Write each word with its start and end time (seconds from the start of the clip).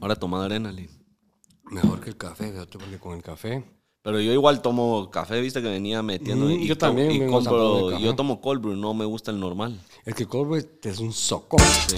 Ahora 0.00 0.16
toma 0.16 0.42
adrenalina. 0.42 0.92
Mejor 1.70 2.00
que 2.00 2.10
el 2.10 2.16
café, 2.16 2.52
fíjate, 2.52 2.78
porque 2.78 2.98
con 2.98 3.14
el 3.16 3.22
café. 3.22 3.64
Pero 4.02 4.20
yo 4.20 4.32
igual 4.32 4.62
tomo 4.62 5.10
café, 5.10 5.40
viste 5.40 5.60
que 5.60 5.68
venía 5.68 6.00
metiendo. 6.02 6.46
Mm, 6.46 6.50
y 6.50 6.66
yo 6.66 6.78
también 6.78 7.10
y 7.10 7.18
compro- 7.20 7.98
yo 7.98 8.14
tomo 8.14 8.40
cold 8.40 8.62
brew, 8.62 8.76
no 8.76 8.94
me 8.94 9.04
gusta 9.04 9.32
el 9.32 9.40
normal. 9.40 9.80
El 10.04 10.14
que 10.14 10.26
cold 10.26 10.48
brew 10.48 10.64
es 10.84 10.98
un 11.00 11.12
soco. 11.12 11.56
Sí. 11.88 11.96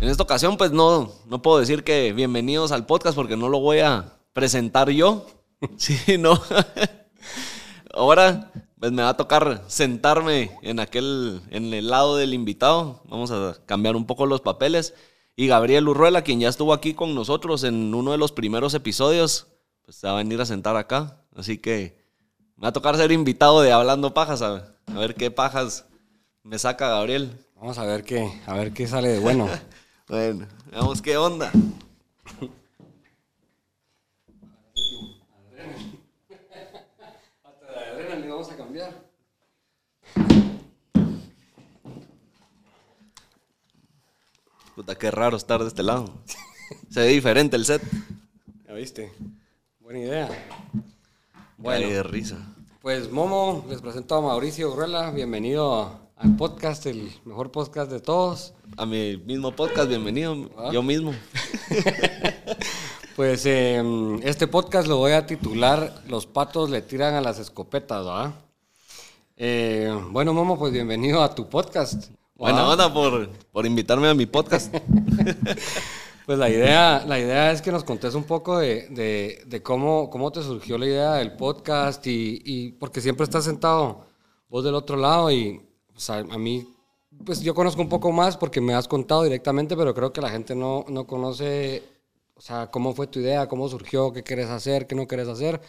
En 0.00 0.08
esta 0.08 0.22
ocasión, 0.22 0.56
pues 0.56 0.72
no, 0.72 1.12
no 1.26 1.42
puedo 1.42 1.58
decir 1.58 1.84
que 1.84 2.12
bienvenidos 2.12 2.72
al 2.72 2.86
podcast 2.86 3.14
porque 3.14 3.36
no 3.36 3.48
lo 3.48 3.60
voy 3.60 3.80
a 3.80 4.16
presentar 4.32 4.90
yo. 4.90 5.26
Sí, 5.76 6.16
no. 6.18 6.40
Ahora, 7.92 8.50
pues 8.78 8.92
me 8.92 9.02
va 9.02 9.10
a 9.10 9.16
tocar 9.16 9.64
sentarme 9.68 10.50
en 10.62 10.80
aquel, 10.80 11.42
en 11.50 11.72
el 11.74 11.88
lado 11.88 12.16
del 12.16 12.34
invitado. 12.34 13.02
Vamos 13.04 13.30
a 13.30 13.56
cambiar 13.66 13.96
un 13.96 14.06
poco 14.06 14.26
los 14.26 14.40
papeles. 14.40 14.94
Y 15.36 15.46
Gabriel 15.46 15.88
Urruela, 15.88 16.22
quien 16.22 16.40
ya 16.40 16.48
estuvo 16.48 16.72
aquí 16.72 16.94
con 16.94 17.14
nosotros 17.14 17.64
en 17.64 17.94
uno 17.94 18.12
de 18.12 18.18
los 18.18 18.32
primeros 18.32 18.74
episodios, 18.74 19.46
pues 19.84 19.96
se 19.96 20.06
va 20.06 20.14
a 20.14 20.16
venir 20.16 20.40
a 20.40 20.46
sentar 20.46 20.76
acá. 20.76 21.24
Así 21.34 21.58
que 21.58 21.98
me 22.56 22.62
va 22.64 22.68
a 22.68 22.72
tocar 22.72 22.96
ser 22.96 23.12
invitado 23.12 23.62
de 23.62 23.72
Hablando 23.72 24.12
Pajas, 24.12 24.42
a, 24.42 24.74
a 24.86 24.98
ver 24.98 25.14
qué 25.14 25.30
pajas 25.30 25.86
me 26.42 26.58
saca 26.58 26.88
Gabriel. 26.88 27.30
Vamos 27.56 27.78
a 27.78 27.84
ver 27.84 28.04
qué, 28.04 28.40
a 28.46 28.54
ver 28.54 28.72
qué 28.72 28.86
sale 28.86 29.08
de 29.08 29.18
bueno. 29.18 29.48
Bueno, 30.08 30.48
veamos 30.72 31.00
qué 31.00 31.16
onda. 31.16 31.52
Hasta 37.44 37.66
la 37.72 37.80
adrenalina 37.80 38.16
le 38.16 38.28
vamos 38.28 38.50
a 38.50 38.56
cambiar. 38.56 38.92
Puta, 44.74 44.94
qué 44.96 45.10
raro 45.10 45.36
estar 45.36 45.60
de 45.60 45.68
este 45.68 45.82
lado. 45.82 46.10
Se 46.90 47.00
ve 47.00 47.08
diferente 47.08 47.56
el 47.56 47.64
set. 47.64 47.82
¿Ya 48.66 48.74
viste? 48.74 49.12
Buena 49.80 49.98
idea. 49.98 50.28
Bueno. 51.58 51.88
De 51.88 52.02
risa. 52.02 52.38
pues 52.80 53.10
Momo, 53.10 53.66
les 53.68 53.80
presento 53.82 54.14
a 54.14 54.22
Mauricio 54.22 54.70
Urruela. 54.72 55.10
Bienvenido 55.10 56.00
al 56.16 56.36
podcast, 56.36 56.86
el 56.86 57.12
mejor 57.24 57.50
podcast 57.50 57.90
de 57.90 58.00
todos. 58.00 58.54
A 58.76 58.86
mi 58.86 59.18
mismo 59.18 59.54
podcast, 59.54 59.88
bienvenido. 59.88 60.48
Ah. 60.56 60.70
Yo 60.72 60.82
mismo. 60.82 61.12
Pues 63.16 63.44
eh, 63.44 63.82
este 64.22 64.46
podcast 64.46 64.88
lo 64.88 64.96
voy 64.96 65.12
a 65.12 65.26
titular 65.26 66.02
Los 66.08 66.24
patos 66.26 66.70
le 66.70 66.80
tiran 66.80 67.12
a 67.14 67.20
las 67.20 67.38
escopetas, 67.38 68.06
¿va? 68.06 68.32
Eh, 69.42 69.90
bueno, 70.10 70.34
Momo, 70.34 70.58
pues 70.58 70.70
bienvenido 70.70 71.22
a 71.22 71.34
tu 71.34 71.48
podcast. 71.48 72.10
Buena 72.34 72.68
onda 72.68 72.92
por, 72.92 73.26
por 73.50 73.64
invitarme 73.64 74.06
a 74.06 74.14
mi 74.14 74.26
podcast. 74.26 74.74
Pues 76.26 76.38
la 76.38 76.50
idea, 76.50 77.02
la 77.08 77.18
idea 77.18 77.50
es 77.50 77.60
que 77.60 77.72
nos 77.72 77.82
contes 77.82 78.14
un 78.14 78.22
poco 78.22 78.58
de, 78.58 78.86
de- 78.90 79.42
de 79.46 79.62
cómo, 79.62 80.10
cómo 80.10 80.30
te 80.30 80.42
surgió 80.42 80.78
la 80.78 80.86
idea 80.86 81.14
del 81.14 81.32
podcast 81.32 82.06
y, 82.06 82.40
y 82.44 82.72
porque 82.72 83.00
siempre 83.00 83.24
estás 83.24 83.44
sentado 83.46 84.04
vos 84.48 84.62
del 84.62 84.74
otro 84.76 84.96
lado 84.96 85.30
y 85.32 85.60
o 85.96 85.98
sea, 85.98 86.18
a 86.18 86.38
mí, 86.38 86.68
pues 87.24 87.40
yo 87.40 87.52
conozco 87.52 87.82
un 87.82 87.88
poco 87.88 88.12
más 88.12 88.36
porque 88.36 88.60
me 88.60 88.74
has 88.74 88.86
contado 88.86 89.24
directamente, 89.24 89.74
pero 89.76 89.92
creo 89.92 90.12
que 90.12 90.20
la 90.20 90.28
gente 90.30 90.54
no, 90.54 90.84
no 90.88 91.04
conoce, 91.04 91.82
o 92.34 92.40
sea, 92.40 92.68
cómo 92.70 92.94
fue 92.94 93.08
tu 93.08 93.18
idea, 93.18 93.48
cómo 93.48 93.68
surgió, 93.68 94.12
qué 94.12 94.22
quieres 94.22 94.50
hacer, 94.50 94.86
qué 94.86 94.94
no 94.94 95.08
quieres 95.08 95.26
hacer. 95.26 95.60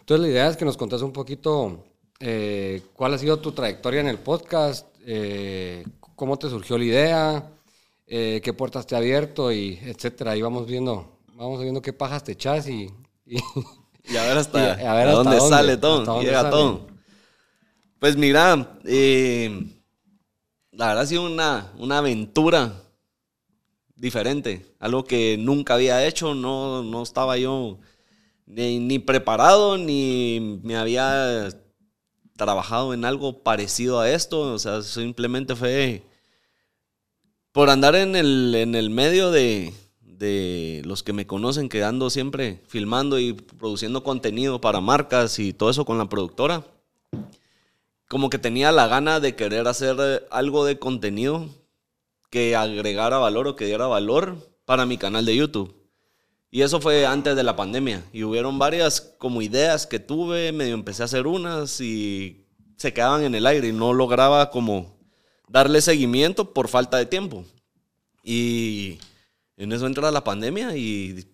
Entonces 0.00 0.26
la 0.26 0.28
idea 0.30 0.48
es 0.48 0.58
que 0.58 0.66
nos 0.66 0.76
contes 0.76 1.00
un 1.00 1.12
poquito 1.12 1.84
eh, 2.24 2.82
cuál 2.94 3.14
ha 3.14 3.18
sido 3.18 3.38
tu 3.40 3.50
trayectoria 3.52 4.00
en 4.00 4.06
el 4.08 4.18
podcast, 4.18 4.86
eh, 5.04 5.84
cómo 6.14 6.38
te 6.38 6.48
surgió 6.48 6.78
la 6.78 6.84
idea, 6.84 7.50
eh, 8.06 8.40
qué 8.44 8.52
puertas 8.52 8.86
te 8.86 8.94
ha 8.94 8.98
abierto 8.98 9.50
y 9.52 9.78
etcétera. 9.82 10.36
Y 10.36 10.42
vamos 10.42 10.66
viendo, 10.68 11.18
vamos 11.34 11.60
viendo 11.60 11.82
qué 11.82 11.92
pajas 11.92 12.22
te 12.22 12.32
echas 12.32 12.68
y, 12.68 12.88
y- 13.26 13.38
Y 14.04 14.16
a 14.16 14.24
ver 14.24 14.38
hasta, 14.38 14.58
Y 14.82 14.84
a 14.86 14.94
ver 14.94 15.08
hasta 15.08 15.16
dónde, 15.22 15.36
dónde, 15.36 15.48
sale 15.56 15.76
dónde 15.76 16.24
Llega 16.24 16.50
todo. 16.50 16.86
Pues 17.98 18.16
mira, 18.16 18.56
la 20.72 20.86
verdad 20.86 21.00
ha 21.02 21.06
sido 21.06 21.24
una, 21.26 21.72
una 21.78 21.98
aventura 21.98 22.82
diferente. 23.94 24.74
Algo 24.80 25.04
que 25.04 25.36
nunca 25.38 25.74
había 25.74 26.04
hecho. 26.06 26.34
No, 26.34 26.82
no 26.82 27.02
estaba 27.02 27.36
yo 27.38 27.78
ni, 28.46 28.78
ni 28.80 28.98
preparado 28.98 29.78
ni 29.78 30.60
me 30.62 30.76
había 30.76 31.48
trabajado 32.36 32.94
en 32.94 33.04
algo 33.04 33.42
parecido 33.42 34.00
a 34.00 34.10
esto. 34.10 34.40
O 34.40 34.58
sea, 34.58 34.82
simplemente 34.82 35.56
fue 35.56 36.02
por 37.52 37.70
andar 37.70 37.94
en 37.96 38.16
el, 38.16 38.54
en 38.54 38.74
el 38.74 38.90
medio 38.90 39.30
de, 39.30 39.74
de 40.00 40.82
los 40.84 41.02
que 41.02 41.12
me 41.12 41.26
conocen, 41.26 41.68
que 41.68 41.82
ando 41.82 42.08
siempre 42.08 42.60
filmando 42.66 43.18
y 43.18 43.32
produciendo 43.32 44.02
contenido 44.04 44.60
para 44.60 44.80
marcas 44.80 45.38
y 45.38 45.52
todo 45.52 45.70
eso 45.70 45.84
con 45.84 45.98
la 45.98 46.08
productora. 46.08 46.64
Como 48.08 48.30
que 48.30 48.38
tenía 48.38 48.72
la 48.72 48.86
gana 48.86 49.20
de 49.20 49.34
querer 49.34 49.66
hacer 49.66 49.96
eh, 49.98 50.20
algo 50.30 50.64
de 50.64 50.78
contenido 50.78 51.48
que 52.30 52.56
agregara 52.56 53.18
valor 53.18 53.48
o 53.48 53.56
que 53.56 53.66
diera 53.66 53.86
valor 53.86 54.36
para 54.64 54.86
mi 54.86 54.96
canal 54.96 55.24
de 55.24 55.36
YouTube. 55.36 55.81
Y 56.52 56.60
eso 56.60 56.80
fue 56.80 57.06
antes 57.06 57.34
de 57.34 57.42
la 57.42 57.56
pandemia. 57.56 58.04
Y 58.12 58.24
hubieron 58.24 58.58
varias 58.58 59.00
como 59.00 59.40
ideas 59.40 59.86
que 59.86 59.98
tuve, 59.98 60.52
medio 60.52 60.74
empecé 60.74 61.02
a 61.02 61.06
hacer 61.06 61.26
unas 61.26 61.80
y 61.80 62.44
se 62.76 62.92
quedaban 62.92 63.24
en 63.24 63.34
el 63.34 63.46
aire 63.46 63.68
y 63.68 63.72
no 63.72 63.94
lograba 63.94 64.50
como 64.50 64.98
darle 65.48 65.80
seguimiento 65.80 66.52
por 66.52 66.68
falta 66.68 66.98
de 66.98 67.06
tiempo. 67.06 67.44
Y 68.22 68.98
en 69.56 69.72
eso 69.72 69.86
entra 69.86 70.10
la 70.10 70.22
pandemia 70.22 70.76
y 70.76 71.26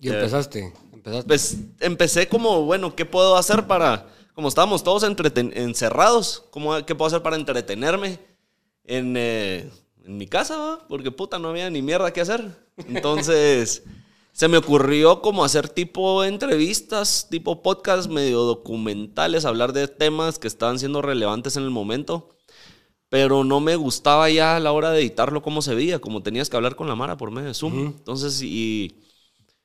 y 0.00 0.08
empezaste, 0.08 0.72
empezaste. 0.92 1.28
pues 1.28 1.56
empecé 1.80 2.28
como, 2.28 2.62
bueno, 2.62 2.94
¿qué 2.96 3.04
puedo 3.04 3.36
hacer 3.36 3.66
para, 3.66 4.06
como 4.34 4.48
estábamos 4.48 4.82
todos 4.82 5.02
encerrados, 5.02 6.44
¿cómo, 6.50 6.84
¿qué 6.84 6.94
puedo 6.94 7.06
hacer 7.08 7.22
para 7.22 7.36
entretenerme 7.36 8.18
en, 8.84 9.14
eh, 9.16 9.70
en 10.04 10.16
mi 10.16 10.26
casa? 10.26 10.56
va? 10.56 10.88
Porque 10.88 11.10
puta, 11.10 11.38
no 11.38 11.48
había 11.48 11.70
ni 11.70 11.82
mierda 11.82 12.12
que 12.12 12.20
hacer. 12.20 12.50
Entonces, 12.88 13.82
se 14.34 14.48
me 14.48 14.56
ocurrió 14.56 15.22
como 15.22 15.44
hacer 15.44 15.68
tipo 15.68 16.24
entrevistas, 16.24 17.28
tipo 17.30 17.62
podcast 17.62 18.10
medio 18.10 18.40
documentales, 18.40 19.44
hablar 19.44 19.72
de 19.72 19.86
temas 19.86 20.40
que 20.40 20.48
estaban 20.48 20.80
siendo 20.80 21.02
relevantes 21.02 21.56
en 21.56 21.62
el 21.62 21.70
momento. 21.70 22.36
Pero 23.08 23.44
no 23.44 23.60
me 23.60 23.76
gustaba 23.76 24.28
ya 24.28 24.56
a 24.56 24.60
la 24.60 24.72
hora 24.72 24.90
de 24.90 25.02
editarlo 25.02 25.40
cómo 25.40 25.62
se 25.62 25.76
veía, 25.76 26.00
como 26.00 26.24
tenías 26.24 26.50
que 26.50 26.56
hablar 26.56 26.74
con 26.74 26.88
la 26.88 26.96
Mara 26.96 27.16
por 27.16 27.30
medio 27.30 27.46
de 27.46 27.54
Zoom. 27.54 27.78
Entonces, 27.86 28.42
y 28.42 28.96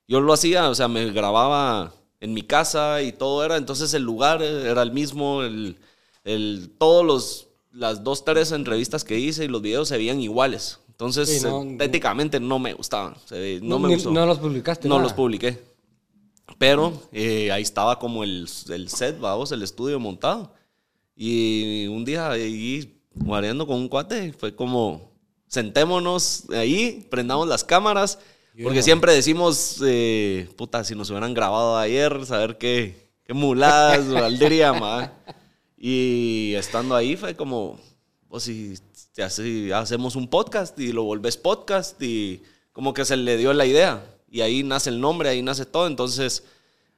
yo 0.07 0.21
lo 0.21 0.33
hacía, 0.33 0.69
o 0.69 0.75
sea, 0.75 0.87
me 0.87 1.11
grababa 1.11 1.91
en 2.19 2.35
mi 2.35 2.43
casa 2.43 3.01
y 3.01 3.11
todo 3.11 3.43
era, 3.43 3.57
entonces 3.57 3.95
el 3.95 4.03
lugar 4.03 4.43
era 4.43 4.83
el 4.83 4.91
mismo, 4.91 5.41
el, 5.41 5.77
el, 6.23 6.75
todos 6.77 7.03
los, 7.03 7.47
las 7.71 8.03
dos, 8.03 8.23
tres 8.23 8.51
entrevistas 8.51 9.03
que 9.03 9.17
hice 9.17 9.45
y 9.45 9.47
los 9.47 9.63
videos 9.63 9.87
se 9.87 9.97
veían 9.97 10.21
iguales. 10.21 10.79
Entonces, 10.99 11.29
Sí, 11.29 11.47
no- 11.47 11.63
estéticamente 11.63 12.41
no 12.41 12.59
me 12.59 12.73
gustaban, 12.73 13.15
ve- 13.31 13.61
no, 13.63 13.79
me 13.79 13.87
ni- 13.87 13.93
gustó. 13.93 14.11
no 14.11 14.25
los 14.25 14.37
publicaste. 14.37 14.89
No 14.89 14.95
nada. 14.95 15.03
los 15.03 15.13
publiqué. 15.13 15.57
Pero 16.57 16.91
eh, 17.13 17.53
ahí 17.53 17.61
estaba 17.61 17.97
como 17.99 18.25
el, 18.25 18.49
el 18.69 18.89
set, 18.89 19.17
vamos, 19.17 19.53
el 19.53 19.61
estudio 19.63 19.97
montado. 19.97 20.53
Y 21.15 21.87
un 21.87 22.03
día 22.03 22.29
ahí 22.31 23.01
guareando 23.15 23.65
con 23.65 23.77
un 23.77 23.87
cuate, 23.87 24.33
fue 24.33 24.53
como, 24.53 25.09
sentémonos 25.47 26.43
ahí, 26.51 27.07
prendamos 27.09 27.47
las 27.47 27.63
cámaras, 27.63 28.19
porque 28.61 28.83
siempre 28.83 29.13
decimos, 29.13 29.81
eh, 29.85 30.49
puta, 30.57 30.83
si 30.83 30.95
nos 30.95 31.09
hubieran 31.11 31.33
grabado 31.33 31.77
ayer, 31.77 32.25
saber 32.25 32.57
qué, 32.57 33.09
qué 33.23 33.33
muladas 33.33 34.05
valdría, 34.11 34.73
ma. 34.73 35.13
Y 35.77 36.55
estando 36.55 36.93
ahí 36.93 37.15
fue 37.15 37.37
como, 37.37 37.79
pues 38.27 38.43
si, 38.43 38.75
si 39.27 39.71
así 39.71 39.71
hacemos 39.71 40.15
un 40.15 40.29
podcast 40.29 40.79
y 40.79 40.93
lo 40.93 41.03
volvés 41.03 41.35
podcast 41.35 42.01
y 42.01 42.41
como 42.71 42.93
que 42.93 43.03
se 43.03 43.17
le 43.17 43.35
dio 43.35 43.51
la 43.53 43.65
idea. 43.65 44.05
Y 44.31 44.41
ahí 44.41 44.63
nace 44.63 44.89
el 44.89 45.01
nombre, 45.01 45.27
ahí 45.27 45.41
nace 45.41 45.65
todo. 45.65 45.87
Entonces, 45.87 46.45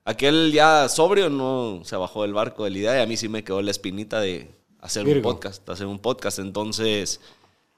aquel 0.05 0.51
ya 0.51 0.87
sobrio 0.89 1.29
no 1.29 1.81
se 1.83 1.95
bajó 1.95 2.21
del 2.21 2.33
barco 2.33 2.65
de 2.65 2.69
la 2.69 2.77
idea 2.77 2.99
y 2.99 3.01
a 3.01 3.07
mí 3.07 3.17
sí 3.17 3.29
me 3.29 3.43
quedó 3.43 3.61
la 3.61 3.71
espinita 3.71 4.19
de 4.19 4.51
hacer 4.79 5.05
Virgo. 5.05 5.29
un 5.29 5.35
podcast, 5.35 5.67
hacer 5.69 5.87
un 5.87 5.97
podcast. 5.97 6.37
Entonces, 6.37 7.21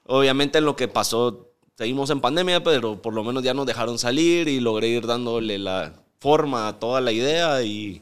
obviamente 0.05 0.57
en 0.57 0.65
lo 0.65 0.75
que 0.75 0.89
pasó, 0.89 1.51
seguimos 1.77 2.09
en 2.09 2.19
pandemia, 2.19 2.63
pero 2.63 3.01
por 3.01 3.13
lo 3.13 3.23
menos 3.23 3.43
ya 3.43 3.53
nos 3.53 3.65
dejaron 3.65 3.97
salir 3.97 4.49
y 4.49 4.59
logré 4.59 4.89
ir 4.89 5.07
dándole 5.07 5.57
la 5.57 5.93
forma 6.19 6.67
a 6.67 6.79
toda 6.79 6.99
la 6.99 7.13
idea 7.13 7.63
y, 7.63 8.01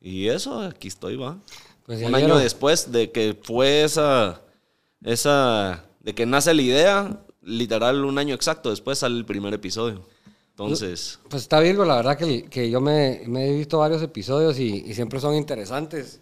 y 0.00 0.28
eso, 0.28 0.60
aquí 0.60 0.86
estoy, 0.86 1.16
va. 1.16 1.38
Pues 1.86 2.02
un 2.02 2.14
año 2.14 2.38
después 2.38 2.92
de 2.92 3.10
que 3.10 3.36
fue 3.42 3.82
esa, 3.82 4.42
esa, 5.04 5.84
de 6.00 6.14
que 6.14 6.26
nace 6.26 6.54
la 6.54 6.62
idea, 6.62 7.20
literal 7.42 8.04
un 8.04 8.18
año 8.18 8.34
exacto 8.34 8.70
después 8.70 8.98
sale 8.98 9.16
el 9.16 9.24
primer 9.24 9.52
episodio. 9.54 10.02
Entonces, 10.50 11.18
Pues 11.30 11.42
está 11.42 11.60
Virgo, 11.60 11.84
la 11.84 11.96
verdad 11.96 12.16
que, 12.18 12.44
que 12.44 12.70
yo 12.70 12.80
me, 12.80 13.22
me 13.26 13.48
he 13.48 13.56
visto 13.56 13.78
varios 13.78 14.02
episodios 14.02 14.58
y, 14.58 14.84
y 14.86 14.94
siempre 14.94 15.18
son 15.18 15.34
interesantes. 15.34 16.20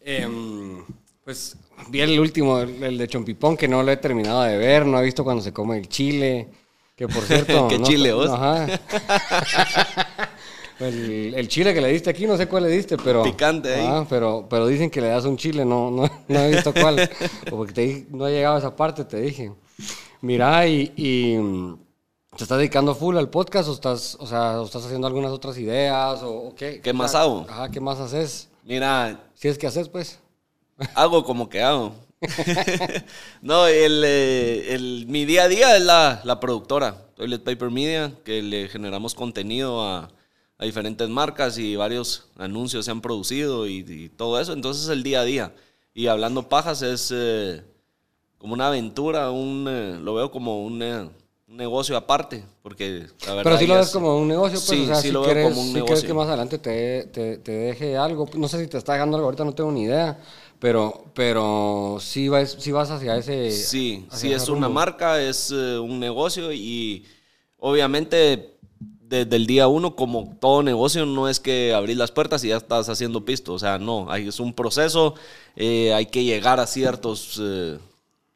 Em, 0.00 0.84
pues 1.24 1.56
vi 1.88 2.00
el 2.00 2.20
último, 2.20 2.58
el, 2.60 2.82
el 2.82 2.98
de 2.98 3.08
Chompipón, 3.08 3.56
que 3.56 3.68
no 3.68 3.82
lo 3.82 3.90
he 3.90 3.96
terminado 3.96 4.42
de 4.42 4.58
ver, 4.58 4.84
no 4.84 4.98
he 5.00 5.04
visto 5.04 5.24
cuando 5.24 5.42
se 5.42 5.52
come 5.52 5.78
el 5.78 5.88
chile. 5.88 6.48
Que 6.94 7.08
por 7.08 7.22
cierto. 7.26 7.66
¿Qué 7.68 7.78
no- 7.78 7.84
chile, 7.86 8.12
vos? 8.12 8.28
Ajá. 8.30 8.66
El, 10.82 11.34
el 11.34 11.48
chile 11.48 11.72
que 11.74 11.80
le 11.80 11.88
diste 11.88 12.10
aquí, 12.10 12.26
no 12.26 12.36
sé 12.36 12.46
cuál 12.48 12.64
le 12.64 12.68
diste, 12.70 12.96
pero. 12.96 13.22
Picante 13.22 13.74
ahí. 13.74 13.86
Ajá, 13.86 14.06
pero, 14.08 14.46
pero 14.48 14.66
dicen 14.66 14.90
que 14.90 15.00
le 15.00 15.08
das 15.08 15.24
un 15.24 15.36
chile, 15.36 15.64
no, 15.64 15.90
no, 15.90 16.10
no 16.28 16.40
he 16.40 16.50
visto 16.50 16.72
cuál. 16.72 17.08
O 17.50 17.56
Porque 17.56 17.72
te 17.72 18.06
no 18.10 18.26
he 18.26 18.32
llegado 18.32 18.56
a 18.56 18.58
esa 18.58 18.74
parte, 18.76 19.04
te 19.04 19.20
dije. 19.20 19.52
Mira, 20.20 20.66
y, 20.66 20.92
y, 20.96 21.36
mm, 21.36 21.76
¿te 22.36 22.44
estás 22.44 22.58
dedicando 22.58 22.94
full 22.94 23.16
al 23.16 23.28
podcast 23.28 23.68
o 23.68 23.72
estás, 23.72 24.16
o 24.20 24.26
sea, 24.26 24.60
o 24.60 24.64
estás 24.64 24.84
haciendo 24.84 25.06
algunas 25.06 25.32
otras 25.32 25.56
ideas 25.58 26.22
o, 26.22 26.30
o 26.48 26.54
qué? 26.54 26.80
¿Qué 26.80 26.90
O 26.90 26.94
más 26.94 27.14
hago? 27.14 27.46
Ajá, 27.48 27.70
¿qué 27.70 27.80
más 27.80 27.98
haces? 28.00 28.48
Mira, 28.64 29.20
Si 29.34 29.48
es 29.48 29.58
que 29.58 29.66
haces, 29.66 29.88
pues. 29.88 30.18
hago 30.94 31.24
como 31.24 31.48
que 31.48 31.60
hago. 31.62 31.94
no, 33.42 33.66
el, 33.66 34.02
eh, 34.04 34.74
el- 34.74 35.06
mi 35.08 35.24
día 35.24 35.44
a 35.44 35.48
día 35.48 35.76
es 35.76 35.82
la, 35.82 36.20
la 36.24 36.38
productora, 36.40 36.96
Toilet 37.16 37.42
Paper 37.42 37.70
Media, 37.70 38.12
que 38.24 38.42
le 38.42 38.68
generamos 38.68 39.14
contenido 39.14 39.82
a, 39.82 40.08
a 40.62 40.66
diferentes 40.66 41.08
marcas 41.08 41.58
y 41.58 41.76
varios 41.76 42.28
anuncios 42.38 42.84
se 42.84 42.90
han 42.92 43.00
producido 43.00 43.66
y, 43.66 43.84
y 43.88 44.08
todo 44.10 44.40
eso. 44.40 44.52
Entonces 44.52 44.88
el 44.88 45.02
día 45.02 45.20
a 45.22 45.24
día. 45.24 45.54
Y 45.94 46.06
hablando 46.08 46.48
pajas 46.48 46.82
es 46.82 47.10
eh, 47.14 47.62
como 48.38 48.54
una 48.54 48.68
aventura, 48.68 49.30
un, 49.30 49.66
eh, 49.68 49.98
lo 50.00 50.14
veo 50.14 50.30
como 50.30 50.64
un, 50.64 50.82
eh, 50.82 51.10
un 51.48 51.56
negocio 51.56 51.96
aparte, 51.96 52.44
porque 52.62 53.06
la 53.26 53.34
verdad 53.34 53.44
Pero 53.44 53.56
si 53.58 53.66
lo 53.66 53.76
ves 53.76 53.88
es- 53.88 53.92
como 53.92 54.18
un 54.18 54.28
negocio, 54.28 54.64
pues, 54.64 54.78
Sí, 54.78 54.84
o 54.84 54.86
sea, 54.86 55.02
sí 55.02 55.08
si, 55.08 55.10
lo 55.10 55.22
veo 55.22 55.34
quieres, 55.34 55.44
como 55.48 55.60
un 55.60 55.72
si 55.72 55.82
quieres 55.82 55.82
negocio. 55.84 56.06
que 56.06 56.14
más 56.14 56.28
adelante 56.28 56.58
te, 56.58 57.04
te, 57.12 57.38
te 57.38 57.52
deje 57.52 57.96
algo, 57.96 58.28
no 58.36 58.48
sé 58.48 58.60
si 58.60 58.68
te 58.68 58.78
está 58.78 58.92
dejando 58.94 59.16
algo 59.16 59.26
ahorita, 59.26 59.44
no 59.44 59.54
tengo 59.54 59.72
ni 59.72 59.82
idea, 59.84 60.18
pero, 60.60 61.04
pero 61.14 61.98
sí, 62.00 62.28
vas, 62.28 62.56
sí 62.58 62.72
vas 62.72 62.90
hacia 62.90 63.16
ese... 63.16 63.68
Sí, 63.68 64.06
hacia 64.10 64.30
sí 64.30 64.32
ese 64.32 64.44
es 64.44 64.48
una 64.48 64.68
rumbo. 64.68 64.68
marca, 64.68 65.20
es 65.20 65.50
eh, 65.50 65.78
un 65.78 65.98
negocio 66.00 66.52
y 66.52 67.04
obviamente 67.58 68.51
desde 69.12 69.36
el 69.36 69.46
día 69.46 69.68
uno, 69.68 69.94
como 69.94 70.36
todo 70.40 70.62
negocio, 70.62 71.04
no 71.04 71.28
es 71.28 71.38
que 71.38 71.74
abrís 71.74 71.98
las 71.98 72.10
puertas 72.10 72.42
y 72.44 72.48
ya 72.48 72.56
estás 72.56 72.88
haciendo 72.88 73.24
pisto. 73.26 73.52
O 73.52 73.58
sea, 73.58 73.78
no, 73.78 74.12
es 74.14 74.40
un 74.40 74.54
proceso, 74.54 75.14
eh, 75.54 75.92
hay 75.92 76.06
que 76.06 76.24
llegar 76.24 76.60
a 76.60 76.66
ciertos, 76.66 77.38
eh, 77.42 77.78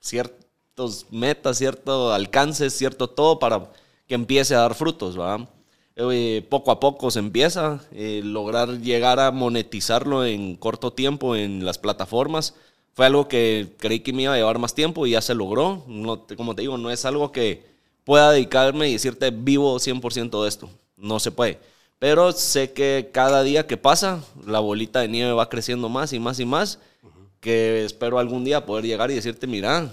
ciertos 0.01 1.07
metas, 1.11 1.57
cierto 1.57 2.13
alcance, 2.13 2.69
cierto 2.69 3.09
todo 3.09 3.39
para 3.39 3.73
que 4.07 4.15
empiece 4.15 4.55
a 4.55 4.61
dar 4.61 4.75
frutos, 4.75 5.17
¿verdad? 5.17 5.49
Eh, 5.97 6.47
poco 6.51 6.71
a 6.71 6.79
poco 6.79 7.11
se 7.11 7.21
empieza, 7.21 7.81
eh, 7.93 8.21
lograr 8.23 8.81
llegar 8.83 9.19
a 9.19 9.31
monetizarlo 9.31 10.27
en 10.27 10.57
corto 10.57 10.93
tiempo 10.93 11.37
en 11.37 11.65
las 11.65 11.79
plataformas. 11.79 12.55
Fue 12.93 13.07
algo 13.07 13.29
que 13.29 13.75
creí 13.79 14.01
que 14.01 14.13
me 14.13 14.23
iba 14.25 14.35
a 14.35 14.37
llevar 14.37 14.59
más 14.59 14.75
tiempo 14.75 15.07
y 15.07 15.13
ya 15.13 15.23
se 15.23 15.35
logró. 15.35 15.85
No, 15.87 16.27
como 16.37 16.55
te 16.55 16.63
digo, 16.63 16.77
no 16.77 16.91
es 16.91 17.07
algo 17.07 17.33
que 17.33 17.76
pueda 18.07 18.31
dedicarme 18.31 18.89
y 18.89 18.93
decirte 18.93 19.31
vivo 19.33 19.77
100% 19.77 20.43
de 20.43 20.49
esto. 20.49 20.71
No 20.97 21.19
se 21.19 21.33
puede. 21.33 21.59
Pero 21.99 22.31
sé 22.31 22.73
que 22.73 23.11
cada 23.13 23.43
día 23.43 23.67
que 23.67 23.77
pasa, 23.77 24.23
la 24.47 24.61
bolita 24.61 25.01
de 25.01 25.09
nieve 25.09 25.33
va 25.33 25.49
creciendo 25.49 25.89
más 25.89 26.13
y 26.13 26.21
más 26.21 26.39
y 26.39 26.45
más. 26.45 26.79
Que 27.41 27.85
espero 27.85 28.21
algún 28.21 28.45
día 28.45 28.65
poder 28.65 28.87
llegar 28.87 29.11
y 29.11 29.15
decirte, 29.15 29.49
mira, 29.49 29.93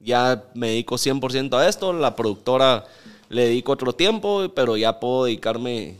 ya 0.00 0.44
me 0.54 0.70
dedico 0.70 0.96
100% 0.96 1.56
a 1.56 1.68
esto, 1.68 1.92
la 1.92 2.16
productora 2.16 2.84
le 3.28 3.44
dedico 3.46 3.72
otro 3.72 3.94
tiempo, 3.94 4.48
pero 4.54 4.76
ya 4.76 4.98
puedo 4.98 5.24
dedicarme 5.24 5.98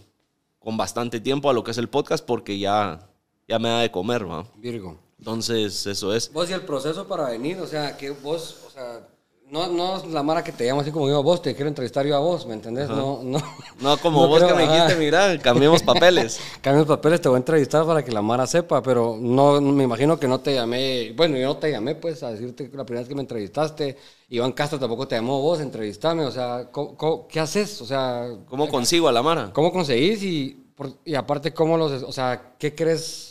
con 0.58 0.76
bastante 0.76 1.20
tiempo 1.20 1.48
a 1.48 1.52
lo 1.52 1.62
que 1.62 1.70
es 1.70 1.78
el 1.78 1.88
podcast 1.88 2.24
porque 2.26 2.58
ya, 2.58 3.08
ya 3.46 3.60
me 3.60 3.68
da 3.68 3.80
de 3.80 3.90
comer, 3.92 4.28
¿va? 4.28 4.44
Virgo. 4.56 4.98
Entonces, 5.18 5.86
eso 5.86 6.12
es. 6.12 6.32
Vos 6.32 6.50
y 6.50 6.54
el 6.54 6.62
proceso 6.62 7.06
para 7.06 7.30
venir, 7.30 7.60
o 7.60 7.66
sea, 7.68 7.96
que 7.96 8.10
vos, 8.10 8.58
o 8.66 8.70
sea, 8.70 9.06
no, 9.52 9.66
no 9.68 9.98
es 9.98 10.06
la 10.06 10.22
mara 10.22 10.42
que 10.42 10.50
te 10.50 10.64
llama 10.64 10.80
así 10.80 10.90
como 10.90 11.08
yo, 11.08 11.22
vos 11.22 11.42
te 11.42 11.54
quiero 11.54 11.68
entrevistar 11.68 12.06
yo 12.06 12.16
a 12.16 12.20
vos, 12.20 12.46
¿me 12.46 12.54
entendés? 12.54 12.88
No, 12.88 13.20
no. 13.22 13.38
No 13.80 13.96
como 14.02 14.22
No 14.22 14.28
vos 14.28 14.38
creo, 14.42 14.48
que 14.48 14.54
me 14.66 14.72
dijiste, 14.72 14.96
mira, 14.96 15.38
cambiemos 15.38 15.82
papeles. 15.82 16.40
Cambio 16.62 16.80
los 16.80 16.88
papeles, 16.88 17.20
te 17.20 17.28
voy 17.28 17.36
a 17.36 17.38
entrevistar 17.38 17.84
para 17.84 18.02
que 18.02 18.10
la 18.10 18.22
Mara 18.22 18.46
sepa, 18.46 18.82
pero 18.82 19.16
no, 19.20 19.60
me 19.60 19.84
imagino 19.84 20.18
que 20.18 20.26
no 20.26 20.40
te 20.40 20.54
llamé, 20.54 21.12
bueno, 21.14 21.36
yo 21.36 21.48
no 21.48 21.56
te 21.58 21.70
llamé 21.70 21.94
pues 21.94 22.22
a 22.22 22.30
decirte 22.32 22.70
la 22.72 22.84
primera 22.84 23.02
vez 23.02 23.08
que 23.08 23.14
me 23.14 23.20
entrevistaste, 23.20 23.96
Iván 24.30 24.52
Castro 24.52 24.78
tampoco 24.78 25.06
te 25.06 25.16
llamó 25.16 25.40
vos, 25.42 25.60
entrevistame, 25.60 26.24
o 26.24 26.30
sea, 26.30 26.68
¿cómo- 26.72 26.96
cómo- 26.96 27.28
qué 27.28 27.38
haces? 27.38 27.80
O 27.82 27.84
sea, 27.86 28.26
¿Cómo 28.48 28.68
consigo 28.68 29.06
a 29.08 29.12
la 29.12 29.22
Mara? 29.22 29.50
¿cómo 29.52 29.70
conseguís? 29.70 30.22
Y, 30.22 30.64
por- 30.74 30.94
y 31.04 31.14
aparte, 31.14 31.52
¿cómo 31.52 31.76
los, 31.76 32.02
o 32.02 32.12
sea, 32.12 32.54
qué 32.58 32.74
crees? 32.74 33.28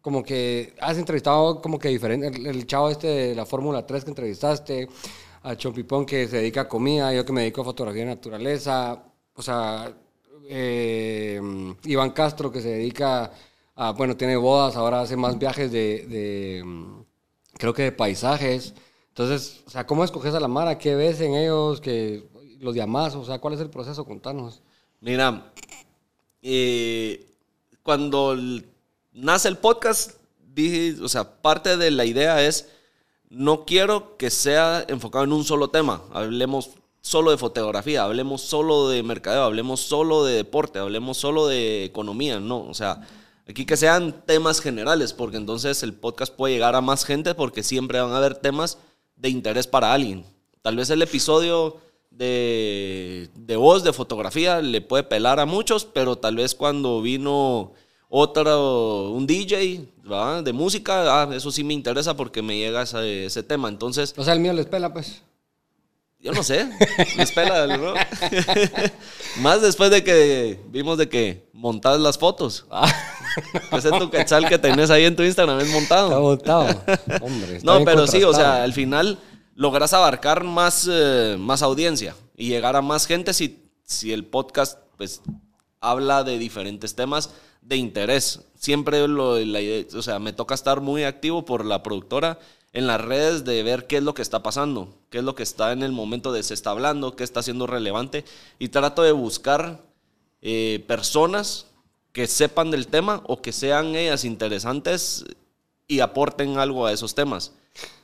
Como 0.00 0.22
que 0.22 0.74
has 0.80 0.96
entrevistado 0.96 1.60
como 1.60 1.78
que 1.78 1.88
diferente, 1.88 2.28
el, 2.28 2.46
el 2.46 2.66
chavo 2.66 2.88
este 2.88 3.06
de 3.08 3.34
la 3.34 3.44
Fórmula 3.44 3.84
3 3.84 4.04
que 4.04 4.10
entrevistaste, 4.10 4.88
a 5.42 5.56
Chompipón 5.56 6.04
que 6.04 6.26
se 6.28 6.38
dedica 6.38 6.62
a 6.62 6.68
comida, 6.68 7.12
yo 7.12 7.24
que 7.24 7.32
me 7.32 7.42
dedico 7.42 7.62
a 7.62 7.64
fotografía 7.64 8.02
de 8.02 8.10
naturaleza, 8.10 9.02
o 9.34 9.42
sea, 9.42 9.92
eh, 10.48 11.40
Iván 11.84 12.10
Castro 12.10 12.50
que 12.50 12.60
se 12.60 12.70
dedica 12.70 13.30
a, 13.76 13.92
bueno, 13.92 14.16
tiene 14.16 14.36
bodas, 14.36 14.76
ahora 14.76 15.02
hace 15.02 15.16
más 15.16 15.38
viajes 15.38 15.70
de, 15.70 16.54
creo 17.54 17.72
que 17.74 17.82
de 17.82 17.92
paisajes. 17.92 18.74
Entonces, 19.08 19.62
o 19.66 19.70
sea, 19.70 19.86
¿cómo 19.86 20.04
escoges 20.04 20.34
a 20.34 20.40
la 20.40 20.48
Mara? 20.48 20.78
¿Qué 20.78 20.94
ves 20.94 21.20
en 21.20 21.34
ellos? 21.34 21.80
que 21.80 22.28
¿Los 22.60 22.74
llamás? 22.74 23.14
O 23.14 23.24
sea, 23.24 23.38
¿cuál 23.38 23.54
es 23.54 23.60
el 23.60 23.70
proceso? 23.70 24.04
Contanos. 24.04 24.62
Mira, 25.00 25.52
eh, 26.42 27.26
cuando 27.82 28.36
nace 29.12 29.48
el 29.48 29.58
podcast, 29.58 30.20
dije, 30.54 31.00
o 31.02 31.08
sea, 31.08 31.40
parte 31.40 31.76
de 31.76 31.90
la 31.90 32.04
idea 32.04 32.44
es, 32.44 32.68
no 33.30 33.64
quiero 33.64 34.16
que 34.16 34.30
sea 34.30 34.84
enfocado 34.88 35.24
en 35.24 35.32
un 35.32 35.44
solo 35.44 35.68
tema. 35.68 36.02
Hablemos 36.12 36.70
solo 37.00 37.30
de 37.30 37.38
fotografía, 37.38 38.04
hablemos 38.04 38.42
solo 38.42 38.88
de 38.88 39.02
mercadeo, 39.02 39.42
hablemos 39.42 39.80
solo 39.80 40.24
de 40.24 40.34
deporte, 40.34 40.78
hablemos 40.78 41.16
solo 41.16 41.46
de 41.46 41.84
economía, 41.84 42.40
no, 42.40 42.60
o 42.60 42.74
sea, 42.74 43.06
aquí 43.48 43.64
que 43.64 43.76
sean 43.76 44.24
temas 44.26 44.60
generales, 44.60 45.12
porque 45.12 45.36
entonces 45.36 45.82
el 45.82 45.94
podcast 45.94 46.34
puede 46.34 46.54
llegar 46.54 46.74
a 46.74 46.80
más 46.80 47.04
gente 47.04 47.34
porque 47.34 47.62
siempre 47.62 48.00
van 48.00 48.12
a 48.12 48.18
haber 48.18 48.34
temas 48.34 48.78
de 49.16 49.30
interés 49.30 49.66
para 49.66 49.92
alguien. 49.92 50.24
Tal 50.62 50.76
vez 50.76 50.90
el 50.90 51.00
episodio 51.02 51.76
de, 52.10 53.30
de 53.34 53.56
voz, 53.56 53.84
de 53.84 53.92
fotografía, 53.92 54.60
le 54.60 54.80
puede 54.80 55.04
pelar 55.04 55.40
a 55.40 55.46
muchos, 55.46 55.84
pero 55.84 56.16
tal 56.16 56.36
vez 56.36 56.54
cuando 56.54 57.00
vino 57.00 57.72
otro, 58.08 59.10
un 59.10 59.26
DJ 59.26 59.86
¿verdad? 60.02 60.42
de 60.42 60.52
música, 60.52 61.22
ah, 61.22 61.28
eso 61.34 61.50
sí 61.50 61.62
me 61.62 61.74
interesa 61.74 62.16
porque 62.16 62.42
me 62.42 62.56
llega 62.56 62.82
ese, 62.82 63.26
ese 63.26 63.42
tema. 63.42 63.68
Entonces, 63.68 64.14
O 64.16 64.24
sea, 64.24 64.32
el 64.32 64.40
mío 64.40 64.52
les 64.52 64.66
pela, 64.66 64.92
pues. 64.92 65.22
yo 66.18 66.32
no 66.32 66.42
sé, 66.42 66.68
les 67.16 67.32
pela, 67.32 67.66
¿no? 67.66 67.94
Más 69.42 69.60
después 69.60 69.90
de 69.90 70.02
que 70.02 70.58
vimos 70.68 70.98
de 70.98 71.08
que 71.08 71.48
montás 71.52 72.00
las 72.00 72.18
fotos. 72.18 72.66
Ese 73.72 73.90
tu 73.90 74.10
quetzal 74.10 74.48
que 74.48 74.58
tenés 74.58 74.90
ahí 74.90 75.04
en 75.04 75.14
tu 75.14 75.22
Instagram 75.22 75.60
es 75.60 75.70
montado. 75.70 76.08
Está 76.08 76.20
montado. 76.20 76.66
Hombre, 77.24 77.56
está 77.56 77.78
No, 77.78 77.84
pero 77.84 78.06
sí, 78.06 78.24
o 78.24 78.34
sea, 78.34 78.64
al 78.64 78.72
final 78.72 79.18
logras 79.54 79.92
abarcar 79.92 80.44
más, 80.44 80.88
eh, 80.90 81.36
más 81.38 81.62
audiencia 81.62 82.16
y 82.36 82.48
llegar 82.48 82.74
a 82.74 82.82
más 82.82 83.06
gente 83.06 83.34
si, 83.34 83.70
si 83.84 84.12
el 84.12 84.24
podcast 84.24 84.78
pues 84.96 85.20
habla 85.80 86.24
de 86.24 86.38
diferentes 86.38 86.94
temas 86.94 87.30
de 87.60 87.76
interés. 87.76 88.40
Siempre 88.54 89.06
lo, 89.06 89.38
la 89.38 89.60
o 89.96 90.02
sea, 90.02 90.18
me 90.18 90.32
toca 90.32 90.54
estar 90.54 90.80
muy 90.80 91.04
activo 91.04 91.44
por 91.44 91.64
la 91.64 91.82
productora 91.82 92.38
en 92.72 92.86
las 92.86 93.00
redes 93.00 93.44
de 93.44 93.62
ver 93.62 93.86
qué 93.86 93.98
es 93.98 94.02
lo 94.02 94.14
que 94.14 94.22
está 94.22 94.42
pasando, 94.42 94.88
qué 95.10 95.18
es 95.18 95.24
lo 95.24 95.34
que 95.34 95.42
está 95.42 95.72
en 95.72 95.82
el 95.82 95.92
momento 95.92 96.32
de 96.32 96.42
se 96.42 96.54
está 96.54 96.70
hablando, 96.70 97.16
qué 97.16 97.24
está 97.24 97.42
siendo 97.42 97.66
relevante 97.66 98.24
y 98.58 98.68
trato 98.68 99.02
de 99.02 99.12
buscar 99.12 99.80
eh, 100.42 100.84
personas 100.86 101.66
que 102.12 102.26
sepan 102.26 102.70
del 102.70 102.88
tema 102.88 103.22
o 103.26 103.40
que 103.40 103.52
sean 103.52 103.94
ellas 103.94 104.24
interesantes 104.24 105.24
y 105.86 106.00
aporten 106.00 106.58
algo 106.58 106.86
a 106.86 106.92
esos 106.92 107.14
temas. 107.14 107.52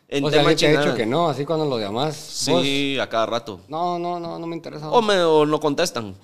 En 0.08 0.24
o 0.24 0.30
sea, 0.30 0.38
tema 0.38 0.50
alguien 0.50 0.72
te 0.72 0.78
ha 0.78 0.80
dicho 0.82 0.94
que 0.96 1.06
no, 1.06 1.28
así 1.28 1.44
cuando 1.44 1.66
lo 1.66 1.78
llamas. 1.78 2.16
Sí, 2.16 2.98
a 2.98 3.08
cada 3.08 3.26
rato. 3.26 3.60
no, 3.68 3.98
no, 3.98 4.20
no, 4.20 4.38
no 4.38 4.46
me 4.46 4.56
interesa. 4.56 4.90
O, 4.90 5.02
me, 5.02 5.22
o 5.22 5.44
no 5.46 5.60
contestan. 5.60 6.14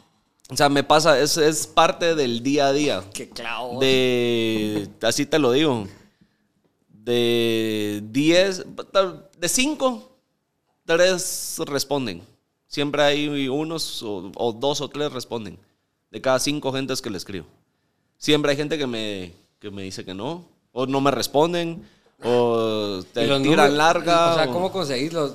O 0.51 0.57
sea, 0.57 0.69
me 0.69 0.83
pasa, 0.83 1.19
es, 1.21 1.37
es 1.37 1.67
parte 1.67 2.15
del 2.15 2.43
día 2.43 2.67
a 2.69 2.73
día. 2.73 3.05
Qué 3.15 3.29
clavo. 3.29 3.79
De, 3.81 4.89
así 5.03 5.25
te 5.27 5.39
lo 5.39 5.53
digo, 5.53 5.87
de 6.89 8.03
10, 8.11 8.65
de 9.39 9.49
5, 9.49 10.11
3 10.87 11.57
responden. 11.67 12.23
Siempre 12.67 13.03
hay 13.03 13.49
unos 13.49 14.03
o, 14.03 14.31
o 14.37 14.53
dos 14.53 14.81
o 14.81 14.89
tres 14.89 15.13
responden. 15.13 15.59
De 16.11 16.21
cada 16.21 16.39
cinco 16.39 16.73
gentes 16.73 17.03
que 17.03 17.11
le 17.11 17.17
escribo. 17.17 17.47
Siempre 18.17 18.53
hay 18.53 18.57
gente 18.57 18.79
que 18.79 18.87
me, 18.87 19.33
que 19.59 19.71
me 19.71 19.83
dice 19.83 20.05
que 20.05 20.15
no, 20.15 20.45
o 20.73 20.87
no 20.87 21.01
me 21.01 21.11
responden, 21.11 21.85
o 22.23 23.03
te 23.13 23.23
tiran 23.23 23.43
números- 23.43 23.71
larga. 23.73 24.33
O 24.33 24.35
sea, 24.35 24.47
¿cómo 24.49 24.71
conseguís 24.71 25.13
los.? 25.13 25.33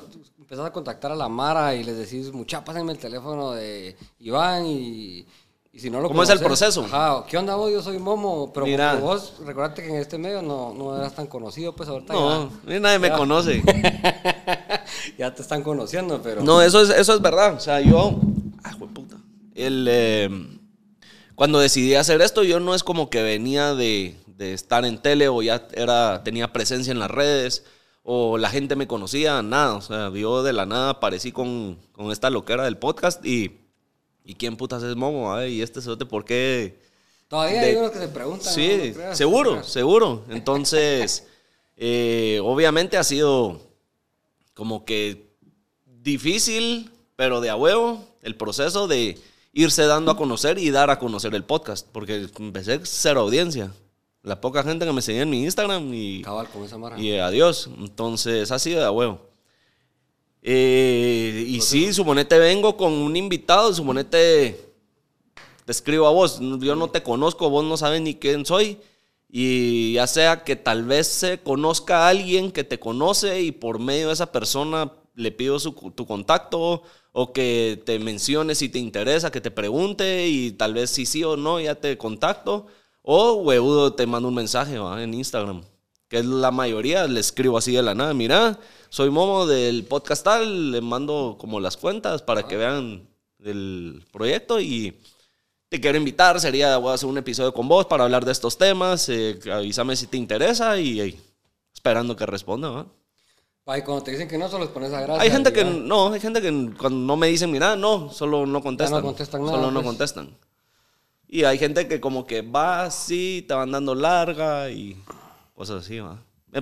Empezás 0.55 0.69
a 0.69 0.73
contactar 0.73 1.11
a 1.11 1.15
la 1.17 1.27
Mara 1.27 1.75
y 1.75 1.83
les 1.83 1.97
decís, 1.97 2.31
mucha, 2.31 2.63
pásenme 2.63 2.93
el 2.93 2.97
teléfono 2.97 3.51
de 3.51 3.93
Iván 4.19 4.65
y, 4.65 5.27
Y 5.73 5.79
si 5.81 5.89
no 5.89 5.99
lo 5.99 6.07
¿Cómo 6.07 6.23
es 6.23 6.29
el 6.29 6.39
proceso? 6.39 6.85
Ajá, 6.85 7.25
¿qué 7.27 7.37
onda 7.37 7.55
vos? 7.55 7.69
Yo 7.69 7.81
soy 7.81 7.99
Momo, 7.99 8.53
pero 8.53 8.65
Mira. 8.65 8.95
vos, 8.95 9.33
recordate 9.45 9.83
que 9.83 9.89
en 9.89 9.97
este 9.97 10.17
medio 10.17 10.41
no, 10.41 10.73
no 10.73 10.95
eras 10.95 11.13
tan 11.13 11.27
conocido, 11.27 11.75
pues 11.75 11.89
ahorita 11.89 12.13
No, 12.13 12.49
ya, 12.49 12.73
ni 12.73 12.79
nadie 12.79 12.99
me 12.99 13.11
conoce. 13.17 13.61
ya 15.17 15.35
te 15.35 15.41
están 15.41 15.61
conociendo, 15.61 16.21
pero... 16.21 16.41
No, 16.41 16.61
eso 16.61 16.81
es, 16.81 16.89
eso 16.89 17.15
es 17.15 17.21
verdad. 17.21 17.55
O 17.55 17.59
sea, 17.59 17.81
yo. 17.81 18.17
Ah, 18.63 18.77
puta. 18.77 19.17
El, 19.55 19.85
eh, 19.89 20.29
cuando 21.35 21.59
decidí 21.59 21.95
hacer 21.95 22.21
esto, 22.21 22.45
yo 22.45 22.61
no 22.61 22.75
es 22.75 22.85
como 22.85 23.09
que 23.09 23.21
venía 23.21 23.75
de, 23.75 24.15
de 24.25 24.53
estar 24.53 24.85
en 24.85 25.01
tele 25.01 25.27
o 25.27 25.41
ya 25.41 25.67
era, 25.73 26.23
tenía 26.23 26.53
presencia 26.53 26.93
en 26.93 26.99
las 26.99 27.11
redes 27.11 27.65
o 28.07 28.37
la 28.37 28.49
gente 28.49 28.75
me 28.75 28.87
conocía, 28.87 29.41
nada. 29.41 29.73
O 29.75 29.81
sea, 29.81 30.11
yo 30.11 30.43
de 30.43 30.53
la 30.53 30.65
nada 30.67 30.91
aparecí 30.91 31.31
con, 31.31 31.77
con 31.91 32.11
esta 32.11 32.29
loquera 32.29 32.63
del 32.63 32.77
podcast 32.77 33.25
y. 33.25 33.59
¿Y 34.27 34.33
quién 34.35 34.57
putas 34.57 34.81
es 34.81 34.95
Momo? 34.95 35.33
Ay, 35.33 35.55
¿Y 35.55 35.61
este 35.61 35.81
cerote 35.81 36.05
por 36.05 36.23
qué? 36.25 36.79
Todavía 37.27 37.61
de- 37.61 37.67
hay 37.67 37.75
unos 37.75 37.91
que 37.91 37.99
se 37.99 38.07
preguntan. 38.07 38.53
Sí, 38.53 38.69
¿no? 38.69 38.85
No 38.87 38.93
creas, 38.93 39.17
seguro, 39.17 39.63
seguro. 39.63 40.23
Entonces, 40.29 41.27
eh, 41.77 42.39
obviamente 42.43 42.97
ha 42.97 43.03
sido 43.03 43.59
como 44.55 44.83
que 44.85 45.27
difícil, 45.85 46.91
pero 47.15 47.41
de 47.41 47.49
a 47.49 47.55
huevo, 47.55 48.03
el 48.21 48.35
proceso 48.35 48.87
de 48.87 49.19
irse 49.53 49.85
dando 49.85 50.11
a 50.11 50.17
conocer 50.17 50.57
y 50.57 50.69
dar 50.71 50.89
a 50.89 50.99
conocer 50.99 51.33
el 51.35 51.43
podcast, 51.43 51.87
porque 51.91 52.27
empecé 52.39 52.79
cero 52.83 53.21
audiencia. 53.21 53.71
La 54.25 54.41
poca 54.41 54.63
gente 54.63 54.85
que 54.85 54.91
me 54.91 55.01
seguía 55.01 55.21
en 55.21 55.29
mi 55.29 55.43
Instagram 55.43 55.93
y, 55.93 56.21
Cabal 56.23 56.49
con 56.49 56.63
esa 56.63 56.77
mara. 56.77 56.99
y 56.99 57.17
adiós. 57.17 57.69
Entonces, 57.79 58.51
ha 58.51 58.59
sido 58.59 58.81
de 58.81 58.89
huevo. 58.89 59.21
Eh, 60.41 61.45
y 61.47 61.61
sí, 61.61 61.91
suponete 61.93 62.37
vengo 62.37 62.77
con 62.77 62.93
un 62.93 63.15
invitado, 63.15 63.73
suponete 63.73 64.59
te 65.65 65.71
escribo 65.71 66.05
a 66.05 66.11
vos, 66.11 66.39
yo 66.59 66.75
no 66.75 66.89
te 66.91 67.01
conozco, 67.01 67.49
vos 67.49 67.65
no 67.65 67.75
sabes 67.77 67.99
ni 68.01 68.13
quién 68.15 68.45
soy. 68.45 68.77
Y 69.27 69.93
ya 69.93 70.05
sea 70.05 70.43
que 70.43 70.55
tal 70.55 70.83
vez 70.85 71.07
se 71.07 71.39
conozca 71.39 72.05
a 72.05 72.09
alguien 72.09 72.51
que 72.51 72.63
te 72.63 72.79
conoce 72.79 73.41
y 73.41 73.51
por 73.51 73.79
medio 73.79 74.07
de 74.07 74.13
esa 74.13 74.31
persona 74.31 74.93
le 75.15 75.31
pido 75.31 75.57
su- 75.59 75.71
tu 75.95 76.05
contacto 76.05 76.83
o 77.11 77.33
que 77.33 77.81
te 77.83 77.97
mencione 77.97 78.53
si 78.53 78.69
te 78.69 78.77
interesa, 78.77 79.31
que 79.31 79.41
te 79.41 79.49
pregunte 79.51 80.27
y 80.27 80.51
tal 80.51 80.75
vez 80.75 80.91
si 80.91 81.05
sí 81.07 81.23
o 81.23 81.35
no 81.37 81.59
ya 81.59 81.73
te 81.75 81.97
contacto. 81.97 82.67
O 83.07 83.35
huevudo 83.35 83.93
te 83.93 84.07
mando 84.07 84.29
un 84.29 84.33
mensaje 84.33 84.79
¿va? 84.79 85.03
en 85.03 85.13
Instagram, 85.13 85.61
que 86.07 86.17
es 86.17 86.25
la 86.25 86.49
mayoría, 86.49 87.05
le 87.05 87.19
escribo 87.19 87.55
así 87.55 87.71
de 87.71 87.83
la 87.83 87.93
nada, 87.93 88.15
mira, 88.15 88.59
soy 88.89 89.11
Momo 89.11 89.45
del 89.45 89.83
podcast 89.83 90.23
tal, 90.23 90.71
le 90.71 90.81
mando 90.81 91.35
como 91.39 91.59
las 91.59 91.77
cuentas 91.77 92.23
para 92.23 92.47
que 92.47 92.57
vean 92.57 93.07
el 93.43 94.03
proyecto 94.11 94.59
y 94.59 94.99
te 95.69 95.79
quiero 95.79 95.99
invitar, 95.99 96.41
sería, 96.41 96.77
voy 96.77 96.89
a 96.89 96.93
hacer 96.95 97.07
un 97.07 97.19
episodio 97.19 97.53
con 97.53 97.67
vos 97.67 97.85
para 97.85 98.05
hablar 98.05 98.25
de 98.25 98.31
estos 98.31 98.57
temas, 98.57 99.07
eh, 99.09 99.37
avísame 99.53 99.95
si 99.95 100.07
te 100.07 100.17
interesa 100.17 100.79
y, 100.79 101.21
esperando 101.71 102.15
que 102.15 102.25
responda. 102.25 102.69
¿va? 102.71 102.85
Ay, 103.67 103.83
cuando 103.83 104.03
te 104.03 104.09
dicen 104.09 104.27
que 104.27 104.39
no, 104.39 104.49
solo 104.49 104.63
les 104.63 104.73
pones 104.73 104.91
a 104.93 105.01
gracia. 105.01 105.21
Hay 105.21 105.29
gente 105.29 105.53
que 105.53 105.63
no, 105.63 106.11
hay 106.11 106.19
gente 106.19 106.41
que 106.41 106.71
cuando 106.75 106.97
no 106.97 107.17
me 107.17 107.27
dicen, 107.27 107.51
mira, 107.51 107.75
no, 107.75 108.09
solo 108.09 108.47
no 108.47 108.63
contestan. 108.63 109.03
contestan 109.03 109.45
nada, 109.45 109.57
Solo 109.57 109.67
no 109.69 109.81
pues. 109.81 109.85
contestan. 109.85 110.35
Y 111.27 111.43
hay 111.43 111.57
gente 111.57 111.87
que 111.87 111.99
como 111.99 112.25
que 112.27 112.41
va 112.41 112.83
así, 112.85 113.43
te 113.47 113.53
van 113.53 113.71
dando 113.71 113.95
larga 113.95 114.69
y 114.69 114.95
cosas 115.55 115.83
así, 115.83 115.99
¿va? 115.99 116.19
Eh, 116.53 116.61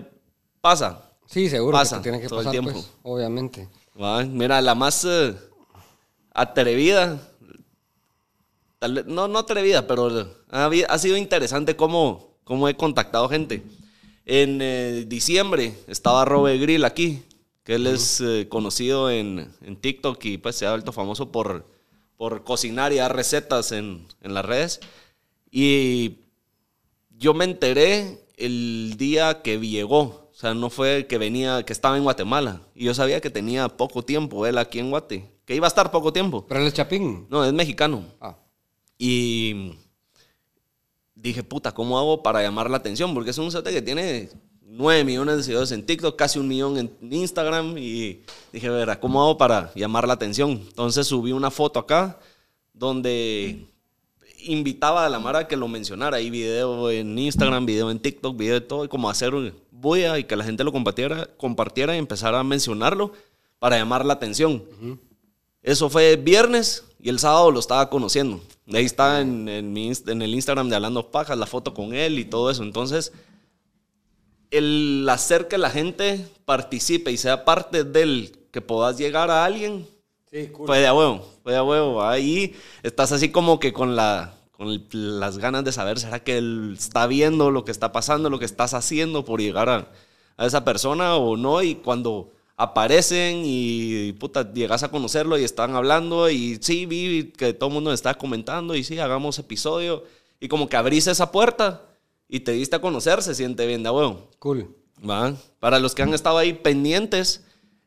pasa, 0.61 1.09
Sí, 1.25 1.49
seguro 1.49 1.75
Pasa 1.77 1.97
que 1.97 2.03
tienen 2.03 2.21
que 2.21 2.27
todo 2.27 2.39
el 2.41 2.45
pasar, 2.45 2.51
tiempo. 2.61 2.71
pues, 2.79 2.91
obviamente. 3.01 3.67
¿va? 3.99 4.23
Mira, 4.23 4.61
la 4.61 4.75
más 4.75 5.03
eh, 5.05 5.35
atrevida, 6.33 7.19
tal 8.79 8.93
vez- 8.95 9.05
no, 9.05 9.27
no 9.27 9.39
atrevida, 9.39 9.87
pero 9.87 10.07
ha, 10.49 10.67
habi- 10.69 10.85
ha 10.87 10.97
sido 10.99 11.17
interesante 11.17 11.75
cómo, 11.75 12.35
cómo 12.43 12.67
he 12.69 12.75
contactado 12.75 13.29
gente. 13.29 13.63
En 14.25 14.59
eh, 14.61 15.05
diciembre 15.07 15.73
estaba 15.87 16.23
Robe 16.25 16.57
Grill 16.57 16.85
aquí, 16.85 17.23
que 17.63 17.75
él 17.75 17.87
es 17.87 18.21
eh, 18.21 18.47
conocido 18.49 19.09
en, 19.09 19.51
en 19.61 19.75
TikTok 19.77 20.23
y 20.25 20.37
pues 20.37 20.55
se 20.55 20.65
ha 20.65 20.71
vuelto 20.71 20.91
famoso 20.91 21.31
por, 21.31 21.65
por 22.23 22.45
cocinar 22.45 22.93
y 22.93 22.95
dar 22.95 23.13
recetas 23.13 23.73
en, 23.73 24.07
en 24.21 24.33
las 24.33 24.45
redes. 24.45 24.79
Y 25.51 26.19
yo 27.09 27.33
me 27.33 27.43
enteré 27.43 28.25
el 28.37 28.95
día 28.97 29.41
que 29.41 29.59
llegó. 29.59 30.29
O 30.31 30.33
sea, 30.33 30.53
no 30.53 30.69
fue 30.69 31.05
que 31.05 31.17
venía, 31.17 31.63
que 31.65 31.73
estaba 31.73 31.97
en 31.97 32.03
Guatemala. 32.03 32.61
Y 32.75 32.85
yo 32.85 32.93
sabía 32.93 33.19
que 33.19 33.29
tenía 33.29 33.67
poco 33.67 34.05
tiempo 34.05 34.47
él 34.47 34.57
aquí 34.57 34.79
en 34.79 34.89
Guate. 34.89 35.33
Que 35.43 35.53
iba 35.53 35.67
a 35.67 35.73
estar 35.73 35.91
poco 35.91 36.13
tiempo. 36.13 36.47
Pero 36.47 36.61
él 36.61 36.67
es 36.67 36.73
Chapín. 36.73 37.27
No, 37.29 37.43
es 37.43 37.51
mexicano. 37.51 38.05
Ah, 38.21 38.37
Y 38.97 39.73
dije, 41.15 41.43
puta, 41.43 41.73
¿cómo 41.73 41.99
hago 41.99 42.23
para 42.23 42.41
llamar 42.41 42.69
la 42.69 42.77
atención? 42.77 43.13
Porque 43.13 43.31
es 43.31 43.37
un 43.37 43.51
sete 43.51 43.73
que 43.73 43.81
tiene 43.81 44.29
9 44.75 45.03
millones 45.03 45.37
de 45.37 45.43
seguidores 45.43 45.71
en 45.71 45.85
TikTok, 45.85 46.15
casi 46.15 46.39
un 46.39 46.47
millón 46.47 46.77
en 46.77 46.91
Instagram. 47.13 47.77
Y 47.77 48.21
dije, 48.51 48.69
verá, 48.69 48.99
¿cómo 48.99 49.21
hago 49.21 49.37
para 49.37 49.71
llamar 49.75 50.07
la 50.07 50.13
atención? 50.13 50.51
Entonces 50.51 51.05
subí 51.05 51.31
una 51.31 51.51
foto 51.51 51.79
acá 51.79 52.17
donde 52.73 53.67
invitaba 54.45 55.05
a 55.05 55.09
la 55.09 55.19
Mara 55.19 55.47
que 55.47 55.55
lo 55.55 55.67
mencionara. 55.67 56.17
Hay 56.17 56.31
video 56.31 56.89
en 56.89 57.17
Instagram, 57.17 57.67
video 57.67 57.91
en 57.91 57.99
TikTok, 57.99 58.35
video 58.35 58.55
de 58.55 58.61
todo, 58.61 58.83
y 58.83 58.87
como 58.87 59.11
hacer 59.11 59.35
un 59.35 59.53
bulla 59.69 60.17
y 60.17 60.23
que 60.23 60.35
la 60.35 60.43
gente 60.43 60.63
lo 60.63 60.71
compartiera, 60.71 61.29
compartiera 61.37 61.95
y 61.95 61.99
empezara 61.99 62.39
a 62.39 62.43
mencionarlo 62.43 63.11
para 63.59 63.77
llamar 63.77 64.03
la 64.03 64.13
atención. 64.13 64.63
Eso 65.61 65.87
fue 65.87 66.15
viernes 66.15 66.83
y 66.99 67.09
el 67.09 67.19
sábado 67.19 67.51
lo 67.51 67.59
estaba 67.59 67.91
conociendo. 67.91 68.41
Ahí 68.73 68.85
está 68.85 69.21
en, 69.21 69.47
en 69.47 69.71
mi 69.71 69.91
en 70.07 70.21
el 70.23 70.33
Instagram 70.33 70.67
de 70.67 70.77
Hablando 70.77 71.11
Pajas, 71.11 71.37
la 71.37 71.45
foto 71.45 71.75
con 71.75 71.93
él 71.93 72.17
y 72.17 72.25
todo 72.25 72.49
eso. 72.49 72.63
Entonces, 72.63 73.11
el 74.57 75.07
hacer 75.09 75.47
que 75.47 75.57
la 75.57 75.69
gente 75.69 76.25
participe 76.45 77.11
y 77.11 77.17
sea 77.17 77.45
parte 77.45 77.83
del 77.83 78.37
que 78.51 78.61
puedas 78.61 78.97
llegar 78.97 79.31
a 79.31 79.45
alguien, 79.45 79.87
sí, 80.31 80.47
cool. 80.49 80.67
fue 80.67 80.79
de 80.79 80.91
huevo, 80.91 81.27
fue 81.43 81.53
de 81.53 81.61
huevo. 81.61 82.03
Ahí 82.03 82.55
estás 82.83 83.11
así 83.11 83.29
como 83.31 83.59
que 83.59 83.73
con, 83.73 83.95
la, 83.95 84.35
con 84.51 84.69
el- 84.69 85.19
las 85.19 85.37
ganas 85.39 85.63
de 85.63 85.71
saber, 85.71 85.99
¿será 85.99 86.23
que 86.23 86.37
él 86.37 86.75
está 86.77 87.07
viendo 87.07 87.51
lo 87.51 87.65
que 87.65 87.71
está 87.71 87.91
pasando, 87.91 88.29
lo 88.29 88.39
que 88.39 88.45
estás 88.45 88.73
haciendo 88.73 89.25
por 89.25 89.41
llegar 89.41 89.69
a, 89.69 89.91
a 90.37 90.45
esa 90.45 90.63
persona 90.65 91.15
o 91.15 91.35
no? 91.37 91.61
Y 91.63 91.75
cuando 91.75 92.31
aparecen 92.55 93.41
y 93.45 94.13
puta, 94.13 94.51
llegas 94.53 94.83
a 94.83 94.89
conocerlo 94.91 95.37
y 95.37 95.43
están 95.43 95.75
hablando 95.75 96.29
y 96.29 96.57
sí, 96.61 96.85
vi 96.85 97.31
que 97.35 97.53
todo 97.53 97.69
el 97.69 97.73
mundo 97.75 97.91
está 97.93 98.13
comentando 98.15 98.75
y 98.75 98.83
sí, 98.83 98.99
hagamos 98.99 99.39
episodio. 99.39 100.03
Y 100.39 100.47
como 100.47 100.67
que 100.69 100.75
abrís 100.77 101.07
esa 101.07 101.31
puerta 101.31 101.81
y 102.35 102.39
te 102.39 102.51
diste 102.53 102.75
a 102.77 102.81
conocer, 102.81 103.21
se 103.21 103.35
siente 103.35 103.67
bien 103.67 103.83
de 103.83 103.89
huevo. 103.91 104.27
Cool. 104.39 104.75
¿va? 105.07 105.35
Para 105.59 105.77
los 105.79 105.93
que 105.93 106.01
han 106.01 106.13
estado 106.15 106.39
ahí 106.39 106.53
pendientes, 106.53 107.43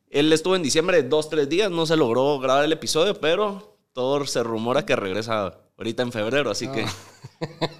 él 0.08 0.32
estuvo 0.32 0.54
en 0.54 0.62
diciembre 0.62 1.02
dos, 1.02 1.28
tres 1.28 1.48
días, 1.48 1.70
no 1.70 1.84
se 1.84 1.96
logró 1.96 2.38
grabar 2.38 2.64
el 2.64 2.72
episodio, 2.72 3.20
pero 3.20 3.76
todo 3.92 4.24
se 4.26 4.42
rumora 4.44 4.86
que 4.86 4.94
regresa 4.94 5.58
ahorita 5.76 6.02
en 6.04 6.12
febrero, 6.12 6.50
así 6.50 6.68
que 6.68 6.86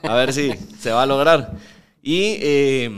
a 0.02 0.14
ver 0.14 0.32
si 0.32 0.50
se 0.80 0.90
va 0.90 1.02
a 1.02 1.06
lograr. 1.06 1.52
Y 2.02 2.36
eh, 2.40 2.90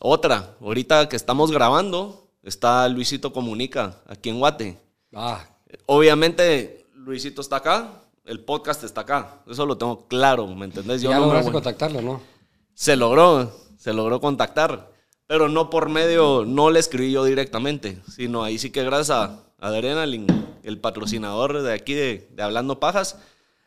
otra, 0.00 0.54
ahorita 0.60 1.08
que 1.08 1.16
estamos 1.16 1.50
grabando, 1.50 2.28
está 2.42 2.86
Luisito 2.88 3.32
Comunica 3.32 4.02
aquí 4.06 4.28
en 4.28 4.38
Guate. 4.40 4.78
Ah, 5.14 5.44
Obviamente, 5.86 6.84
Luisito 6.94 7.40
está 7.40 7.56
acá, 7.56 8.02
el 8.24 8.40
podcast 8.40 8.84
está 8.84 9.00
acá, 9.02 9.40
eso 9.48 9.64
lo 9.64 9.78
tengo 9.78 10.06
claro, 10.06 10.46
¿me 10.48 10.66
entendés? 10.66 11.00
ya 11.00 11.10
no 11.14 11.20
me 11.20 11.26
lograste 11.26 11.50
voy- 11.50 11.52
contactarlo, 11.54 12.02
¿no? 12.02 12.35
Se 12.76 12.94
logró, 12.94 13.50
se 13.78 13.94
logró 13.94 14.20
contactar, 14.20 14.92
pero 15.26 15.48
no 15.48 15.70
por 15.70 15.88
medio, 15.88 16.44
no 16.46 16.70
le 16.70 16.78
escribí 16.78 17.10
yo 17.10 17.24
directamente, 17.24 18.02
sino 18.06 18.44
ahí 18.44 18.58
sí 18.58 18.70
que 18.70 18.84
gracias 18.84 19.10
a 19.10 19.40
Adrenaline, 19.58 20.26
el 20.62 20.78
patrocinador 20.78 21.62
de 21.62 21.72
aquí 21.72 21.94
de, 21.94 22.28
de 22.30 22.42
Hablando 22.42 22.78
Pajas, 22.78 23.18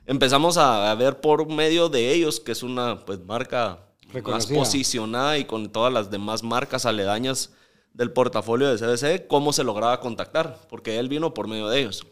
empezamos 0.06 0.58
a, 0.58 0.92
a 0.92 0.96
ver 0.96 1.22
por 1.22 1.48
medio 1.48 1.90
de 1.90 2.14
ellos, 2.14 2.40
que 2.40 2.52
es 2.52 2.62
una 2.62 3.04
pues 3.04 3.20
marca 3.26 3.80
más 4.24 4.46
posicionada 4.46 5.40
y 5.40 5.46
con 5.46 5.72
todas 5.72 5.92
las 5.92 6.12
demás 6.12 6.44
marcas 6.44 6.86
aledañas 6.86 7.50
del 7.94 8.12
portafolio 8.12 8.70
de 8.70 8.78
CDC, 8.78 9.28
cómo 9.28 9.54
se 9.54 9.64
lograba 9.64 10.00
contactar, 10.02 10.60
porque 10.70 11.00
él 11.00 11.10
vino 11.10 11.34
por 11.34 11.48
medio 11.48 11.68
de 11.68 11.80
ellos. 11.80 12.06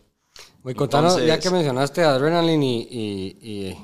Güey, 0.63 0.75
contanos, 0.75 1.23
ya 1.23 1.39
que 1.39 1.51
mencionaste 1.51 2.03
Adrenaline 2.03 2.63
y, 2.63 2.87
y, 2.89 3.37
y 3.39 3.77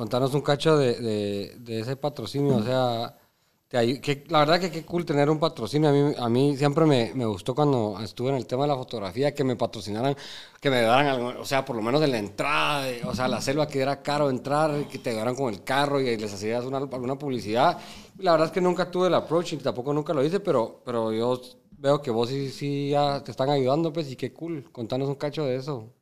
contanos 0.00 0.32
un 0.32 0.40
cacho 0.40 0.78
de, 0.78 1.58
de, 1.58 1.80
ese 1.80 1.94
patrocinio, 1.94 2.56
o 2.56 2.62
sea, 2.62 3.18
que, 3.68 4.24
la 4.28 4.38
verdad 4.38 4.58
que 4.58 4.70
qué 4.70 4.82
cool 4.82 5.04
tener 5.04 5.28
un 5.28 5.38
patrocinio, 5.38 5.90
a 5.90 5.92
mí, 5.92 6.14
a 6.18 6.28
mí 6.30 6.56
siempre 6.56 6.86
me, 6.86 7.12
me 7.14 7.26
gustó 7.26 7.54
cuando 7.54 7.98
estuve 8.02 8.30
en 8.30 8.36
el 8.36 8.46
tema 8.46 8.62
de 8.62 8.68
la 8.68 8.76
fotografía, 8.76 9.34
que 9.34 9.44
me 9.44 9.56
patrocinaran, 9.56 10.16
que 10.58 10.70
me 10.70 10.80
daran, 10.80 11.36
o 11.36 11.44
sea, 11.44 11.66
por 11.66 11.76
lo 11.76 11.82
menos 11.82 12.00
en 12.00 12.12
la 12.12 12.18
entrada, 12.18 12.86
o 13.04 13.14
sea, 13.14 13.28
la 13.28 13.42
selva 13.42 13.68
que 13.68 13.78
era 13.78 14.00
caro 14.00 14.30
entrar, 14.30 14.88
que 14.88 14.98
te 14.98 15.10
llevaran 15.10 15.34
con 15.34 15.52
el 15.52 15.62
carro 15.64 16.00
y 16.00 16.16
les 16.16 16.32
hacías 16.32 16.64
una, 16.64 16.78
alguna 16.78 17.18
publicidad. 17.18 17.76
La 18.20 18.32
verdad 18.32 18.46
es 18.46 18.52
que 18.52 18.62
nunca 18.62 18.90
tuve 18.90 19.08
el 19.08 19.14
approach 19.14 19.52
y 19.52 19.58
tampoco 19.58 19.92
nunca 19.92 20.14
lo 20.14 20.24
hice, 20.24 20.40
pero, 20.40 20.80
pero 20.82 21.12
yo 21.12 21.38
veo 21.72 22.00
que 22.00 22.10
vos 22.10 22.30
sí, 22.30 22.48
sí 22.48 22.88
ya 22.88 23.22
te 23.22 23.32
están 23.32 23.50
ayudando, 23.50 23.92
pues, 23.92 24.10
y 24.10 24.16
qué 24.16 24.32
cool, 24.32 24.64
contanos 24.72 25.10
un 25.10 25.16
cacho 25.16 25.44
de 25.44 25.56
eso. 25.56 25.92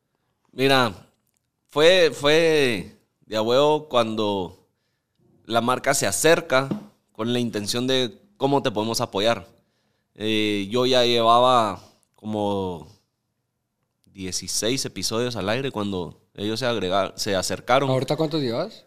Mira, 0.53 0.95
fue, 1.67 2.13
fue 2.13 2.98
de 3.29 3.37
a 3.37 3.43
huevo 3.43 3.89
cuando 3.89 4.67
la 5.45 5.61
marca 5.61 5.95
se 5.95 6.07
acerca 6.07 6.69
con 7.13 7.33
la 7.33 7.39
intención 7.39 7.87
de 7.87 8.19
cómo 8.37 8.63
te 8.63 8.71
podemos 8.71 9.01
apoyar. 9.01 9.47
Eh, 10.15 10.67
yo 10.71 10.87
ya 10.87 11.05
llevaba 11.05 11.83
como 12.15 12.89
16 14.07 14.85
episodios 14.87 15.37
al 15.37 15.49
aire 15.49 15.71
cuando 15.71 16.21
ellos 16.35 16.59
se, 16.59 16.67
agregaron, 16.67 17.13
se 17.17 17.37
acercaron. 17.37 17.91
¿Ahorita 17.91 18.17
cuántos 18.17 18.41
llevas? 18.41 18.87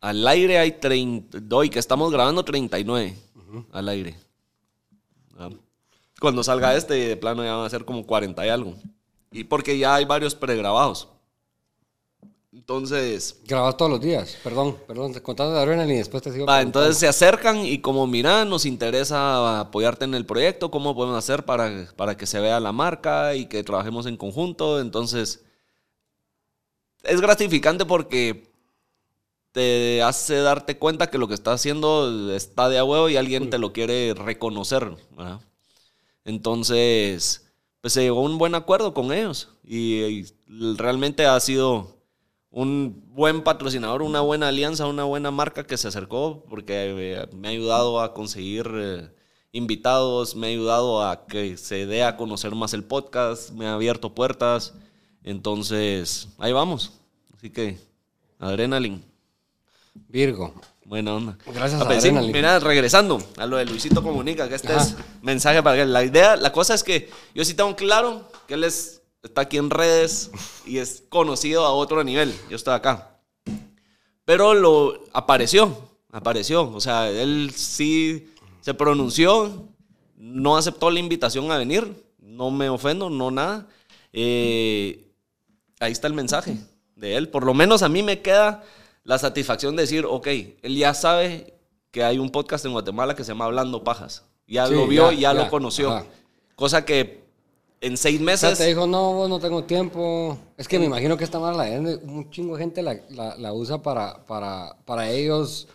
Al 0.00 0.26
aire 0.26 0.58
hay 0.58 0.72
30, 0.72 1.38
hoy 1.54 1.70
que 1.70 1.78
estamos 1.78 2.10
grabando 2.10 2.44
39 2.44 3.16
al 3.70 3.88
aire. 3.88 4.16
Ah. 5.38 5.50
Cuando 6.20 6.42
salga 6.42 6.74
este, 6.74 6.94
de 6.94 7.16
plano 7.16 7.44
ya 7.44 7.54
van 7.54 7.66
a 7.66 7.70
ser 7.70 7.84
como 7.84 8.04
40 8.04 8.44
y 8.44 8.48
algo. 8.48 8.74
Y 9.30 9.44
porque 9.44 9.78
ya 9.78 9.94
hay 9.94 10.04
varios 10.04 10.34
pregrabados. 10.34 11.08
Entonces. 12.52 13.40
Grabas 13.46 13.78
todos 13.78 13.90
los 13.90 14.00
días, 14.00 14.36
perdón, 14.44 14.76
perdón, 14.86 15.14
contando 15.20 15.54
de 15.54 15.60
Adrenaline 15.60 15.94
y 15.94 15.98
después 15.98 16.22
te 16.22 16.30
sigo. 16.30 16.44
Va, 16.44 16.60
entonces 16.60 16.98
se 16.98 17.08
acercan 17.08 17.64
y 17.64 17.78
como 17.78 18.06
mira, 18.06 18.44
nos 18.44 18.66
interesa 18.66 19.60
apoyarte 19.60 20.04
en 20.04 20.14
el 20.14 20.26
proyecto, 20.26 20.70
cómo 20.70 20.94
podemos 20.94 21.16
hacer 21.16 21.46
para, 21.46 21.88
para 21.96 22.16
que 22.16 22.26
se 22.26 22.40
vea 22.40 22.60
la 22.60 22.72
marca 22.72 23.34
y 23.34 23.46
que 23.46 23.64
trabajemos 23.64 24.04
en 24.04 24.18
conjunto. 24.18 24.80
Entonces, 24.80 25.42
es 27.02 27.20
gratificante 27.22 27.86
porque 27.86 28.52
te 29.52 30.02
hace 30.02 30.36
darte 30.36 30.78
cuenta 30.78 31.10
que 31.10 31.18
lo 31.18 31.28
que 31.28 31.34
estás 31.34 31.54
haciendo 31.54 32.34
está 32.34 32.68
de 32.68 32.78
a 32.78 32.84
huevo 32.84 33.08
y 33.08 33.16
alguien 33.16 33.48
te 33.48 33.58
lo 33.58 33.72
quiere 33.72 34.12
reconocer. 34.12 34.94
¿verdad? 35.16 35.40
Entonces, 36.26 37.46
pues 37.80 37.94
se 37.94 38.02
llegó 38.02 38.20
a 38.20 38.24
un 38.24 38.36
buen 38.36 38.54
acuerdo 38.54 38.92
con 38.92 39.10
ellos 39.10 39.48
y, 39.64 40.02
y 40.02 40.26
realmente 40.76 41.24
ha 41.24 41.40
sido 41.40 42.01
un 42.52 43.02
buen 43.14 43.42
patrocinador, 43.42 44.02
una 44.02 44.20
buena 44.20 44.48
alianza, 44.48 44.86
una 44.86 45.04
buena 45.04 45.30
marca 45.30 45.66
que 45.66 45.76
se 45.76 45.88
acercó 45.88 46.44
porque 46.48 46.94
eh, 46.96 47.28
me 47.34 47.48
ha 47.48 47.50
ayudado 47.50 48.00
a 48.00 48.14
conseguir 48.14 48.70
eh, 48.74 49.08
invitados, 49.52 50.36
me 50.36 50.46
ha 50.46 50.50
ayudado 50.50 51.02
a 51.02 51.26
que 51.26 51.56
se 51.56 51.86
dé 51.86 52.04
a 52.04 52.16
conocer 52.16 52.54
más 52.54 52.74
el 52.74 52.84
podcast, 52.84 53.50
me 53.50 53.66
ha 53.66 53.74
abierto 53.74 54.14
puertas. 54.14 54.74
Entonces, 55.24 56.28
ahí 56.38 56.52
vamos. 56.52 56.92
Así 57.34 57.50
que, 57.50 57.78
Adrenaline. 58.38 59.02
Virgo. 60.08 60.54
Buena 60.84 61.14
onda. 61.14 61.38
Gracias 61.46 61.80
a 61.80 61.88
Ah, 61.88 62.00
sí, 62.00 62.10
mira, 62.10 62.58
regresando 62.58 63.22
a 63.36 63.46
lo 63.46 63.56
de 63.56 63.64
Luisito 63.64 64.02
Comunica, 64.02 64.48
que 64.48 64.56
este 64.56 64.74
es 64.74 64.96
mensaje 65.22 65.62
para 65.62 65.76
que 65.76 65.86
la 65.86 66.04
idea, 66.04 66.36
la 66.36 66.52
cosa 66.52 66.74
es 66.74 66.82
que 66.82 67.08
yo 67.34 67.44
sí 67.44 67.54
tengo 67.54 67.74
claro 67.76 68.28
que 68.48 68.54
él 68.54 68.64
es, 68.64 69.01
está 69.22 69.42
aquí 69.42 69.56
en 69.56 69.70
redes 69.70 70.30
y 70.66 70.78
es 70.78 71.04
conocido 71.08 71.64
a 71.64 71.72
otro 71.72 72.02
nivel. 72.04 72.34
Yo 72.50 72.56
estoy 72.56 72.74
acá. 72.74 73.18
Pero 74.24 74.54
lo 74.54 75.04
apareció, 75.12 75.76
apareció. 76.10 76.70
O 76.72 76.80
sea, 76.80 77.08
él 77.10 77.52
sí 77.54 78.32
se 78.60 78.74
pronunció, 78.74 79.68
no 80.16 80.56
aceptó 80.56 80.90
la 80.90 81.00
invitación 81.00 81.50
a 81.50 81.58
venir, 81.58 81.92
no 82.18 82.50
me 82.50 82.68
ofendo, 82.68 83.10
no 83.10 83.30
nada. 83.30 83.66
Eh, 84.12 85.08
ahí 85.80 85.92
está 85.92 86.06
el 86.06 86.14
mensaje 86.14 86.56
de 86.96 87.16
él. 87.16 87.28
Por 87.28 87.44
lo 87.44 87.54
menos 87.54 87.82
a 87.82 87.88
mí 87.88 88.02
me 88.02 88.20
queda 88.22 88.62
la 89.04 89.18
satisfacción 89.18 89.74
de 89.74 89.82
decir, 89.82 90.04
ok, 90.06 90.26
él 90.62 90.76
ya 90.76 90.94
sabe 90.94 91.54
que 91.90 92.04
hay 92.04 92.18
un 92.18 92.30
podcast 92.30 92.64
en 92.64 92.72
Guatemala 92.72 93.16
que 93.16 93.24
se 93.24 93.32
llama 93.32 93.46
Hablando 93.46 93.82
Pajas. 93.82 94.24
Ya 94.46 94.66
Sí, 94.66 94.74
lo 94.74 94.86
vio, 94.86 95.10
ya, 95.10 95.16
ya, 95.16 95.20
ya, 95.20 95.34
lo 95.34 95.50
conoció. 95.50 95.92
ajá. 95.92 96.06
Cosa 96.54 96.84
que 96.84 97.21
en 97.82 97.96
seis 97.98 98.16
O 98.16 98.18
sea, 98.18 98.24
meses... 98.24 98.58
te 98.58 98.66
dijo, 98.66 98.86
no, 98.86 99.12
vos 99.12 99.28
no 99.28 99.38
tengo 99.38 99.64
tiempo. 99.64 100.38
Es 100.56 100.66
que 100.68 100.78
me 100.78 100.86
imagino 100.86 101.16
que 101.16 101.24
esta 101.24 101.38
mala 101.38 101.58
la 101.58 101.66
gente, 101.66 101.96
un 102.04 102.30
chingo 102.30 102.56
de 102.56 102.62
gente 102.62 102.80
la, 102.82 102.96
la- 103.10 103.36
la 103.36 103.52
usa 103.52 103.82
para, 103.82 104.24
para, 104.26 104.76
para 104.86 105.10
ellos. 105.10 105.68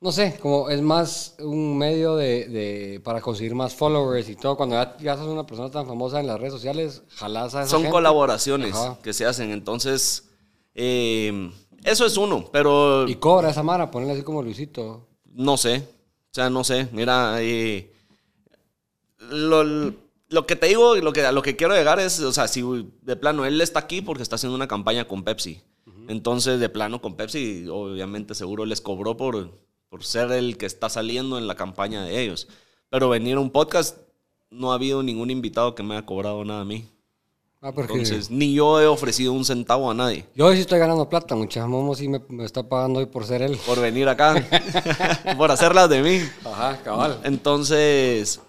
No 0.00 0.12
sé, 0.12 0.38
como 0.40 0.70
es 0.70 0.80
más 0.80 1.34
un 1.40 1.76
medio 1.76 2.14
de, 2.14 2.46
de- 2.48 3.00
para 3.00 3.20
conseguir 3.20 3.54
más 3.56 3.74
followers 3.74 4.28
y 4.28 4.36
todo. 4.36 4.56
Cuando 4.56 4.76
ya, 4.76 4.96
ya 4.98 5.16
sos 5.16 5.26
una 5.26 5.44
persona 5.46 5.70
tan 5.70 5.86
famosa 5.88 6.20
en 6.20 6.28
las 6.28 6.38
redes 6.38 6.52
sociales, 6.52 7.02
jalás 7.16 7.54
a 7.56 7.62
esa 7.62 7.70
son 7.70 7.80
gente. 7.80 7.92
colaboraciones 7.92 8.74
Ajá. 8.76 8.98
que 9.02 9.12
se 9.12 9.26
hacen. 9.26 9.50
Entonces, 9.50 10.28
eh, 10.74 11.50
eso 11.82 12.06
es 12.06 12.16
uno, 12.16 12.44
pero 12.52 13.08
Y 13.08 13.16
cobra 13.16 13.50
esa 13.50 13.62
mara, 13.64 13.90
ponerle 13.90 14.12
así 14.14 14.22
como 14.22 14.42
Luisito. 14.42 15.08
no 15.32 15.56
sé. 15.56 15.78
O 16.30 16.34
sea, 16.34 16.48
no 16.50 16.62
sé. 16.62 16.88
Mira, 16.92 17.36
eh, 17.40 17.90
lo, 19.30 19.92
lo 20.28 20.46
que 20.46 20.56
te 20.56 20.66
digo, 20.66 20.94
lo 20.96 21.12
que, 21.12 21.24
a 21.24 21.32
lo 21.32 21.42
que 21.42 21.56
quiero 21.56 21.74
llegar 21.74 22.00
es, 22.00 22.20
o 22.20 22.32
sea, 22.32 22.48
si 22.48 22.62
de 23.02 23.16
plano 23.16 23.44
él 23.46 23.60
está 23.60 23.80
aquí 23.80 24.02
porque 24.02 24.22
está 24.22 24.36
haciendo 24.36 24.56
una 24.56 24.68
campaña 24.68 25.06
con 25.06 25.24
Pepsi. 25.24 25.62
Entonces, 26.08 26.58
de 26.58 26.70
plano 26.70 27.02
con 27.02 27.16
Pepsi, 27.16 27.66
obviamente 27.70 28.34
seguro 28.34 28.64
les 28.64 28.80
cobró 28.80 29.16
por, 29.16 29.50
por 29.90 30.04
ser 30.04 30.32
el 30.32 30.56
que 30.56 30.64
está 30.64 30.88
saliendo 30.88 31.36
en 31.36 31.46
la 31.46 31.54
campaña 31.54 32.02
de 32.02 32.22
ellos. 32.22 32.48
Pero 32.88 33.10
venir 33.10 33.36
a 33.36 33.40
un 33.40 33.50
podcast, 33.50 33.98
no 34.50 34.72
ha 34.72 34.76
habido 34.76 35.02
ningún 35.02 35.30
invitado 35.30 35.74
que 35.74 35.82
me 35.82 35.94
haya 35.94 36.06
cobrado 36.06 36.44
nada 36.46 36.62
a 36.62 36.64
mí. 36.64 36.88
Ah, 37.60 37.72
porque 37.72 37.92
Entonces, 37.92 38.30
ni 38.30 38.54
yo 38.54 38.80
he 38.80 38.86
ofrecido 38.86 39.32
un 39.32 39.44
centavo 39.44 39.90
a 39.90 39.94
nadie 39.94 40.24
yo 40.36 40.46
hoy 40.46 40.54
sí 40.54 40.60
estoy 40.60 40.78
ganando 40.78 41.08
plata, 41.08 41.34
mucha 41.34 41.66
Momo 41.66 41.96
sí 41.96 42.06
me, 42.06 42.20
me 42.28 42.44
está 42.44 42.62
pagando 42.68 43.00
hoy 43.00 43.06
por 43.06 43.26
ser 43.26 43.42
él. 43.42 43.58
por 43.66 43.80
venir 43.80 44.08
acá, 44.08 44.36
por 45.36 45.50
hacerlas 45.50 45.90
de 45.90 46.00
mí. 46.00 46.20
Ajá, 46.44 46.80
cabal. 46.84 47.20
Entonces, 47.24 48.40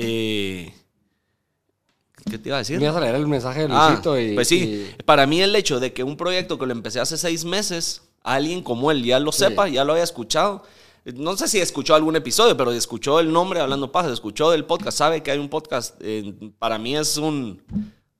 eh, 0.00 0.72
¿qué 2.30 2.38
te 2.38 2.48
iba 2.48 2.56
a 2.56 2.60
decir? 2.60 2.78
Me 2.78 2.84
ibas 2.84 2.96
a 2.96 3.00
leer 3.00 3.14
el 3.14 3.26
mensaje 3.26 3.66
de 3.66 3.68
Ah, 3.70 3.88
Luisito 3.88 4.18
y... 4.18 4.34
pues 4.34 4.48
sí, 4.48 4.86
y- 4.98 5.02
para 5.02 5.26
mí 5.26 5.40
el 5.40 5.54
hecho 5.56 5.80
de 5.80 5.92
que 5.92 6.02
un 6.04 6.16
proyecto 6.16 6.58
que 6.58 6.66
lo 6.66 6.72
empecé 6.72 7.00
hace 7.00 7.16
seis 7.16 7.44
meses, 7.44 8.02
alguien 8.22 8.62
como 8.62 8.90
él 8.90 9.02
ya 9.04 9.18
lo 9.18 9.32
sepa, 9.32 9.68
ya 9.68 9.84
lo 9.84 9.94
haya 9.94 10.04
escuchado. 10.04 10.62
No 11.14 11.36
sé 11.38 11.48
si 11.48 11.58
escuchó 11.58 11.94
algún 11.94 12.16
episodio, 12.16 12.54
pero 12.56 12.70
escuchó 12.72 13.18
el 13.20 13.32
nombre 13.32 13.60
Hablando 13.60 13.90
Pajas, 13.90 14.12
escuchó 14.12 14.50
del 14.50 14.66
podcast, 14.66 14.98
sabe 14.98 15.22
que 15.22 15.30
hay 15.30 15.38
un 15.38 15.48
podcast. 15.48 15.94
eh, 16.00 16.34
para 16.58 16.76
mí 16.78 16.96
es 16.96 17.16
un 17.16 17.62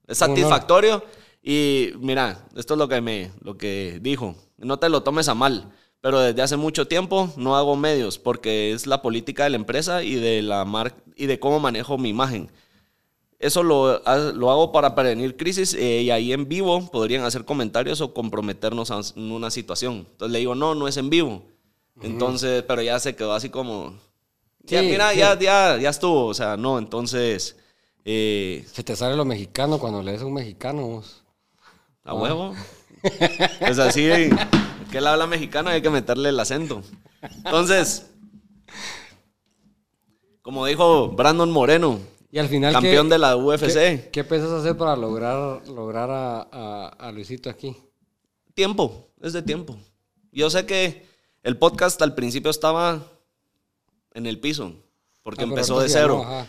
es 0.07 0.17
satisfactorio. 0.17 1.03
Y 1.43 1.91
mira, 1.99 2.47
esto 2.55 2.73
es 2.73 2.77
lo 2.79 2.87
que 2.87 2.99
me 2.99 3.31
lo 3.41 3.57
que 3.57 3.99
dijo. 4.01 4.35
No 4.57 4.77
te 4.79 4.89
lo 4.89 5.03
tomes 5.03 5.27
a 5.29 5.35
mal, 5.35 5.71
pero 6.01 6.19
desde 6.19 6.41
hace 6.41 6.55
mucho 6.57 6.87
tiempo 6.87 7.31
no 7.37 7.55
hago 7.57 7.75
medios 7.75 8.17
porque 8.19 8.71
es 8.71 8.87
la 8.87 9.01
política 9.01 9.43
de 9.43 9.49
la 9.51 9.55
empresa 9.57 10.03
y 10.03 10.15
de 10.15 10.41
la 10.41 10.63
mar 10.65 10.95
y 11.15 11.25
de 11.25 11.39
cómo 11.39 11.59
manejo 11.59 11.97
mi 11.97 12.09
imagen. 12.09 12.49
Eso 13.39 13.63
lo, 13.63 14.01
lo 14.33 14.51
hago 14.51 14.71
para 14.73 14.95
prevenir 14.95 15.37
crisis 15.37 15.73
eh, 15.73 16.01
y 16.01 16.11
ahí 16.11 16.33
en 16.33 16.49
vivo 16.49 16.89
podrían 16.91 17.23
hacer 17.23 17.45
comentarios 17.45 18.01
o 18.01 18.13
comprometernos 18.13 18.91
a- 18.91 18.99
en 19.15 19.31
una 19.31 19.49
situación. 19.49 20.05
Entonces 20.11 20.31
le 20.33 20.39
digo, 20.39 20.55
no, 20.55 20.75
no 20.75 20.87
es 20.89 20.97
en 20.97 21.09
vivo. 21.09 21.43
Entonces, 22.01 22.63
pero 22.67 22.81
ya 22.81 22.99
se 22.99 23.15
quedó 23.15 23.33
así 23.33 23.49
como... 23.49 23.93
ya, 24.63 24.81
Sí, 24.81 24.87
mira, 24.87 25.11
sí. 25.11 25.19
ya, 25.19 25.39
ya, 25.39 25.77
ya 25.77 25.89
estuvo. 25.89 26.25
O 26.27 26.33
sea, 26.33 26.57
no, 26.57 26.79
entonces... 26.79 27.57
eh, 28.05 28.65
Se 28.71 28.83
te 28.83 28.95
sale 28.97 29.15
lo 29.15 29.23
mexicano 29.25 29.79
cuando 29.79 30.01
lees 30.03 30.21
a 30.21 30.25
un 30.25 30.33
mexicano. 30.33 30.81
vos. 30.87 31.23
a 32.03 32.13
huevo. 32.13 32.53
Pues 33.59 33.79
así, 33.79 34.09
que 34.91 34.97
él 34.99 35.07
habla 35.07 35.27
mexicano 35.27 35.69
hay 35.69 35.81
que 35.81 35.89
meterle 35.89 36.29
el 36.29 36.39
acento. 36.39 36.81
Entonces, 37.45 38.09
como 40.41 40.65
dijo 40.65 41.09
Brandon 41.09 41.51
Moreno, 41.51 41.99
Y 42.31 42.39
al 42.39 42.47
final... 42.47 42.73
campeón 42.73 43.07
¿qué- 43.07 43.13
de 43.13 43.19
la 43.19 43.35
UFC. 43.37 43.73
¿Qué, 43.73 44.09
qué 44.11 44.23
piensas 44.23 44.51
hacer 44.51 44.77
para 44.77 44.95
lograr, 44.95 45.67
lograr 45.67 46.09
a, 46.09 46.41
a- 46.51 46.87
a 46.87 47.11
Luisito 47.11 47.49
aquí? 47.49 47.75
Tiempo, 48.53 49.09
es 49.21 49.33
de 49.33 49.41
tiempo. 49.41 49.77
Yo 50.31 50.49
sé 50.49 50.65
que 50.65 51.05
el 51.43 51.57
podcast 51.57 52.01
al 52.01 52.15
principio 52.15 52.51
estaba 52.51 53.03
en 54.13 54.25
el 54.25 54.39
piso, 54.39 54.73
porque 55.23 55.41
Ah, 55.43 55.47
empezó 55.47 55.79
de 55.79 55.89
cero. 55.89 56.21
no, 56.23 56.23
ajá. 56.23 56.47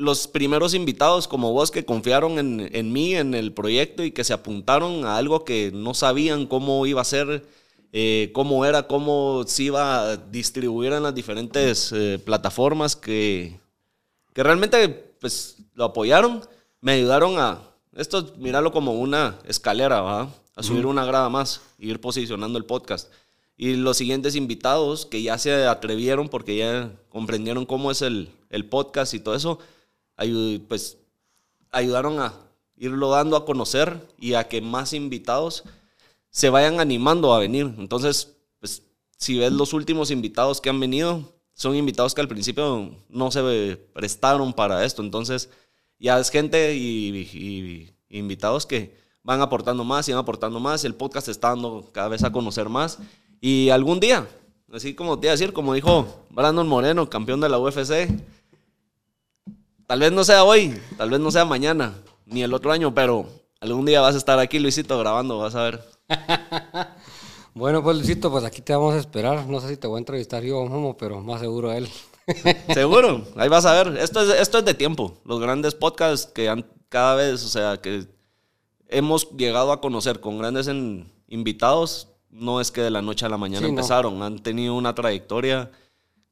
Los 0.00 0.26
primeros 0.26 0.74
invitados 0.74 1.28
como 1.28 1.52
vos 1.52 1.70
que 1.70 1.84
confiaron 1.84 2.38
en, 2.38 2.70
en 2.72 2.92
mí, 2.92 3.14
en 3.14 3.34
el 3.34 3.52
proyecto 3.52 4.02
y 4.02 4.12
que 4.12 4.24
se 4.24 4.32
apuntaron 4.32 5.04
a 5.04 5.16
algo 5.16 5.44
que 5.44 5.70
no 5.72 5.94
sabían 5.94 6.46
cómo 6.46 6.86
iba 6.86 7.02
a 7.02 7.04
ser, 7.04 7.44
eh, 7.92 8.30
cómo 8.32 8.64
era, 8.64 8.86
cómo 8.86 9.44
se 9.46 9.64
iba 9.64 10.00
a 10.00 10.16
distribuir 10.16 10.92
en 10.92 11.02
las 11.02 11.14
diferentes 11.14 11.92
eh, 11.92 12.18
plataformas 12.24 12.96
que, 12.96 13.60
que 14.32 14.42
realmente 14.42 14.88
pues 15.20 15.56
lo 15.74 15.84
apoyaron, 15.84 16.40
me 16.80 16.92
ayudaron 16.92 17.38
a, 17.38 17.60
esto 17.94 18.32
míralo 18.38 18.72
como 18.72 18.92
una 18.92 19.38
escalera, 19.44 20.00
¿va? 20.00 20.28
a 20.54 20.62
subir 20.62 20.86
una 20.86 21.04
grada 21.04 21.28
más, 21.28 21.62
e 21.78 21.86
ir 21.86 22.00
posicionando 22.00 22.58
el 22.58 22.64
podcast. 22.64 23.10
Y 23.56 23.76
los 23.76 23.96
siguientes 23.96 24.36
invitados 24.36 25.06
que 25.06 25.22
ya 25.22 25.38
se 25.38 25.66
atrevieron 25.66 26.28
porque 26.28 26.56
ya 26.56 26.92
comprendieron 27.08 27.66
cómo 27.66 27.90
es 27.90 28.02
el, 28.02 28.30
el 28.50 28.66
podcast 28.66 29.14
y 29.14 29.20
todo 29.20 29.34
eso, 29.34 29.58
ayu- 30.20 30.60
pues 30.68 30.98
ayudaron 31.72 32.20
a 32.20 32.32
irlo 32.76 33.10
dando 33.10 33.36
a 33.36 33.44
conocer 33.44 34.06
y 34.18 34.34
a 34.34 34.48
que 34.48 34.60
más 34.60 34.92
invitados 34.92 35.64
se 36.30 36.48
vayan 36.50 36.80
animando 36.80 37.34
a 37.34 37.38
venir. 37.40 37.74
Entonces, 37.78 38.36
pues 38.60 38.82
si 39.16 39.38
ves 39.38 39.52
los 39.52 39.72
últimos 39.72 40.10
invitados 40.10 40.60
que 40.60 40.70
han 40.70 40.80
venido, 40.80 41.32
son 41.54 41.76
invitados 41.76 42.14
que 42.14 42.20
al 42.20 42.28
principio 42.28 42.90
no 43.08 43.30
se 43.30 43.76
prestaron 43.92 44.52
para 44.52 44.84
esto. 44.84 45.02
Entonces, 45.02 45.50
ya 45.98 46.18
es 46.18 46.30
gente 46.30 46.74
y 46.74 47.92
invitados 48.08 48.64
que 48.64 48.96
van 49.22 49.42
aportando 49.42 49.84
más 49.84 50.08
y 50.08 50.12
van 50.12 50.20
aportando 50.20 50.58
más. 50.60 50.84
El 50.84 50.94
podcast 50.94 51.28
está 51.28 51.48
dando 51.48 51.90
cada 51.92 52.08
vez 52.08 52.24
a 52.24 52.32
conocer 52.32 52.68
más. 52.68 52.98
Y 53.40 53.68
algún 53.70 54.00
día, 54.00 54.26
así 54.72 54.94
como 54.94 55.18
te 55.18 55.26
iba 55.26 55.32
a 55.32 55.36
decir, 55.36 55.52
como 55.52 55.74
dijo 55.74 56.24
Brandon 56.30 56.66
Moreno, 56.66 57.10
campeón 57.10 57.40
de 57.40 57.48
la 57.50 57.58
UFC, 57.58 58.08
tal 59.90 59.98
vez 59.98 60.12
no 60.12 60.22
sea 60.22 60.44
hoy, 60.44 60.80
tal 60.96 61.10
vez 61.10 61.18
no 61.18 61.32
sea 61.32 61.44
mañana, 61.44 61.92
ni 62.24 62.44
el 62.44 62.54
otro 62.54 62.70
año, 62.70 62.94
pero 62.94 63.26
algún 63.58 63.84
día 63.84 64.00
vas 64.00 64.14
a 64.14 64.18
estar 64.18 64.38
aquí, 64.38 64.60
Luisito, 64.60 64.96
grabando, 65.00 65.38
vas 65.38 65.56
a 65.56 65.64
ver. 65.64 65.84
bueno, 67.54 67.82
pues 67.82 67.96
Luisito, 67.96 68.30
pues 68.30 68.44
aquí 68.44 68.62
te 68.62 68.72
vamos 68.72 68.94
a 68.94 68.98
esperar. 68.98 69.44
No 69.48 69.60
sé 69.60 69.70
si 69.70 69.76
te 69.76 69.88
voy 69.88 69.96
a 69.96 69.98
entrevistar 69.98 70.44
yo 70.44 70.60
o 70.60 70.96
pero 70.96 71.20
más 71.20 71.40
seguro 71.40 71.72
él. 71.72 71.88
Seguro, 72.72 73.24
ahí 73.34 73.48
vas 73.48 73.66
a 73.66 73.82
ver. 73.82 73.98
Esto 73.98 74.20
es, 74.22 74.40
esto 74.40 74.58
es 74.58 74.64
de 74.64 74.74
tiempo. 74.74 75.18
Los 75.24 75.40
grandes 75.40 75.74
podcasts 75.74 76.30
que 76.32 76.48
han 76.48 76.64
cada 76.88 77.16
vez, 77.16 77.44
o 77.44 77.48
sea, 77.48 77.78
que 77.78 78.06
hemos 78.86 79.28
llegado 79.32 79.72
a 79.72 79.80
conocer 79.80 80.20
con 80.20 80.38
grandes 80.38 80.70
invitados, 81.26 82.06
no 82.28 82.60
es 82.60 82.70
que 82.70 82.82
de 82.82 82.90
la 82.92 83.02
noche 83.02 83.26
a 83.26 83.28
la 83.28 83.38
mañana 83.38 83.66
empezaron, 83.66 84.22
han 84.22 84.38
tenido 84.38 84.76
una 84.76 84.94
trayectoria 84.94 85.72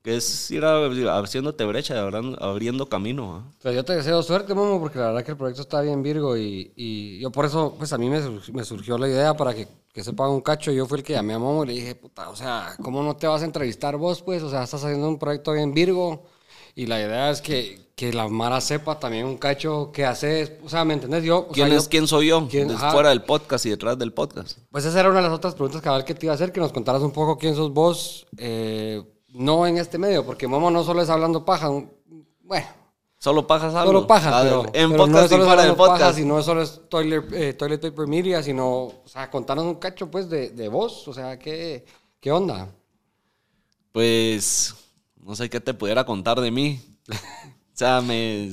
que 0.09 0.17
es 0.17 0.51
ir 0.51 0.65
haciéndote 0.65 1.67
brecha, 1.67 2.01
abriendo, 2.01 2.43
abriendo 2.43 2.89
camino. 2.89 3.53
Pues 3.61 3.75
yo 3.75 3.85
te 3.85 3.95
deseo 3.95 4.23
suerte, 4.23 4.55
Momo, 4.55 4.81
porque 4.81 4.99
la 4.99 5.09
verdad 5.09 5.23
que 5.23 5.33
el 5.33 5.37
proyecto 5.37 5.61
está 5.61 5.83
bien 5.83 6.03
virgo 6.03 6.35
y, 6.35 7.19
yo 7.21 7.31
por 7.31 7.45
eso, 7.45 7.75
pues 7.77 7.93
a 7.93 7.99
mí 7.99 8.09
me, 8.09 8.65
surgió 8.65 8.97
la 8.97 9.07
idea 9.07 9.35
para 9.35 9.55
que, 9.55 9.69
que 9.93 10.03
se 10.03 10.15
pague 10.15 10.31
un 10.31 10.41
cacho. 10.41 10.73
Yo 10.73 10.87
fui 10.87 11.01
el 11.01 11.05
que 11.05 11.13
llamé 11.13 11.35
a 11.35 11.39
Momo 11.39 11.65
y 11.65 11.67
le 11.67 11.73
dije, 11.75 11.95
puta, 11.95 12.31
o 12.31 12.37
sea, 12.37 12.75
¿cómo 12.83 13.03
no 13.03 13.17
te 13.17 13.27
vas 13.27 13.43
a 13.43 13.45
entrevistar 13.45 13.99
vos, 13.99 14.23
pues? 14.23 14.43
O 14.43 14.49
sea, 14.49 14.63
estás 14.63 14.83
haciendo 14.83 15.07
un 15.07 15.19
proyecto 15.19 15.53
bien 15.53 15.75
virgo 15.75 16.25
y 16.75 16.87
la 16.87 17.01
idea 17.01 17.31
es 17.31 17.43
que, 17.43 17.91
que 17.95 18.11
la 18.11 18.29
Mara 18.29 18.63
sepa 18.63 18.99
también 18.99 19.27
un 19.27 19.37
cacho 19.37 19.91
qué 19.93 20.07
haces. 20.07 20.53
O 20.65 20.71
sea, 20.71 20.87
¿me 20.87 20.95
entendés? 20.95 21.23
Yo, 21.23 21.49
¿Quién 21.49 21.71
es 21.71 21.87
quién 21.87 22.07
soy 22.07 22.29
yo? 22.29 22.49
fuera 22.93 23.11
del 23.11 23.25
podcast 23.25 23.67
y 23.67 23.71
detrás 23.71 23.99
del 23.99 24.15
podcast. 24.15 24.57
Pues 24.71 24.87
esa 24.87 25.01
era 25.01 25.11
una 25.11 25.19
de 25.19 25.25
las 25.25 25.37
otras 25.37 25.55
preguntas 25.55 25.83
cabal 25.83 26.07
que 26.07 26.15
te 26.15 26.25
iba 26.25 26.33
a 26.33 26.37
hacer, 26.37 26.51
que 26.51 26.61
nos 26.61 26.73
contaras 26.73 27.03
un 27.03 27.11
poco 27.11 27.37
quién 27.37 27.55
sos 27.55 27.75
vos, 27.75 28.27
eh, 28.39 29.03
no 29.29 29.67
en 29.67 29.79
este 29.79 29.99
medio, 29.99 30.25
porque 30.25 30.47
Momo 30.47 30.71
no 30.71 30.83
solo 30.85 31.03
es 31.03 31.11
hablando 31.11 31.45
paja. 31.45 31.71
Bueno. 32.43 32.67
Solo 33.19 33.47
pajas 33.47 33.75
algo. 33.75 33.93
Solo 33.93 34.07
pajas, 34.07 34.33
ah, 34.33 34.41
pero, 34.43 34.67
en 34.73 34.97
podcast 34.97 35.33
y 35.33 35.37
fuera 35.37 35.75
podcast. 35.75 36.01
Pajas, 36.01 36.19
y 36.21 36.25
no 36.25 36.41
solo 36.41 36.63
es 36.63 36.83
toilet, 36.89 37.33
eh, 37.33 37.53
toilet 37.53 37.81
Paper 37.81 38.07
Media, 38.07 38.43
sino, 38.45 38.69
o 38.69 39.03
sea, 39.07 39.29
contarnos 39.29 39.67
un 39.67 39.75
cacho, 39.75 40.09
pues, 40.09 40.31
de, 40.31 40.51
de 40.51 40.69
vos. 40.69 41.09
O 41.09 41.13
sea, 41.13 41.37
¿qué, 41.37 41.85
¿qué 42.21 42.31
onda? 42.31 42.69
Pues, 43.91 44.75
no 45.17 45.35
sé 45.35 45.51
qué 45.51 45.61
te 45.61 45.75
pudiera 45.75 46.05
contar 46.05 46.41
de 46.41 46.51
mí. 46.53 46.81
o 47.09 47.75
sea, 47.75 48.01
me... 48.01 48.51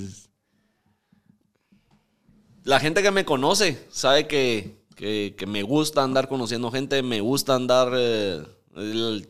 La 2.63 2.79
gente 2.79 3.03
que 3.03 3.11
me 3.11 3.23
conoce 3.23 3.85
sabe 3.91 4.25
que, 4.25 4.83
me 5.45 5.61
gusta 5.61 6.01
andar 6.01 6.27
conociendo 6.27 6.71
gente, 6.71 7.03
me 7.03 7.21
gusta 7.21 7.53
andar 7.53 7.91
eh, 7.95 8.41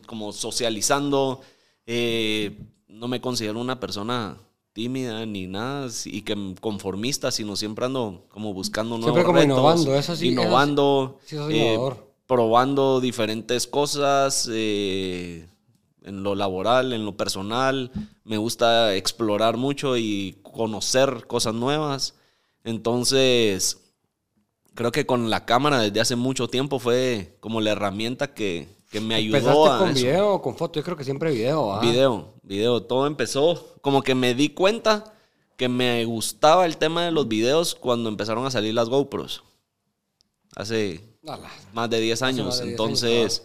como 0.06 0.32
socializando. 0.32 1.40
Eh, 1.86 2.58
no 2.88 3.08
me 3.08 3.20
considero 3.20 3.60
una 3.60 3.78
persona 3.78 4.38
tímida 4.72 5.24
ni 5.24 5.46
nada 5.46 5.88
y 6.04 6.22
que 6.22 6.54
conformista, 6.60 7.30
sino 7.30 7.56
siempre 7.56 7.86
ando 7.86 8.24
como 8.28 8.52
buscando 8.52 8.98
nuevos 8.98 9.14
siempre 9.14 9.24
como 9.24 9.42
innovando, 9.42 9.94
eso 9.94 10.16
sí, 10.16 10.28
innovando, 10.28 11.18
eh, 11.30 11.78
probando 12.26 13.00
diferentes 13.00 13.66
cosas 13.66 14.48
en 14.48 16.22
lo 16.22 16.34
laboral, 16.34 16.92
en 16.92 17.04
lo 17.04 17.16
personal. 17.16 17.90
Me 18.24 18.38
gusta 18.38 18.94
explorar 18.94 19.56
mucho 19.56 19.96
y 19.96 20.38
conocer 20.42 21.26
cosas 21.26 21.54
nuevas. 21.54 22.14
Entonces, 22.64 23.78
creo 24.74 24.92
que 24.92 25.06
con 25.06 25.30
la 25.30 25.44
cámara 25.44 25.80
desde 25.80 26.00
hace 26.00 26.16
mucho 26.16 26.48
tiempo 26.48 26.78
fue 26.78 27.36
como 27.40 27.60
la 27.60 27.72
herramienta 27.72 28.34
que, 28.34 28.68
que 28.90 29.00
me 29.00 29.14
ayudó 29.14 29.72
a. 29.72 29.78
con 29.78 29.94
video 29.94 30.34
o 30.34 30.42
con 30.42 30.56
foto? 30.56 30.78
Yo 30.78 30.84
creo 30.84 30.96
que 30.96 31.04
siempre 31.04 31.30
video. 31.32 31.80
Video, 31.80 32.34
video. 32.42 32.82
Todo 32.82 33.06
empezó 33.06 33.76
como 33.80 34.02
que 34.02 34.14
me 34.14 34.34
di 34.34 34.50
cuenta 34.50 35.12
que 35.56 35.68
me 35.68 36.04
gustaba 36.04 36.66
el 36.66 36.76
tema 36.76 37.04
de 37.04 37.12
los 37.12 37.28
videos 37.28 37.74
cuando 37.74 38.08
empezaron 38.08 38.44
a 38.46 38.50
salir 38.50 38.74
las 38.74 38.88
GoPros. 38.88 39.42
Hace 40.54 41.00
más 41.72 41.90
de 41.90 42.00
10 42.00 42.22
años. 42.22 42.60
Entonces 42.60 43.42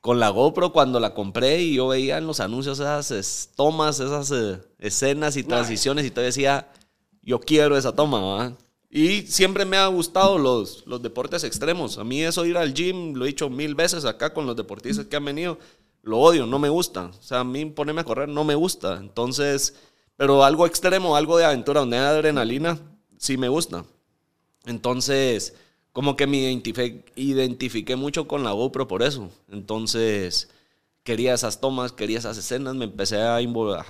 con 0.00 0.20
la 0.20 0.28
GoPro 0.28 0.72
cuando 0.72 1.00
la 1.00 1.12
compré 1.12 1.60
y 1.60 1.74
yo 1.74 1.88
veía 1.88 2.18
en 2.18 2.26
los 2.26 2.40
anuncios 2.40 2.78
esas 2.78 3.50
tomas, 3.56 4.00
esas 4.00 4.30
eh, 4.30 4.60
escenas 4.78 5.36
y 5.36 5.42
transiciones 5.42 6.06
y 6.06 6.10
te 6.10 6.20
decía, 6.20 6.70
yo 7.20 7.40
quiero 7.40 7.76
esa 7.76 7.94
toma, 7.94 8.56
Y 8.90 9.22
siempre 9.22 9.64
me 9.64 9.76
ha 9.76 9.86
gustado 9.88 10.38
los, 10.38 10.86
los 10.86 11.02
deportes 11.02 11.44
extremos. 11.44 11.98
A 11.98 12.04
mí 12.04 12.22
eso 12.22 12.46
ir 12.46 12.56
al 12.56 12.72
gym, 12.72 13.14
lo 13.14 13.24
he 13.24 13.28
dicho 13.28 13.50
mil 13.50 13.74
veces 13.74 14.04
acá 14.04 14.32
con 14.32 14.46
los 14.46 14.56
deportistas 14.56 15.06
que 15.06 15.16
han 15.16 15.24
venido, 15.24 15.58
lo 16.02 16.18
odio, 16.18 16.46
no 16.46 16.58
me 16.58 16.68
gusta. 16.70 17.06
O 17.06 17.22
sea, 17.22 17.40
a 17.40 17.44
mí 17.44 17.66
ponerme 17.66 18.00
a 18.00 18.04
correr 18.04 18.28
no 18.28 18.44
me 18.44 18.54
gusta. 18.54 18.96
Entonces, 18.96 19.74
pero 20.16 20.42
algo 20.42 20.66
extremo, 20.66 21.16
algo 21.16 21.36
de 21.36 21.44
aventura 21.44 21.80
donde 21.80 21.98
hay 21.98 22.04
adrenalina, 22.04 22.78
sí 23.18 23.36
me 23.36 23.48
gusta. 23.48 23.84
Entonces, 24.64 25.54
como 25.92 26.16
que 26.16 26.26
me 26.26 26.38
identifiqué, 27.16 27.96
mucho 27.96 28.26
con 28.26 28.44
la 28.44 28.52
GoPro 28.52 28.88
por 28.88 29.02
eso. 29.02 29.30
Entonces, 29.50 30.48
quería 31.08 31.32
esas 31.32 31.58
tomas, 31.58 31.92
quería 31.92 32.18
esas 32.18 32.36
escenas, 32.36 32.74
me 32.74 32.84
empecé 32.84 33.16
a, 33.16 33.38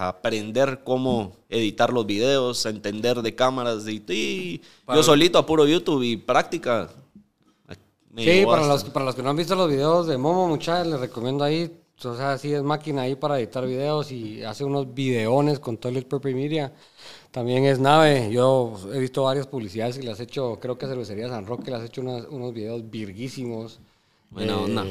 aprender 0.06 0.82
cómo 0.84 1.32
editar 1.48 1.92
los 1.92 2.06
videos, 2.06 2.64
a 2.64 2.70
entender 2.70 3.22
de 3.22 3.34
cámaras 3.34 3.88
y, 3.88 4.62
yo 4.86 5.02
solito 5.02 5.36
a 5.36 5.44
puro 5.44 5.66
YouTube 5.66 6.04
y 6.04 6.16
práctica. 6.16 6.88
Sí, 8.16 8.44
para 8.46 8.64
los, 8.68 8.84
para 8.84 9.04
los 9.04 9.16
que 9.16 9.24
no 9.24 9.30
han 9.30 9.36
visto 9.36 9.56
los 9.56 9.68
videos 9.68 10.06
de 10.06 10.16
Momo, 10.16 10.46
muchachos, 10.46 10.86
les 10.86 11.00
recomiendo 11.00 11.42
ahí. 11.42 11.76
O 12.04 12.14
sea, 12.14 12.38
sí 12.38 12.52
es 12.52 12.62
máquina 12.62 13.02
ahí 13.02 13.16
para 13.16 13.40
editar 13.40 13.66
videos 13.66 14.12
y 14.12 14.44
hace 14.44 14.62
unos 14.62 14.94
videones 14.94 15.58
con 15.58 15.76
todo 15.76 15.90
el 15.90 16.06
Paper 16.06 16.36
Media. 16.36 16.72
También 17.32 17.64
es 17.64 17.80
nave. 17.80 18.30
Yo 18.30 18.78
he 18.94 19.00
visto 19.00 19.24
varias 19.24 19.48
publicidades 19.48 19.98
y 19.98 20.02
las 20.02 20.20
he 20.20 20.22
hecho, 20.22 20.58
creo 20.60 20.78
que 20.78 20.86
a 20.86 20.88
Cervecería 20.88 21.28
San 21.28 21.46
Roque 21.46 21.72
las 21.72 21.82
he 21.82 21.86
hecho 21.86 22.00
unos 22.00 22.54
videos 22.54 22.88
virguísimos. 22.88 23.80
Buena 24.30 24.52
eh, 24.52 24.56
onda. 24.56 24.84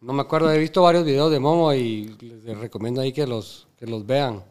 No 0.00 0.12
me 0.12 0.22
acuerdo, 0.22 0.50
he 0.50 0.58
visto 0.58 0.82
varios 0.82 1.04
videos 1.04 1.30
de 1.30 1.38
Momo 1.38 1.72
y 1.72 2.16
les 2.20 2.58
recomiendo 2.58 3.00
ahí 3.00 3.12
que 3.12 3.26
los, 3.26 3.68
que 3.78 3.86
los 3.86 4.04
vean, 4.04 4.42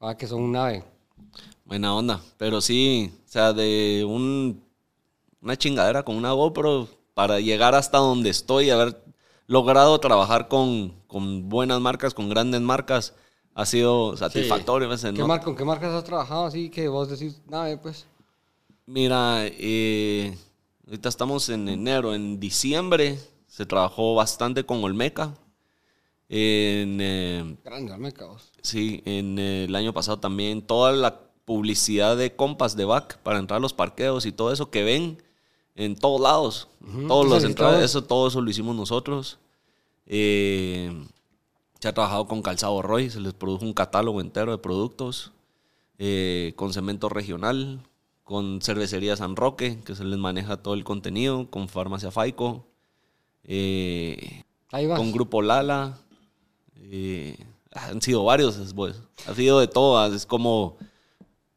ah, 0.00 0.16
que 0.16 0.26
son 0.26 0.42
un 0.42 0.52
nave. 0.52 0.84
Buena 1.64 1.94
onda. 1.94 2.20
Pero 2.36 2.60
sí, 2.60 3.12
o 3.26 3.28
sea, 3.28 3.52
de 3.52 4.04
un, 4.08 4.62
una 5.42 5.56
chingadera 5.56 6.04
con 6.04 6.16
una 6.16 6.32
GoPro 6.32 6.88
para 7.14 7.40
llegar 7.40 7.74
hasta 7.74 7.98
donde 7.98 8.30
estoy, 8.30 8.70
haber 8.70 9.02
logrado 9.46 9.98
trabajar 9.98 10.46
con, 10.46 10.94
con 11.08 11.48
buenas 11.48 11.80
marcas, 11.80 12.14
con 12.14 12.28
grandes 12.28 12.60
marcas 12.60 13.14
ha 13.54 13.66
sido 13.66 14.16
satisfactorio. 14.16 14.88
¿Qué 14.88 15.24
mar 15.24 15.42
¿Con 15.42 15.56
qué 15.56 15.64
marcas 15.64 15.92
has 15.92 16.04
trabajado 16.04 16.46
así 16.46 16.70
que 16.70 16.88
vos 16.88 17.10
decís, 17.10 17.42
nada, 17.48 17.80
pues? 17.80 18.06
Mira, 18.86 19.40
eh, 19.44 20.36
ahorita 20.86 21.08
estamos 21.08 21.48
en 21.48 21.68
enero, 21.68 22.14
en 22.14 22.38
diciembre 22.38 23.18
se 23.60 23.66
trabajó 23.66 24.14
bastante 24.14 24.64
con 24.64 24.82
Olmeca. 24.82 25.34
En, 26.30 26.98
eh, 26.98 27.58
Grande 27.62 27.92
Olmeca, 27.92 28.24
vos. 28.24 28.50
Sí, 28.62 29.02
en 29.04 29.38
eh, 29.38 29.64
el 29.64 29.76
año 29.76 29.92
pasado 29.92 30.18
también 30.18 30.62
toda 30.62 30.92
la 30.92 31.20
publicidad 31.44 32.16
de 32.16 32.34
compas 32.34 32.74
de 32.74 32.86
back 32.86 33.18
para 33.18 33.38
entrar 33.38 33.58
a 33.58 33.60
los 33.60 33.74
parqueos 33.74 34.24
y 34.24 34.32
todo 34.32 34.50
eso 34.50 34.70
que 34.70 34.82
ven 34.82 35.22
en 35.74 35.94
todos 35.94 36.22
lados. 36.22 36.68
Todos 37.06 37.28
los 37.28 37.44
entradas, 37.44 37.82
eso, 37.82 38.02
todo 38.02 38.28
eso 38.28 38.40
lo 38.40 38.48
hicimos 38.48 38.74
nosotros. 38.74 39.38
Eh, 40.06 40.90
se 41.80 41.88
ha 41.88 41.92
trabajado 41.92 42.26
con 42.26 42.40
Calzado 42.40 42.80
Roy, 42.80 43.10
se 43.10 43.20
les 43.20 43.34
produjo 43.34 43.66
un 43.66 43.74
catálogo 43.74 44.22
entero 44.22 44.52
de 44.52 44.58
productos, 44.58 45.32
eh, 45.98 46.54
con 46.56 46.72
Cemento 46.72 47.10
Regional, 47.10 47.82
con 48.24 48.62
Cervecería 48.62 49.16
San 49.16 49.36
Roque, 49.36 49.82
que 49.84 49.94
se 49.94 50.04
les 50.04 50.18
maneja 50.18 50.56
todo 50.56 50.72
el 50.72 50.82
contenido, 50.82 51.50
con 51.50 51.68
Farmacia 51.68 52.10
Faico, 52.10 52.69
eh, 53.44 54.44
con 54.70 55.12
Grupo 55.12 55.42
Lala. 55.42 55.98
Eh, 56.76 57.36
han 57.72 58.02
sido 58.02 58.24
varios, 58.24 58.56
pues, 58.74 58.96
ha 59.26 59.34
sido 59.34 59.60
de 59.60 59.68
todo, 59.68 60.12
es 60.12 60.26
como 60.26 60.76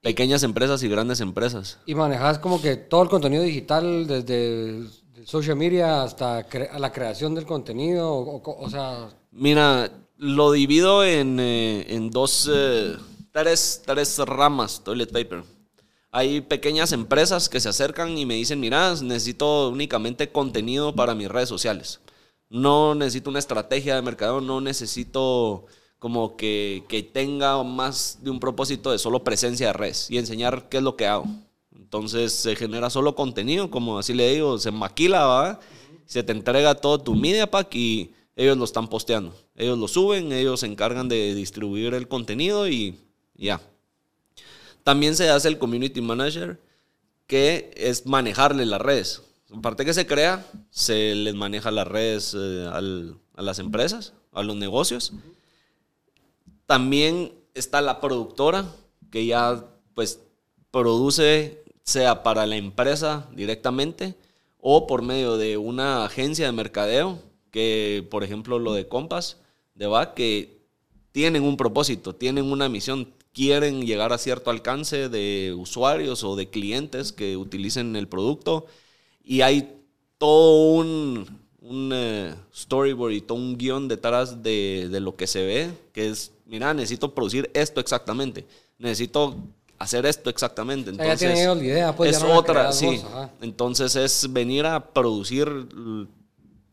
pequeñas 0.01 0.43
empresas 0.43 0.83
y 0.83 0.89
grandes 0.89 1.21
empresas. 1.21 1.79
Y 1.85 1.95
manejas 1.95 2.37
como 2.37 2.61
que 2.61 2.75
todo 2.75 3.03
el 3.03 3.09
contenido 3.09 3.41
digital 3.43 4.05
desde 4.05 4.85
social 5.25 5.55
media 5.55 6.03
hasta 6.03 6.45
la 6.77 6.91
creación 6.91 7.33
del 7.33 7.45
contenido, 7.45 8.11
o, 8.11 8.63
o 8.63 8.69
sea... 8.69 9.09
Mira, 9.31 9.89
lo 10.17 10.51
divido 10.51 11.03
en, 11.03 11.37
eh, 11.39 12.09
dos, 12.11 12.49
eh, 12.53 12.95
tres, 13.31 13.81
tres 13.85 14.19
ramas, 14.19 14.83
toilet 14.83 15.11
paper. 15.11 15.43
Hay 16.15 16.41
pequeñas 16.41 16.91
empresas 16.91 17.49
que 17.49 17.59
se 17.59 17.69
acercan 17.69 18.15
y 18.15 18.27
me 18.27 18.35
dicen, 18.35 18.59
mira, 18.59 18.93
necesito 19.01 19.69
únicamente 19.69 20.31
contenido 20.31 20.93
para 20.93 21.15
mis 21.15 21.27
redes 21.27 21.49
sociales. 21.49 22.01
No 22.49 22.93
necesito 22.93 23.31
una 23.31 23.39
estrategia 23.39 23.95
de 23.95 24.03
mercado, 24.03 24.39
no 24.39 24.61
necesito 24.61 25.65
como 25.97 26.37
que, 26.37 26.83
que 26.87 27.01
tenga 27.01 27.63
más 27.63 28.19
de 28.21 28.29
un 28.29 28.39
propósito 28.39 28.91
de 28.91 28.99
solo 28.99 29.23
presencia 29.23 29.65
de 29.65 29.73
redes 29.73 30.11
y 30.11 30.19
enseñar 30.19 30.69
qué 30.69 30.77
es 30.77 30.83
lo 30.83 30.95
que 30.95 31.07
hago. 31.07 31.25
Entonces 31.75 32.31
se 32.31 32.55
genera 32.55 32.91
solo 32.91 33.15
contenido, 33.15 33.71
como 33.71 33.97
así 33.97 34.13
le 34.13 34.35
digo, 34.35 34.59
se 34.59 34.69
maquila, 34.69 35.25
¿va? 35.25 35.59
Se 36.05 36.21
te 36.21 36.31
entrega 36.31 36.75
todo 36.75 36.99
tu 36.99 37.15
media 37.15 37.49
pack 37.49 37.73
y 37.73 38.11
ellos 38.35 38.55
lo 38.55 38.65
están 38.65 38.87
posteando. 38.87 39.33
Ellos 39.55 39.79
lo 39.79 39.87
suben, 39.87 40.31
ellos 40.31 40.59
se 40.59 40.67
encargan 40.67 41.09
de 41.09 41.33
distribuir 41.33 41.95
el 41.95 42.07
contenido 42.07 42.69
y 42.69 42.99
ya. 43.33 43.59
También 44.83 45.15
se 45.15 45.29
hace 45.29 45.47
el 45.47 45.57
community 45.57 46.01
manager, 46.01 46.59
que 47.27 47.71
es 47.77 48.05
manejarle 48.05 48.65
las 48.65 48.81
redes. 48.81 49.21
Aparte 49.55 49.85
que 49.85 49.93
se 49.93 50.05
crea, 50.07 50.45
se 50.71 51.15
les 51.15 51.35
maneja 51.35 51.71
las 51.71 51.87
redes 51.87 52.33
eh, 52.37 52.67
al- 52.71 53.17
a 53.35 53.41
las 53.41 53.59
empresas, 53.59 54.13
a 54.31 54.43
los 54.43 54.55
negocios. 54.55 55.13
También 56.65 57.33
está 57.53 57.81
la 57.81 57.99
productora, 58.01 58.65
que 59.11 59.25
ya 59.25 59.65
pues 59.93 60.19
produce, 60.71 61.63
sea 61.83 62.23
para 62.23 62.45
la 62.47 62.55
empresa 62.55 63.27
directamente 63.33 64.15
o 64.59 64.87
por 64.87 65.01
medio 65.01 65.37
de 65.37 65.57
una 65.57 66.05
agencia 66.05 66.45
de 66.45 66.51
mercadeo, 66.51 67.19
que 67.51 68.07
por 68.09 68.23
ejemplo 68.23 68.57
lo 68.59 68.73
de 68.73 68.87
Compass, 68.87 69.37
de 69.75 69.87
va, 69.87 70.13
que 70.15 70.61
tienen 71.11 71.43
un 71.43 71.57
propósito, 71.57 72.15
tienen 72.15 72.45
una 72.45 72.69
misión, 72.69 73.13
quieren 73.33 73.85
llegar 73.85 74.13
a 74.13 74.17
cierto 74.17 74.51
alcance 74.51 75.09
de 75.09 75.55
usuarios 75.57 76.23
o 76.23 76.35
de 76.35 76.49
clientes 76.49 77.11
que 77.11 77.35
utilicen 77.35 77.95
el 77.95 78.07
producto 78.07 78.65
y 79.23 79.41
hay 79.41 79.75
todo 80.17 80.75
un, 80.75 81.39
un 81.61 81.91
eh, 81.93 82.35
storyboard 82.53 83.13
y 83.13 83.21
todo 83.21 83.37
un 83.37 83.57
guion 83.57 83.87
detrás 83.87 84.43
de, 84.43 84.87
de 84.91 84.99
lo 84.99 85.15
que 85.15 85.27
se 85.27 85.43
ve, 85.43 85.71
que 85.93 86.09
es, 86.09 86.31
mira, 86.45 86.73
necesito 86.73 87.13
producir 87.13 87.49
esto 87.53 87.79
exactamente, 87.79 88.45
necesito 88.77 89.35
hacer 89.79 90.05
esto 90.05 90.29
exactamente. 90.29 90.93
sea, 90.93 91.07
ya 91.07 91.17
tienen 91.17 91.57
la 91.57 91.63
idea, 91.63 91.95
pues, 91.95 92.11
ya 92.11 92.17
es 92.17 92.23
no 92.23 92.29
la 92.29 92.39
otra, 92.39 92.71
sí. 92.71 92.85
vos. 92.85 93.29
Entonces 93.41 93.95
es 93.95 94.31
venir 94.31 94.65
a 94.65 94.93
producir 94.93 95.49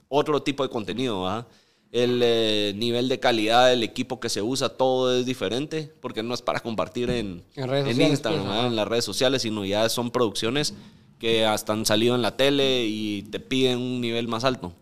otro 0.09 0.43
tipo 0.43 0.63
de 0.63 0.69
contenido, 0.69 1.23
¿verdad? 1.23 1.47
El 1.93 2.21
eh, 2.23 2.73
nivel 2.77 3.09
de 3.09 3.19
calidad 3.19 3.69
del 3.69 3.83
equipo 3.83 4.21
que 4.21 4.29
se 4.29 4.43
usa, 4.43 4.69
todo 4.69 5.19
es 5.19 5.27
diferente, 5.27 5.93
porque 6.01 6.23
no 6.23 6.35
es 6.35 6.43
para 6.43 6.61
compartir 6.61 7.11
en, 7.11 7.43
En 7.57 7.69
redes 7.69 7.89
sociales, 7.89 8.11
Instagram, 8.11 8.45
pues, 8.45 8.57
ajá. 8.57 8.67
en 8.69 8.77
las 8.77 8.89
redes 8.89 9.05
sociales, 9.05 9.43
sino 9.43 9.65
ya 9.65 9.89
son 9.89 10.11
producciones 10.11 10.75
que 11.19 11.45
hasta 11.45 11.73
han 11.73 11.85
salido 11.85 12.15
en 12.15 12.23
la 12.23 12.37
tele 12.37 12.87
y 12.87 13.23
te 13.25 13.41
piden 13.41 13.79
un 13.79 14.01
nivel 14.01 14.29
más 14.29 14.45
alto. 14.45 14.73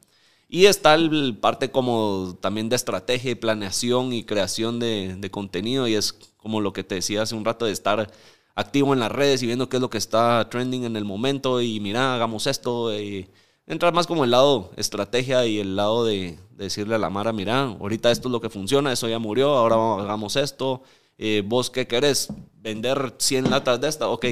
Y 0.48 0.66
está 0.66 0.94
el 0.94 1.36
parte 1.38 1.70
como 1.70 2.36
también 2.40 2.68
de 2.68 2.76
estrategia 2.76 3.32
y 3.32 3.34
planeación 3.34 4.12
y 4.12 4.24
creación 4.24 4.78
de, 4.78 5.16
de 5.18 5.30
contenido 5.30 5.88
y 5.88 5.94
es 5.94 6.14
como 6.38 6.60
lo 6.60 6.72
que 6.72 6.84
te 6.84 6.94
decía 6.94 7.22
hace 7.22 7.34
un 7.34 7.44
rato 7.44 7.66
de 7.66 7.72
estar 7.72 8.10
activo 8.54 8.92
en 8.92 9.00
las 9.00 9.12
redes 9.12 9.42
y 9.42 9.46
viendo 9.46 9.68
qué 9.68 9.76
es 9.76 9.80
lo 9.80 9.90
que 9.90 9.98
está 9.98 10.48
trending 10.50 10.84
en 10.84 10.96
el 10.96 11.04
momento 11.04 11.60
y 11.60 11.80
mira, 11.80 12.14
hagamos 12.14 12.46
esto. 12.46 12.96
Y 12.98 13.28
entrar 13.68 13.92
más 13.94 14.06
como 14.06 14.24
el 14.24 14.30
lado 14.32 14.70
estrategia 14.76 15.46
y 15.46 15.58
el 15.60 15.76
lado 15.76 16.04
de, 16.04 16.38
de 16.56 16.64
decirle 16.64 16.94
a 16.94 16.98
la 16.98 17.10
Mara, 17.10 17.32
mira, 17.32 17.62
ahorita 17.64 18.10
esto 18.10 18.28
es 18.28 18.32
lo 18.32 18.40
que 18.40 18.50
funciona, 18.50 18.92
eso 18.92 19.08
ya 19.08 19.18
murió, 19.18 19.50
ahora 19.56 19.76
vamos- 19.76 20.02
hagamos 20.02 20.36
esto. 20.36 20.82
Eh, 21.18 21.42
¿Vos 21.44 21.68
qué 21.70 21.86
querés? 21.86 22.28
¿Vender 22.60 23.14
100 23.18 23.50
latas 23.50 23.80
de 23.80 23.88
esta? 23.88 24.08
Ok, 24.08 24.24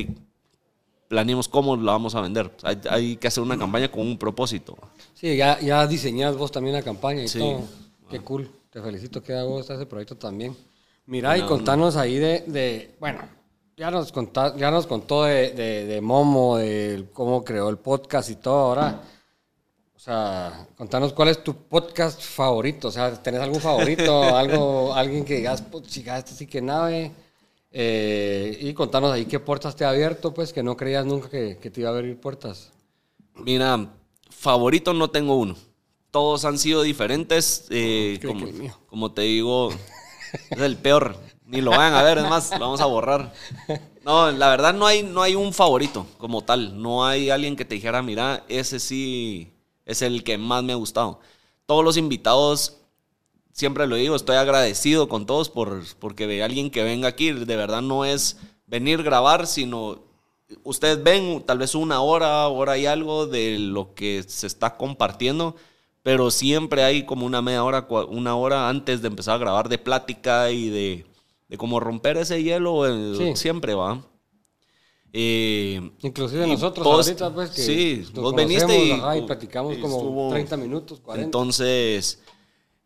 planeemos 1.08 1.48
cómo 1.48 1.76
la 1.76 1.92
vamos 1.92 2.14
a 2.14 2.20
vender. 2.20 2.50
Hay, 2.62 2.80
hay 2.90 3.16
que 3.16 3.28
hacer 3.28 3.42
una 3.42 3.58
campaña 3.58 3.90
con 3.90 4.02
un 4.02 4.18
propósito. 4.18 4.76
Sí, 5.14 5.36
ya, 5.36 5.58
ya 5.60 5.86
diseñás 5.86 6.36
vos 6.36 6.50
también 6.50 6.74
la 6.74 6.82
campaña 6.82 7.22
y 7.22 7.28
Sí. 7.28 7.38
todo. 7.38 7.60
Qué 8.10 8.20
cool. 8.20 8.50
Te 8.70 8.80
felicito 8.82 9.22
que 9.22 9.34
hago 9.34 9.60
ese 9.60 9.86
proyecto 9.86 10.16
también. 10.16 10.56
Mira, 11.06 11.36
y 11.38 11.42
contanos 11.42 11.96
ahí 11.96 12.16
de, 12.16 12.40
de- 12.46 12.94
bueno, 13.00 13.20
ya 13.76 13.90
nos, 13.90 14.12
contá- 14.12 14.54
ya 14.56 14.70
nos 14.70 14.86
contó 14.86 15.24
de, 15.24 15.50
de, 15.50 15.86
de 15.86 16.00
Momo, 16.00 16.56
de 16.56 17.06
cómo 17.12 17.44
creó 17.44 17.68
el 17.68 17.78
podcast 17.78 18.30
y 18.30 18.36
todo. 18.36 18.54
Ahora, 18.56 19.00
sea, 20.06 20.66
contanos 20.76 21.12
cuál 21.12 21.28
es 21.28 21.42
tu 21.42 21.54
podcast 21.54 22.22
favorito. 22.22 22.88
O 22.88 22.90
sea, 22.90 23.12
¿tenés 23.22 23.40
algún 23.40 23.60
favorito? 23.60 24.22
algo, 24.36 24.94
alguien 24.94 25.24
que 25.24 25.36
digas, 25.36 25.62
pues 25.62 25.84
chica, 25.84 26.16
este 26.16 26.32
sí 26.32 26.46
que 26.46 26.62
nave. 26.62 27.12
Eh, 27.72 28.56
y 28.60 28.72
contanos 28.72 29.12
ahí 29.12 29.26
qué 29.26 29.40
puertas 29.40 29.74
te 29.76 29.84
ha 29.84 29.90
abierto, 29.90 30.32
pues, 30.32 30.52
que 30.52 30.62
no 30.62 30.76
creías 30.76 31.04
nunca 31.04 31.28
que, 31.28 31.58
que 31.58 31.70
te 31.70 31.80
iba 31.80 31.90
a 31.90 31.92
abrir 31.92 32.18
puertas. 32.18 32.72
Mira, 33.34 33.88
favorito 34.30 34.94
no 34.94 35.10
tengo 35.10 35.36
uno. 35.36 35.56
Todos 36.10 36.44
han 36.44 36.58
sido 36.58 36.82
diferentes. 36.82 37.66
eh, 37.70 38.20
como, 38.24 38.46
como 38.86 39.12
te 39.12 39.22
digo, 39.22 39.70
es 40.50 40.58
el 40.58 40.76
peor. 40.76 41.16
Ni 41.44 41.60
lo 41.60 41.70
van 41.72 41.94
a 41.94 42.02
ver, 42.02 42.18
es 42.18 42.28
más, 42.28 42.50
lo 42.52 42.60
vamos 42.60 42.80
a 42.80 42.86
borrar. 42.86 43.32
No, 44.04 44.30
la 44.30 44.48
verdad 44.48 44.72
no 44.72 44.86
hay, 44.86 45.02
no 45.02 45.22
hay 45.22 45.34
un 45.34 45.52
favorito 45.52 46.06
como 46.18 46.42
tal. 46.42 46.80
No 46.80 47.04
hay 47.04 47.30
alguien 47.30 47.56
que 47.56 47.64
te 47.64 47.74
dijera, 47.74 48.02
mira, 48.02 48.44
ese 48.48 48.80
sí 48.80 49.52
es 49.86 50.02
el 50.02 50.22
que 50.24 50.36
más 50.36 50.62
me 50.62 50.72
ha 50.72 50.76
gustado. 50.76 51.20
Todos 51.64 51.82
los 51.84 51.96
invitados, 51.96 52.76
siempre 53.52 53.86
lo 53.86 53.96
digo, 53.96 54.14
estoy 54.14 54.36
agradecido 54.36 55.08
con 55.08 55.24
todos 55.26 55.48
por, 55.48 55.82
porque 55.98 56.42
alguien 56.42 56.70
que 56.70 56.84
venga 56.84 57.08
aquí, 57.08 57.32
de 57.32 57.56
verdad 57.56 57.80
no 57.82 58.04
es 58.04 58.36
venir 58.66 59.02
grabar, 59.02 59.46
sino 59.46 60.00
ustedes 60.62 61.02
ven 61.02 61.42
tal 61.46 61.58
vez 61.58 61.74
una 61.74 62.00
hora, 62.02 62.46
hora 62.48 62.76
y 62.78 62.86
algo 62.86 63.26
de 63.26 63.58
lo 63.58 63.94
que 63.94 64.22
se 64.26 64.46
está 64.46 64.76
compartiendo, 64.76 65.56
pero 66.02 66.30
siempre 66.30 66.84
hay 66.84 67.04
como 67.04 67.26
una 67.26 67.42
media 67.42 67.64
hora, 67.64 67.86
una 68.08 68.36
hora 68.36 68.68
antes 68.68 69.02
de 69.02 69.08
empezar 69.08 69.34
a 69.36 69.38
grabar 69.38 69.68
de 69.68 69.78
plática 69.78 70.50
y 70.52 70.68
de, 70.68 71.06
de 71.48 71.58
cómo 71.58 71.80
romper 71.80 72.16
ese 72.16 72.42
hielo, 72.42 72.86
eh, 72.86 73.16
Sí. 73.16 73.36
siempre 73.36 73.74
va. 73.74 74.02
Eh, 75.12 75.90
Inclusive 76.02 76.46
nosotros 76.46 76.84
vos- 76.86 77.06
ahorita, 77.06 77.32
pues, 77.32 77.50
que 77.50 77.62
sí, 77.62 78.04
vos 78.14 78.34
veniste 78.34 78.84
y- 78.86 78.90
ajá, 78.92 79.16
y 79.16 79.22
platicamos 79.22 79.76
y 79.76 79.80
como 79.80 79.96
estuvo- 79.96 80.30
30 80.30 80.56
minutos, 80.56 81.00
40. 81.00 81.24
Entonces, 81.24 82.20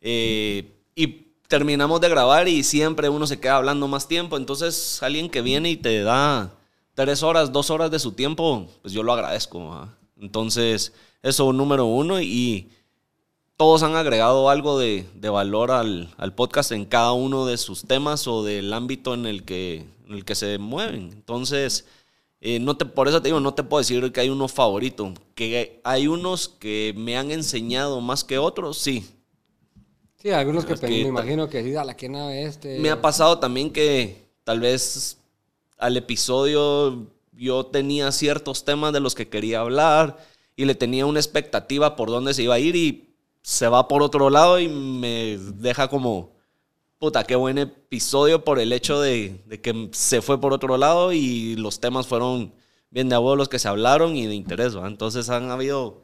eh, 0.01 0.73
y 0.95 1.07
terminamos 1.49 2.01
de 2.01 2.09
grabar 2.09 2.47
y 2.49 2.63
siempre 2.63 3.09
uno 3.09 3.27
se 3.27 3.41
queda 3.41 3.57
hablando 3.57 3.89
más 3.89 4.07
tiempo. 4.07 4.37
Entonces, 4.37 5.03
alguien 5.03 5.29
que 5.29 5.43
viene 5.43 5.71
y 5.71 5.77
te 5.77 6.03
da 6.03 6.55
tres 6.95 7.23
horas, 7.23 7.53
dos 7.53 7.71
horas 7.71 7.91
de 7.91 7.99
su 7.99 8.13
tiempo, 8.13 8.69
pues 8.83 8.95
yo 8.95 9.03
lo 9.03 9.13
agradezco. 9.13 9.89
Entonces, 10.21 10.93
eso 11.23 11.53
número 11.53 11.87
uno. 11.87 12.21
Y 12.21 12.69
todos 13.57 13.83
han 13.83 13.97
agregado 13.97 14.49
algo 14.49 14.79
de, 14.79 15.07
de 15.15 15.29
valor 15.29 15.71
al, 15.73 16.15
al 16.17 16.35
podcast 16.35 16.73
en 16.73 16.85
cada 16.85 17.13
uno 17.13 17.45
de 17.47 17.57
sus 17.57 17.83
temas 17.83 18.27
o 18.29 18.45
del 18.45 18.73
ámbito 18.73 19.15
en 19.15 19.27
el 19.27 19.43
que, 19.45 19.87
en 20.07 20.15
el 20.15 20.25
que 20.25 20.35
se 20.35 20.59
mueven. 20.59 21.11
Entonces, 21.13 21.87
eh, 22.41 22.59
no 22.59 22.77
te, 22.77 22.87
por 22.87 23.07
eso 23.07 23.21
te 23.21 23.29
digo, 23.29 23.41
no 23.41 23.55
te 23.55 23.63
puedo 23.63 23.81
decir 23.81 24.13
que 24.13 24.21
hay 24.21 24.31
uno 24.31 24.49
favorito. 24.49 25.13
Que 25.35 25.81
hay 25.85 26.07
unos 26.07 26.49
que 26.49 26.95
me 26.97 27.17
han 27.17 27.31
enseñado 27.31 28.01
más 28.01 28.25
que 28.25 28.39
otros, 28.39 28.79
sí. 28.79 29.09
Sí, 30.17 30.31
algunos 30.31 30.65
que, 30.65 30.75
me 30.87 31.01
imagino 31.01 31.49
que 31.49 31.63
sí, 31.63 31.75
a 31.77 31.85
la 31.85 31.97
que 31.97 32.09
nave 32.09 32.45
este. 32.45 32.79
Me 32.79 32.91
ha 32.91 33.01
pasado 33.01 33.39
también 33.39 33.71
que 33.71 34.27
tal 34.45 34.61
vez 34.61 35.19
al 35.79 35.97
episodio 35.97 37.07
yo 37.33 37.67
tenía 37.67 38.13
ciertos 38.13 38.65
temas 38.65 38.93
de 38.93 39.01
los 39.01 39.15
que 39.15 39.29
quería 39.29 39.61
hablar 39.61 40.19
y 40.57 40.67
le 40.67 40.75
tenía 40.75 41.07
una 41.07 41.21
expectativa 41.21 41.97
por 41.97 42.11
dónde 42.11 42.35
se 42.35 42.43
iba 42.43 42.55
a 42.55 42.59
ir 42.59 42.77
y 42.77 43.15
se 43.43 43.67
va 43.69 43.89
por 43.89 44.03
otro 44.03 44.29
lado 44.29 44.61
y 44.61 44.69
me 44.69 45.39
deja 45.39 45.89
como, 45.89 46.33
puta, 47.01 47.25
qué 47.25 47.35
buen 47.35 47.57
episodio 47.57 48.45
por 48.45 48.61
el 48.61 48.75
hecho 48.75 49.01
de, 49.01 49.43
que 49.63 49.89
se 49.93 50.21
fue 50.21 50.39
por 50.39 50.53
otro 50.53 50.77
lado 50.77 51.13
y 51.13 51.57
los 51.57 51.81
temas 51.81 52.07
fueron 52.07 52.53
bien 52.91 53.09
de 53.09 53.15
abuelos 53.15 53.39
los 53.39 53.49
que 53.49 53.59
se 53.59 53.69
hablaron 53.69 54.17
y 54.17 54.27
de 54.27 54.35
interés, 54.35 54.77
¿va? 54.77 54.87
Entonces 54.87 55.31
han 55.31 55.51
habido 55.51 56.03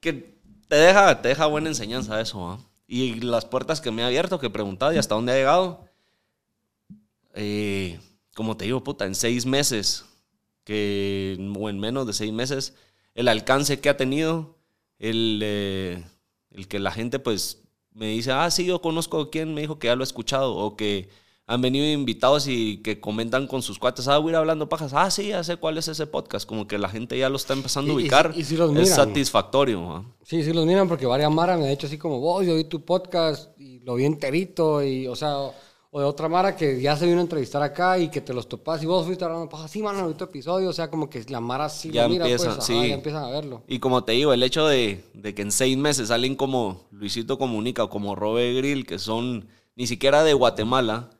que 0.00 0.36
te 0.68 0.76
deja, 0.76 1.22
te 1.22 1.28
deja 1.28 1.46
buena 1.46 1.70
enseñanza 1.70 2.20
eso, 2.20 2.42
¿va? 2.42 2.58
Y 2.86 3.20
las 3.20 3.46
puertas 3.46 3.80
que 3.80 3.90
me 3.90 4.02
ha 4.02 4.08
abierto, 4.08 4.38
que 4.38 4.48
he 4.48 4.50
preguntado 4.50 4.92
y 4.92 4.98
hasta 4.98 5.14
dónde 5.14 5.32
ha 5.32 5.36
llegado. 5.36 5.86
Eh, 7.34 7.98
como 8.34 8.58
te 8.58 8.66
digo, 8.66 8.84
puta, 8.84 9.06
en 9.06 9.14
seis 9.14 9.46
meses, 9.46 10.04
que, 10.64 11.38
o 11.58 11.70
en 11.70 11.80
menos 11.80 12.06
de 12.06 12.12
seis 12.12 12.32
meses, 12.32 12.74
el 13.14 13.28
alcance 13.28 13.80
que 13.80 13.88
ha 13.88 13.96
tenido, 13.96 14.58
el, 14.98 15.40
eh, 15.42 16.04
el 16.50 16.68
que 16.68 16.80
la 16.80 16.90
gente 16.90 17.18
pues 17.18 17.61
me 17.94 18.06
dice, 18.08 18.32
ah, 18.32 18.50
sí, 18.50 18.64
yo 18.64 18.80
conozco 18.80 19.20
a 19.20 19.30
quien 19.30 19.54
me 19.54 19.60
dijo 19.62 19.78
que 19.78 19.88
ya 19.88 19.96
lo 19.96 20.02
he 20.02 20.04
escuchado, 20.04 20.54
o 20.56 20.76
que 20.76 21.08
han 21.46 21.60
venido 21.60 21.84
invitados 21.84 22.46
y 22.48 22.78
que 22.78 23.00
comentan 23.00 23.46
con 23.46 23.60
sus 23.62 23.78
cuates, 23.78 24.06
ah, 24.08 24.16
voy 24.18 24.28
a 24.30 24.32
ir 24.32 24.36
hablando 24.36 24.68
pajas, 24.68 24.92
ah, 24.94 25.10
sí, 25.10 25.28
ya 25.28 25.42
sé 25.44 25.56
cuál 25.56 25.76
es 25.76 25.88
ese 25.88 26.06
podcast, 26.06 26.48
como 26.48 26.66
que 26.66 26.78
la 26.78 26.88
gente 26.88 27.18
ya 27.18 27.28
lo 27.28 27.36
está 27.36 27.52
empezando 27.52 27.90
a 27.90 27.94
Y- 27.94 27.96
y 27.98 28.00
ubicar, 28.02 28.32
y 28.34 28.44
si 28.44 28.56
los 28.56 28.70
es 28.70 28.76
miran. 28.78 28.86
satisfactorio. 28.96 29.86
¿va? 29.86 30.04
Sí, 30.24 30.42
sí 30.42 30.52
los 30.52 30.64
miran 30.64 30.88
porque 30.88 31.04
varias 31.04 31.30
Mara 31.32 31.56
me 31.58 31.66
ha 31.66 31.70
dicho 31.70 31.86
así 31.88 31.98
como, 31.98 32.20
vos, 32.20 32.46
yo 32.46 32.54
vi 32.54 32.64
tu 32.64 32.84
podcast 32.84 33.50
y 33.58 33.80
lo 33.80 33.96
vi 33.96 34.04
enterito 34.04 34.82
y, 34.82 35.06
o 35.08 35.16
sea, 35.16 35.36
o, 35.94 36.00
de 36.00 36.06
otra 36.06 36.26
Mara 36.28 36.56
que 36.56 36.80
ya 36.80 36.96
se 36.96 37.04
vino 37.06 37.18
a 37.18 37.22
entrevistar 37.22 37.62
acá 37.62 37.98
y 37.98 38.08
que 38.08 38.22
te 38.22 38.32
los 38.32 38.48
topas 38.48 38.82
y 38.82 38.86
vos 38.86 39.04
fuiste 39.04 39.24
hablando 39.24 39.48
paja, 39.48 39.68
sí, 39.68 39.82
mano, 39.82 40.08
tu 40.16 40.24
episodio, 40.24 40.70
o 40.70 40.72
sea, 40.72 40.90
como 40.90 41.10
que 41.10 41.22
la 41.28 41.40
Mara 41.40 41.68
sí 41.68 41.90
Ya 41.90 42.04
lo 42.04 42.08
mira, 42.08 42.24
empieza, 42.24 42.46
pues, 42.46 42.56
ajá, 42.58 42.66
sí. 42.66 42.88
ya 42.88 42.94
empiezan 42.94 43.24
a 43.24 43.28
verlo. 43.28 43.62
Y 43.68 43.78
como 43.78 44.02
te 44.02 44.12
digo, 44.12 44.32
el 44.32 44.42
hecho 44.42 44.66
de, 44.66 45.04
de 45.12 45.34
que 45.34 45.42
en 45.42 45.52
seis 45.52 45.76
meses 45.76 46.08
salen 46.08 46.34
como 46.34 46.80
Luisito 46.90 47.36
Comunica 47.38 47.84
o 47.84 47.90
como 47.90 48.14
Robe 48.16 48.54
Grill, 48.54 48.86
que 48.86 48.98
son 48.98 49.46
ni 49.76 49.86
siquiera 49.86 50.24
de 50.24 50.32
Guatemala, 50.32 51.10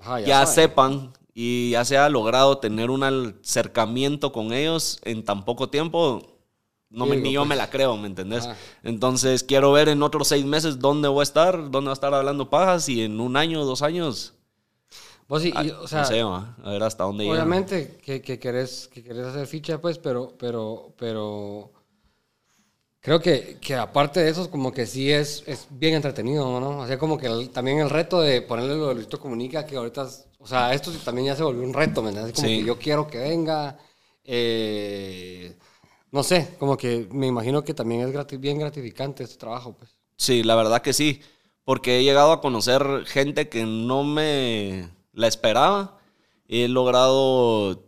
Ajá, 0.00 0.20
ya, 0.20 0.46
saben. 0.46 0.54
sepan 0.54 1.12
y 1.34 1.70
ya 1.70 1.84
se 1.84 1.98
ha 1.98 2.08
logrado 2.08 2.58
tener 2.58 2.90
un 2.90 3.04
acercamiento 3.04 4.32
con 4.32 4.52
ellos 4.52 4.98
en 5.04 5.24
tan 5.24 5.44
poco 5.44 5.68
tiempo, 5.68 6.31
no 6.92 7.06
me, 7.06 7.16
ni 7.16 7.32
yo 7.32 7.40
pues. 7.40 7.48
me 7.50 7.56
la 7.56 7.70
creo, 7.70 7.96
¿me 7.96 8.06
entendés? 8.06 8.46
Ah. 8.46 8.54
Entonces 8.82 9.42
quiero 9.44 9.72
ver 9.72 9.88
en 9.88 10.02
otros 10.02 10.28
seis 10.28 10.44
meses 10.44 10.78
dónde 10.78 11.08
voy 11.08 11.20
a 11.20 11.22
estar, 11.24 11.70
dónde 11.70 11.88
va 11.88 11.92
a 11.92 11.94
estar 11.94 12.14
hablando 12.14 12.50
pajas 12.50 12.88
y 12.88 13.02
en 13.02 13.20
un 13.20 13.36
año, 13.36 13.64
dos 13.64 13.82
años, 13.82 14.34
Vos 15.28 15.42
sí, 15.42 15.52
ah, 15.54 15.64
y, 15.64 15.70
o 15.70 15.88
sea, 15.88 16.00
no 16.00 16.06
sé, 16.06 16.22
va, 16.22 16.56
a 16.62 16.70
ver 16.70 16.82
hasta 16.82 17.04
dónde 17.04 17.24
obviamente 17.28 17.96
que, 18.04 18.20
que, 18.20 18.38
querés, 18.38 18.88
que 18.92 19.02
querés 19.02 19.26
hacer 19.26 19.46
ficha, 19.46 19.80
pues, 19.80 19.98
pero, 19.98 20.34
pero, 20.38 20.92
pero 20.98 21.72
creo 23.00 23.20
que, 23.20 23.58
que 23.60 23.74
aparte 23.74 24.20
de 24.20 24.30
eso, 24.30 24.50
como 24.50 24.72
que 24.72 24.86
sí 24.86 25.10
es, 25.10 25.42
es 25.46 25.66
bien 25.70 25.94
entretenido, 25.94 26.60
¿no? 26.60 26.78
O 26.80 26.86
sea, 26.86 26.98
como 26.98 27.18
que 27.18 27.26
el- 27.26 27.50
también 27.50 27.78
el 27.80 27.90
reto 27.90 28.20
de 28.20 28.42
ponerle 28.42 28.76
lo 28.76 28.88
de 28.88 28.94
Luisito 28.94 29.18
Comunica, 29.20 29.64
que 29.66 29.76
ahorita, 29.76 30.06
o 30.38 30.46
sea, 30.46 30.72
esto 30.74 30.90
también 31.04 31.28
ya 31.28 31.36
se 31.36 31.42
volvió 31.42 31.62
un 31.62 31.74
reto, 31.74 32.02
¿me 32.02 32.08
entiendes? 32.10 32.34
Como 32.34 32.46
Sí. 32.48 32.58
que 32.58 32.64
yo 32.64 32.78
quiero 32.78 33.06
que 33.06 33.18
venga, 33.18 33.78
eh, 34.24 35.56
no 36.12 36.22
sé, 36.22 36.54
como 36.58 36.76
que 36.76 37.08
me 37.10 37.26
imagino 37.26 37.64
que 37.64 37.72
también 37.72 38.02
es 38.02 38.40
bien 38.40 38.58
gratificante 38.58 39.24
este 39.24 39.38
trabajo, 39.38 39.74
pues. 39.78 39.96
Sí, 40.16 40.42
la 40.42 40.54
verdad 40.54 40.82
que 40.82 40.92
sí, 40.92 41.22
porque 41.64 41.98
he 41.98 42.04
llegado 42.04 42.32
a 42.32 42.42
conocer 42.42 43.04
gente 43.06 43.48
que 43.48 43.64
no 43.64 44.04
me 44.04 44.90
la 45.14 45.26
esperaba. 45.26 45.98
He 46.46 46.68
logrado 46.68 47.82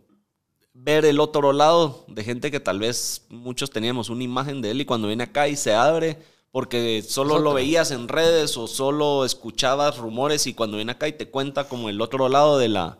ver 0.73 1.05
el 1.05 1.19
otro 1.19 1.53
lado 1.53 2.03
de 2.07 2.23
gente 2.23 2.49
que 2.49 2.59
tal 2.59 2.79
vez 2.79 3.25
muchos 3.29 3.69
teníamos 3.69 4.09
una 4.09 4.23
imagen 4.23 4.59
de 4.59 4.71
él 4.71 4.81
y 4.81 4.85
cuando 4.85 5.07
viene 5.07 5.23
acá 5.23 5.47
y 5.47 5.55
se 5.55 5.75
abre, 5.75 6.17
porque 6.51 7.03
solo 7.07 7.37
lo 7.37 7.53
veías 7.53 7.91
en 7.91 8.07
redes 8.07 8.57
o 8.57 8.65
solo 8.65 9.23
escuchabas 9.23 9.99
rumores 9.99 10.47
y 10.47 10.55
cuando 10.55 10.77
viene 10.77 10.93
acá 10.93 11.07
y 11.07 11.13
te 11.13 11.29
cuenta 11.29 11.69
como 11.69 11.89
el 11.89 12.01
otro 12.01 12.27
lado 12.27 12.57
de 12.57 12.69
la, 12.69 12.97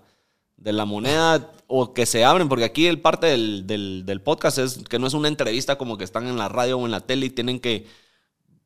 de 0.58 0.72
la 0.72 0.86
moneda 0.86 1.52
o 1.68 1.94
que 1.94 2.06
se 2.06 2.24
abren, 2.24 2.50
porque 2.50 2.66
aquí 2.66 2.88
el 2.88 3.00
parte 3.00 3.28
del, 3.28 3.66
del, 3.66 4.06
del 4.06 4.22
podcast 4.22 4.58
es 4.60 4.80
que 4.90 5.00
no 5.00 5.08
es 5.08 5.14
una 5.14 5.28
entrevista 5.28 5.78
como 5.78 5.98
que 5.98 6.04
están 6.04 6.28
en 6.28 6.38
la 6.38 6.50
radio 6.50 6.78
o 6.78 6.86
en 6.86 6.92
la 6.92 7.02
tele 7.02 7.28
y 7.28 7.30
tienen 7.30 7.60
que 7.60 7.88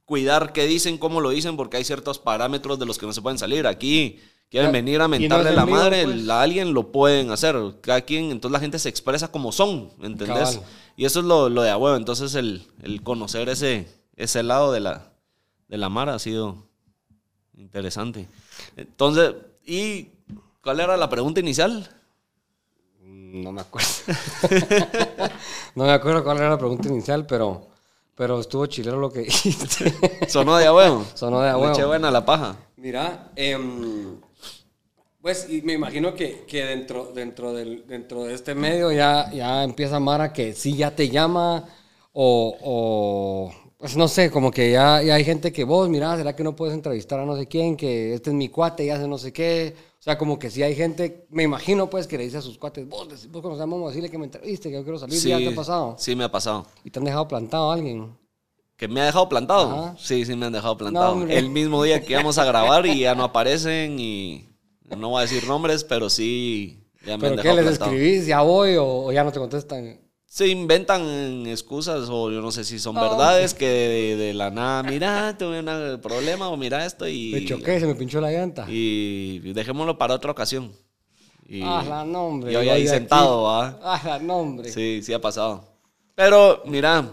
cuidar 0.06 0.54
qué 0.54 0.66
dicen, 0.66 0.98
cómo 0.98 1.22
lo 1.22 1.30
dicen, 1.30 1.56
porque 1.56 1.78
hay 1.78 1.84
ciertos 1.84 2.20
parámetros 2.20 2.80
de 2.80 2.86
los 2.86 2.98
que 2.98 3.06
no 3.06 3.14
se 3.14 3.22
pueden 3.22 3.38
salir. 3.38 3.68
Aquí 3.68 4.20
quieren 4.50 4.72
venir 4.72 5.00
a 5.02 5.04
no 5.04 5.10
mentarle 5.10 5.50
en 5.50 5.56
la 5.56 5.66
madre 5.66 6.04
pues. 6.04 6.28
a 6.30 6.42
alguien, 6.42 6.74
lo 6.74 6.92
pueden 6.92 7.32
hacer. 7.32 7.56
Cada 7.82 8.02
quien, 8.02 8.32
entonces 8.32 8.52
la 8.52 8.60
gente 8.60 8.80
se 8.80 8.90
expresa 8.90 9.32
como 9.32 9.52
son, 9.52 9.92
¿me 9.98 10.08
¿entendés? 10.08 10.56
Cabal. 10.56 10.62
Y 10.98 11.06
eso 11.06 11.20
es 11.20 11.26
lo, 11.26 11.48
lo 11.48 11.62
de 11.62 11.70
a 11.70 11.78
huevo. 11.78 11.96
Entonces 11.96 12.34
el, 12.36 12.64
el 12.82 13.04
conocer 13.04 13.50
ese, 13.50 13.88
ese 14.16 14.42
lado 14.44 14.72
de 14.72 14.80
la, 14.80 15.14
de 15.68 15.78
la 15.78 15.90
Mara 15.90 16.16
ha 16.16 16.20
sido 16.20 16.68
interesante. 17.56 18.28
Entonces, 18.76 19.36
¿y 19.66 20.08
cuál 20.64 20.80
era 20.80 20.98
la 20.98 21.10
pregunta 21.10 21.40
inicial? 21.40 21.88
No 23.32 23.52
me 23.52 23.62
acuerdo. 23.62 23.88
no 25.76 25.86
me 25.86 25.92
acuerdo 25.92 26.24
cuál 26.24 26.38
era 26.38 26.50
la 26.50 26.58
pregunta 26.58 26.89
inicial, 26.89 27.26
pero, 27.28 27.68
pero 28.15 28.39
estuvo 28.39 28.65
chilero 28.65 29.00
lo 29.00 29.12
que 29.12 29.22
dijiste. 29.22 29.94
Sonó 30.28 30.58
de 30.58 30.70
huevo. 30.70 31.06
Sonó 31.13 31.42
de 31.42 31.54
huevo. 31.54 31.88
buena 31.88 32.10
la 32.10 32.26
paja. 32.26 32.58
Mira, 32.78 33.32
em, 33.36 34.20
pues 35.22 35.48
y 35.50 35.62
me 35.62 35.74
imagino 35.74 36.15
que, 36.15 36.46
que 36.48 36.65
dentro, 36.65 37.12
dentro, 37.13 37.54
del, 37.54 37.86
dentro 37.86 38.24
de 38.24 38.34
este 38.34 38.56
medio 38.56 38.92
ya, 38.92 39.30
ya 39.32 39.63
empieza 39.63 40.00
Mara 40.00 40.34
que 40.34 40.54
sí 40.54 40.76
ya 40.76 40.96
te 40.96 41.10
llama 41.10 41.68
o, 42.13 42.58
o, 42.62 43.54
pues 43.78 43.96
no 43.96 44.08
sé, 44.08 44.32
como 44.32 44.50
que 44.50 44.72
ya, 44.72 45.04
ya 45.04 45.15
hay 45.15 45.24
gente 45.24 45.54
que 45.54 45.63
vos, 45.63 45.88
mira, 45.88 46.18
¿será 46.18 46.36
que 46.36 46.44
no 46.44 46.56
puedes 46.56 46.74
entrevistar 46.74 47.20
a 47.20 47.26
no 47.26 47.36
sé 47.36 47.48
quién? 47.48 47.78
Que 47.78 48.13
este 48.13 48.32
es 48.32 48.36
mi 48.36 48.50
cuate 48.50 48.86
y 48.86 48.89
hace 48.89 49.08
no 49.08 49.18
sé 49.18 49.32
qué. 49.32 49.88
O 50.10 50.12
sea, 50.12 50.17
como 50.17 50.39
que 50.39 50.50
sí 50.50 50.63
hay 50.63 50.74
gente, 50.76 51.28
me 51.30 51.43
imagino 51.43 51.88
pues 51.88 52.08
que 52.08 52.17
le 52.17 52.24
dice 52.24 52.38
a 52.38 52.41
sus 52.41 52.58
cuates, 52.58 52.89
vos, 52.89 53.08
vos 53.30 53.41
cuando 53.43 53.60
vamos 53.60 53.84
a 53.84 53.88
decirle 53.89 54.10
que 54.10 54.17
me 54.17 54.26
entreviste, 54.26 54.69
que 54.69 54.74
yo 54.74 54.82
quiero 54.84 54.98
salir, 54.98 55.19
ya 55.22 55.38
te 55.38 55.50
ha 55.50 55.54
pasado. 55.56 55.95
sí 56.00 56.15
me 56.15 56.24
ha 56.24 56.32
pasado. 56.32 56.65
Y 56.84 56.89
te 56.89 56.98
han 56.98 57.06
dejado 57.06 57.28
plantado 57.28 57.69
a 57.69 57.76
alguien. 57.76 58.17
¿Que 58.76 58.88
me 58.88 59.02
ha 59.02 59.06
dejado 59.06 59.30
plantado? 59.30 59.69
Ajá. 59.72 59.95
Sí, 60.00 60.26
sí 60.26 60.36
me 60.36 60.48
han 60.48 60.54
dejado 60.54 60.76
plantado. 60.78 61.28
el 61.28 61.50
mismo 61.52 61.84
día 61.84 62.02
que 62.04 62.13
íbamos 62.13 62.39
a 62.39 62.45
grabar 62.45 62.88
y 62.88 63.02
ya 63.02 63.13
no 63.13 63.24
aparecen 63.26 64.00
y 64.00 64.50
no 64.98 65.10
voy 65.10 65.19
a 65.19 65.22
decir 65.28 65.45
nombres, 65.48 65.84
pero 65.84 66.10
sí 66.10 66.88
ya 67.06 67.10
me 67.10 67.13
han 67.13 67.19
¿Pero 67.19 67.36
qué 67.36 67.41
dejado 67.43 67.56
les 67.58 67.65
plantado. 67.78 67.91
escribís? 67.91 68.26
¿Ya 68.26 68.41
voy 68.41 68.78
o, 68.78 68.88
o 68.88 69.12
ya 69.12 69.24
no 69.24 69.32
te 69.32 69.38
contestan? 69.38 70.00
Se 70.32 70.48
inventan 70.48 71.48
excusas 71.48 72.08
o 72.12 72.30
yo 72.30 72.39
no 72.39 72.52
sé 72.52 72.63
si 72.63 72.78
son 72.78 72.96
Ah, 73.00 73.02
verdades 73.02 73.56
que 73.56 73.65
de, 73.68 74.15
de 74.15 74.34
la 74.36 74.52
nada, 74.52 74.84
mira, 74.84 75.36
tuve 75.36 75.60
un 75.60 76.00
problema 76.02 76.50
o 76.50 76.56
mira 76.56 76.86
esto 76.86 77.08
y... 77.08 77.32
Me 77.34 77.46
choqué, 77.46 77.80
se 77.80 77.88
me 77.88 77.96
pinchó 77.96 78.22
la 78.22 78.30
llanta. 78.32 78.68
Y 78.70 79.39
dejémoslo 79.54 79.98
para 79.98 80.13
otra 80.13 80.30
ocasión. 80.32 80.72
Y 81.48 81.63
Ah, 81.63 81.84
la 81.88 82.06
nombre. 82.06 82.54
yo 82.54 82.60
ahí 82.60 82.88
sentado, 82.88 83.42
¿va? 83.42 83.80
Ah, 83.82 84.00
la 84.06 84.20
nombre. 84.20 84.72
Sí, 84.72 85.02
sí 85.02 85.13
ha 85.13 85.20
pasado. 85.20 85.63
Pero 86.13 86.62
mira, 86.68 87.12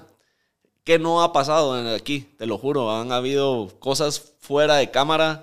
¿qué 0.84 0.98
no 0.98 1.22
ha 1.22 1.32
pasado 1.32 1.72
aquí? 1.94 2.20
Te 2.36 2.44
lo 2.44 2.58
juro, 2.58 2.90
han 2.94 3.12
habido 3.12 3.68
cosas 3.78 4.34
fuera 4.40 4.76
de 4.76 4.90
cámara 4.90 5.42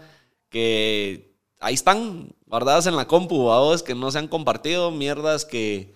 que 0.49 1.33
ahí 1.59 1.73
están, 1.73 2.35
guardadas 2.45 2.85
en 2.85 2.95
la 2.95 3.07
compu, 3.07 3.35
vos, 3.45 3.81
que 3.81 3.95
no 3.95 4.11
se 4.11 4.19
han 4.19 4.27
compartido, 4.27 4.91
mierdas 4.91 5.43
que 5.43 5.95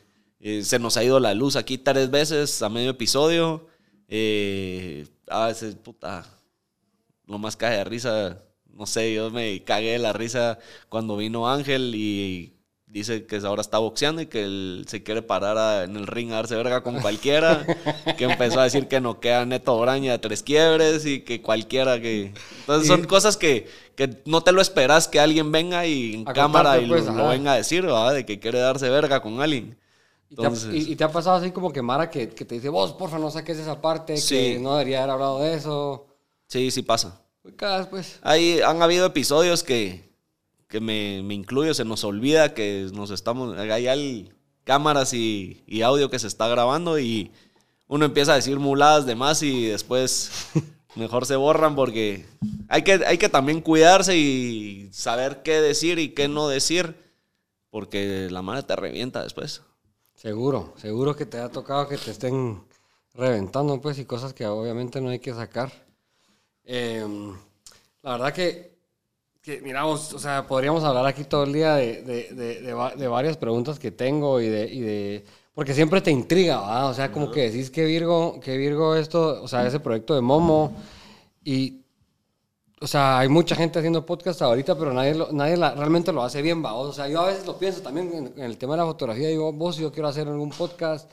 eh, 0.49 0.63
se 0.63 0.79
nos 0.79 0.95
ha 0.97 1.03
ido 1.03 1.19
la 1.19 1.33
luz 1.33 1.55
aquí 1.55 1.77
tres 1.77 2.09
veces 2.09 2.61
a 2.61 2.69
medio 2.69 2.91
episodio. 2.91 3.67
Eh, 4.07 5.05
a 5.29 5.47
veces, 5.47 5.75
puta, 5.75 6.25
lo 7.25 7.37
más 7.37 7.57
cae 7.57 7.77
de 7.77 7.83
risa, 7.83 8.39
no 8.73 8.85
sé, 8.85 9.13
yo 9.13 9.29
me 9.29 9.63
cagué 9.63 9.91
de 9.91 9.97
la 9.99 10.13
risa 10.13 10.57
cuando 10.89 11.17
vino 11.17 11.49
Ángel 11.49 11.93
y 11.95 12.53
dice 12.85 13.25
que 13.25 13.35
ahora 13.37 13.59
está 13.61 13.79
boxeando 13.79 14.21
y 14.21 14.27
que 14.27 14.43
él 14.45 14.85
se 14.87 15.03
quiere 15.03 15.21
parar 15.21 15.57
a- 15.57 15.83
en 15.83 15.97
el 15.97 16.07
ring 16.07 16.31
a 16.31 16.35
darse 16.35 16.55
verga 16.55 16.81
con 16.81 17.01
cualquiera, 17.01 17.65
que 18.17 18.23
empezó 18.23 18.61
a 18.61 18.63
decir 18.63 18.87
que 18.87 19.01
no 19.01 19.19
queda 19.19 19.45
Neto 19.45 19.77
Braña 19.77 20.13
a 20.13 20.21
tres 20.21 20.41
quiebres 20.41 21.05
y 21.05 21.19
que 21.21 21.41
cualquiera 21.41 21.99
que... 21.99 22.31
Entonces 22.61 22.87
son 22.87 23.01
Y- 23.01 23.07
cosas 23.07 23.35
que, 23.35 23.67
que 23.97 24.21
no 24.25 24.41
te 24.41 24.53
lo 24.53 24.61
esperas 24.61 25.09
que 25.09 25.19
alguien 25.19 25.51
venga 25.51 25.85
y 25.85 26.13
en 26.13 26.23
cámara 26.23 26.77
contarte, 26.77 26.85
y 26.85 26.87
pues, 26.87 27.05
lo, 27.07 27.13
lo 27.13 27.27
venga 27.27 27.51
a 27.51 27.57
decir, 27.57 27.81
¿verdad? 27.81 28.13
De 28.13 28.25
que 28.25 28.39
quiere 28.39 28.59
darse 28.59 28.89
verga 28.89 29.21
con 29.21 29.41
alguien. 29.41 29.77
¿Y, 30.29 30.35
te 30.35 30.41
ha, 30.41 30.45
Entonces- 30.47 30.73
y- 30.75 30.91
y 30.91 30.95
te 30.95 31.03
ha 31.03 31.11
pasado 31.11 31.37
así 31.37 31.51
como 31.51 31.71
que 31.71 31.81
Mara 31.81 32.09
que, 32.09 32.29
que 32.29 32.43
te 32.45 32.55
dice, 32.55 32.69
vos, 32.69 32.93
porfa, 32.93 33.17
no 33.19 33.31
saques 33.31 33.57
esa 33.57 33.81
parte, 33.81 34.17
Sí. 34.17 34.35
que 34.35 34.59
no 34.59 34.73
debería 34.75 34.99
haber 34.99 35.11
hablado 35.11 35.39
de 35.39 35.53
eso? 35.53 36.07
Sí, 36.47 36.69
sí 36.71 36.81
pasa. 36.81 37.21
Pues, 37.41 37.87
pues. 37.89 38.19
Hay, 38.23 38.59
han 38.61 38.81
habido 38.81 39.05
episodios 39.05 39.63
que, 39.63 40.09
que 40.67 40.81
me, 40.81 41.21
me 41.23 41.33
incluyo, 41.33 41.73
se 41.73 41.85
nos 41.85 42.03
olvida 42.03 42.53
que 42.53 42.89
nos 42.93 43.09
estamos, 43.11 43.57
hay 43.57 43.87
al- 43.87 44.33
cámaras 44.65 45.13
y, 45.13 45.63
y 45.65 45.81
audio 45.81 46.09
que 46.09 46.19
se 46.19 46.27
está 46.27 46.49
grabando 46.49 46.99
y 46.99 47.31
uno 47.87 48.03
empieza 48.03 48.33
a 48.33 48.35
decir 48.35 48.59
muladas 48.59 49.05
de 49.05 49.15
más 49.15 49.41
y 49.43 49.63
después 49.67 50.29
mejor 50.95 51.25
se 51.25 51.37
borran 51.37 51.73
porque 51.73 52.25
hay 52.67 52.81
que, 52.81 52.99
hay 53.07 53.17
que 53.17 53.29
también 53.29 53.61
cuidarse 53.61 54.17
y 54.17 54.89
saber 54.91 55.41
qué 55.41 55.61
decir 55.61 55.99
y 55.99 56.09
qué 56.09 56.27
no 56.27 56.49
decir 56.49 56.97
porque 57.69 58.27
la 58.29 58.41
madre 58.41 58.63
te 58.63 58.75
revienta 58.75 59.23
después. 59.23 59.61
Seguro, 60.17 60.73
seguro 60.77 61.15
que 61.15 61.25
te 61.27 61.37
ha 61.39 61.49
tocado 61.49 61.87
que 61.87 61.97
te 61.97 62.11
estén 62.11 62.61
reventando, 63.13 63.79
pues, 63.79 63.99
y 63.99 64.05
cosas 64.05 64.33
que 64.33 64.45
obviamente 64.47 64.99
no 64.99 65.09
hay 65.09 65.19
que 65.19 65.33
sacar. 65.33 65.71
Em, 66.65 67.33
la 68.03 68.11
verdad 68.13 68.33
que, 68.33 68.77
que, 69.41 69.61
miramos, 69.61 70.13
o 70.13 70.19
sea, 70.19 70.47
podríamos 70.47 70.83
hablar 70.83 71.05
aquí 71.07 71.23
todo 71.25 71.43
el 71.45 71.53
día 71.53 71.75
de, 71.75 72.03
de- 72.03 72.29
de- 72.33 72.61
de 72.61 72.73
va- 72.73 72.95
de 72.95 73.07
varias 73.07 73.37
preguntas 73.37 73.79
que 73.79 73.91
tengo 73.91 74.41
y 74.41 74.47
de, 74.49 74.65
y 74.73 75.25
porque 75.53 75.73
siempre 75.75 76.01
te 76.01 76.11
intriga, 76.11 76.59
¿va? 76.61 76.87
O 76.87 76.93
sea, 76.95 77.11
como 77.11 77.31
que 77.31 77.49
decís 77.51 77.71
que 77.71 77.85
Virgo, 77.85 78.39
que 78.41 78.57
Virgo 78.57 78.95
esto, 78.95 79.41
o 79.43 79.47
sea, 79.49 79.67
ese 79.67 79.79
proyecto 79.79 80.15
de 80.15 80.21
Momo, 80.21 80.73
y, 81.45 81.81
o 82.79 82.87
sea, 82.87 83.19
hay 83.19 83.27
mucha 83.29 83.55
gente 83.55 83.79
haciendo 83.79 84.05
podcast 84.05 84.41
ahorita, 84.41 84.77
pero 84.77 84.93
nadie, 84.93 85.15
lo- 85.15 85.31
nadie 85.31 85.57
la- 85.57 85.73
realmente 85.73 86.11
lo 86.13 86.21
hace 86.23 86.41
bien, 86.41 86.63
¿va? 86.63 86.73
O 86.73 86.93
sea, 86.93 87.07
yo 87.07 87.21
a 87.21 87.25
veces 87.27 87.45
lo 87.45 87.57
pienso 87.57 87.81
también 87.81 88.13
en, 88.13 88.33
en 88.37 88.43
el 88.43 88.57
tema 88.57 88.73
de 88.75 88.81
la 88.81 88.85
fotografía, 88.85 89.27
digo, 89.29 89.51
vos, 89.53 89.77
yo 89.77 89.91
quiero 89.91 90.07
hacer 90.07 90.27
algún 90.27 90.49
podcast, 90.51 91.09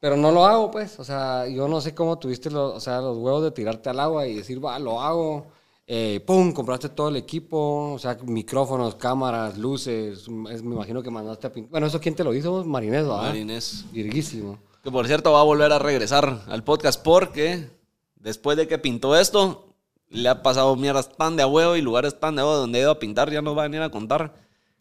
pero 0.00 0.16
no 0.16 0.32
lo 0.32 0.44
hago, 0.46 0.70
pues. 0.70 0.98
O 0.98 1.04
sea, 1.04 1.46
yo 1.46 1.68
no 1.68 1.80
sé 1.80 1.94
cómo 1.94 2.18
tuviste 2.18 2.50
los, 2.50 2.74
o 2.74 2.80
sea, 2.80 3.00
los 3.00 3.16
huevos 3.18 3.42
de 3.44 3.50
tirarte 3.50 3.90
al 3.90 4.00
agua 4.00 4.26
y 4.26 4.34
decir, 4.36 4.64
va, 4.64 4.78
lo 4.78 5.00
hago. 5.00 5.46
Eh, 5.92 6.22
¡Pum! 6.24 6.52
Compraste 6.52 6.88
todo 6.88 7.08
el 7.08 7.16
equipo, 7.16 7.92
o 7.94 7.98
sea, 7.98 8.16
micrófonos, 8.24 8.94
cámaras, 8.94 9.58
luces. 9.58 10.20
es- 10.50 10.62
me 10.62 10.74
imagino 10.74 11.02
que 11.02 11.10
mandaste 11.10 11.48
a 11.48 11.52
pintar. 11.52 11.70
Bueno, 11.72 11.86
¿eso 11.88 12.00
quién 12.00 12.14
te 12.14 12.22
lo 12.24 12.32
hizo? 12.32 12.64
Marinés, 12.64 13.02
¿verdad? 13.02 13.22
Marinés. 13.22 13.84
Virguísimo. 13.92 14.58
Que 14.84 14.90
por 14.90 15.06
cierto 15.06 15.32
va 15.32 15.40
a 15.40 15.44
volver 15.44 15.70
a 15.72 15.78
regresar 15.80 16.42
al 16.48 16.62
podcast 16.64 17.02
porque 17.02 17.68
después 18.16 18.56
de 18.56 18.66
que 18.68 18.78
pintó 18.78 19.16
esto, 19.16 19.69
le 20.10 20.28
ha 20.28 20.42
pasado 20.42 20.76
mierdas 20.76 21.10
tan 21.16 21.36
de 21.36 21.42
a 21.42 21.46
huevo 21.46 21.76
y 21.76 21.80
lugares 21.82 22.18
tan 22.20 22.36
de 22.36 22.42
a 22.42 22.44
huevo 22.44 22.58
donde 22.58 22.78
ha 22.78 22.82
ido 22.82 22.90
a 22.90 22.98
pintar, 22.98 23.30
ya 23.30 23.40
nos 23.42 23.56
va 23.56 23.62
a 23.62 23.68
venir 23.68 23.80
a 23.82 23.90
contar 23.90 24.34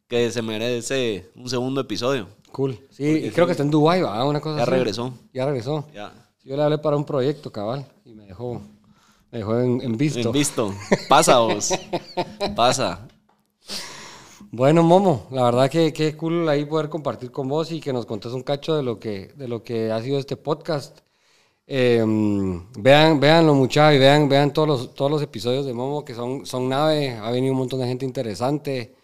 que 0.08 0.30
se 0.32 0.42
merece 0.42 1.30
un 1.36 1.50
segundo 1.50 1.82
episodio. 1.82 2.28
Cool. 2.52 2.80
Sí, 2.90 3.06
y 3.06 3.30
creo 3.30 3.46
que 3.46 3.52
está 3.52 3.64
en 3.64 3.70
Dubái, 3.72 4.02
¿va? 4.02 4.26
Una 4.26 4.42
cosa 4.42 4.58
Ya 4.58 4.64
así. 4.64 4.72
regresó. 4.72 5.14
Ya 5.34 5.46
regresó. 5.46 5.88
Ya. 5.94 6.12
Yo 6.44 6.56
le 6.58 6.64
hablé 6.64 6.80
para 6.80 6.98
un 6.98 7.06
proyecto, 7.06 7.52
cabal, 7.52 7.86
y 8.06 8.14
me 8.16 8.26
dejó, 8.26 8.60
me 9.32 9.38
dejó 9.40 9.60
en, 9.60 9.82
en 9.82 9.98
visto. 9.98 10.20
En 10.20 10.32
visto. 10.32 10.74
Pasa 11.08 11.38
vos. 11.40 11.70
Pasa. 12.56 13.08
Bueno, 14.52 14.82
Momo, 14.82 15.28
la 15.30 15.44
verdad 15.44 15.70
que 15.70 15.94
qué 15.94 16.18
cool 16.18 16.50
ahí 16.50 16.66
poder 16.66 16.90
compartir 16.90 17.32
con 17.32 17.48
vos 17.48 17.72
y 17.72 17.80
que 17.80 17.94
nos 17.94 18.08
contes 18.08 18.32
un 18.32 18.42
cacho 18.42 18.76
de 18.76 18.82
lo 18.82 19.00
que, 19.00 19.32
de 19.36 19.48
lo 19.48 19.62
que 19.62 19.92
ha 19.92 20.02
sido 20.02 20.18
este 20.18 20.38
podcast. 20.38 21.02
Eh, 21.72 22.04
vean, 22.80 23.20
veanlo 23.20 23.54
muchachos 23.54 23.96
y 23.96 24.00
vean, 24.00 24.28
vean 24.28 24.52
todos 24.52 24.68
los, 24.68 24.96
todos 24.96 25.12
los 25.12 25.22
episodios 25.22 25.68
de 25.68 25.74
Momo 25.74 26.04
que 26.04 26.16
son, 26.16 26.44
son 26.44 26.68
nave, 26.68 27.12
ha 27.12 27.30
venido 27.30 27.54
un 27.54 27.60
montón 27.60 27.80
de 27.80 27.86
gente 27.86 28.06
interesante. 28.06 28.96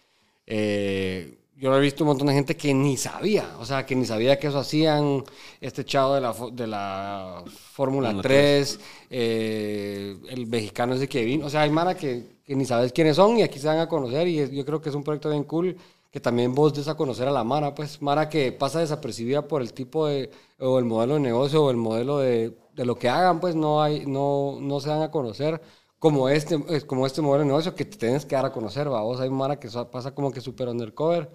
Eh, 0.44 1.38
yo 1.54 1.76
he 1.76 1.80
visto 1.80 2.02
un 2.02 2.08
montón 2.08 2.26
de 2.26 2.34
gente 2.34 2.56
que 2.56 2.74
ni 2.74 2.96
sabía, 2.96 3.56
o 3.60 3.64
sea, 3.64 3.86
que 3.86 3.94
ni 3.94 4.04
sabía 4.04 4.36
que 4.36 4.48
eso 4.48 4.58
hacían, 4.58 5.22
este 5.60 5.84
chavo 5.84 6.16
de 6.16 6.20
la, 6.20 6.34
de 6.52 6.66
la 6.66 7.44
Fórmula 7.46 8.20
3, 8.20 8.80
eh, 9.10 10.16
el 10.28 10.48
mexicano 10.48 10.94
ese 10.94 11.08
que 11.08 11.24
vino, 11.24 11.46
o 11.46 11.50
sea, 11.50 11.62
hay 11.62 11.70
mara 11.70 11.96
que, 11.96 12.24
que, 12.44 12.56
ni 12.56 12.64
sabes 12.64 12.92
quiénes 12.92 13.14
son 13.14 13.38
y 13.38 13.42
aquí 13.42 13.60
se 13.60 13.68
van 13.68 13.78
a 13.78 13.88
conocer 13.88 14.26
y 14.26 14.56
yo 14.56 14.66
creo 14.66 14.80
que 14.80 14.88
es 14.88 14.94
un 14.96 15.04
proyecto 15.04 15.30
bien 15.30 15.44
cool 15.44 15.76
que 16.16 16.20
también 16.20 16.54
vos 16.54 16.72
des 16.72 16.88
a 16.88 16.96
conocer 16.96 17.28
a 17.28 17.30
la 17.30 17.44
mara, 17.44 17.74
pues 17.74 18.00
mara 18.00 18.30
que 18.30 18.50
pasa 18.50 18.80
desapercibida 18.80 19.46
por 19.46 19.60
el 19.60 19.74
tipo 19.74 20.06
de, 20.06 20.30
o 20.58 20.78
el 20.78 20.86
modelo 20.86 21.12
de 21.12 21.20
negocio 21.20 21.62
o 21.62 21.70
el 21.70 21.76
modelo 21.76 22.16
de, 22.20 22.56
de 22.74 22.86
lo 22.86 22.94
que 22.98 23.10
hagan, 23.10 23.38
pues 23.38 23.54
no, 23.54 23.82
hay, 23.82 24.06
no, 24.06 24.56
no 24.58 24.80
se 24.80 24.88
dan 24.88 25.02
a 25.02 25.10
conocer 25.10 25.60
como 25.98 26.30
este, 26.30 26.58
como 26.86 27.06
este 27.06 27.20
modelo 27.20 27.42
de 27.42 27.48
negocio 27.48 27.74
que 27.74 27.84
te 27.84 27.98
tienes 27.98 28.24
que 28.24 28.34
dar 28.34 28.46
a 28.46 28.52
conocer, 28.52 28.90
va. 28.90 29.02
Vos 29.02 29.20
hay 29.20 29.28
Mara 29.28 29.60
que 29.60 29.68
pasa 29.92 30.14
como 30.14 30.32
que 30.32 30.40
súper 30.40 30.68
undercover. 30.68 31.30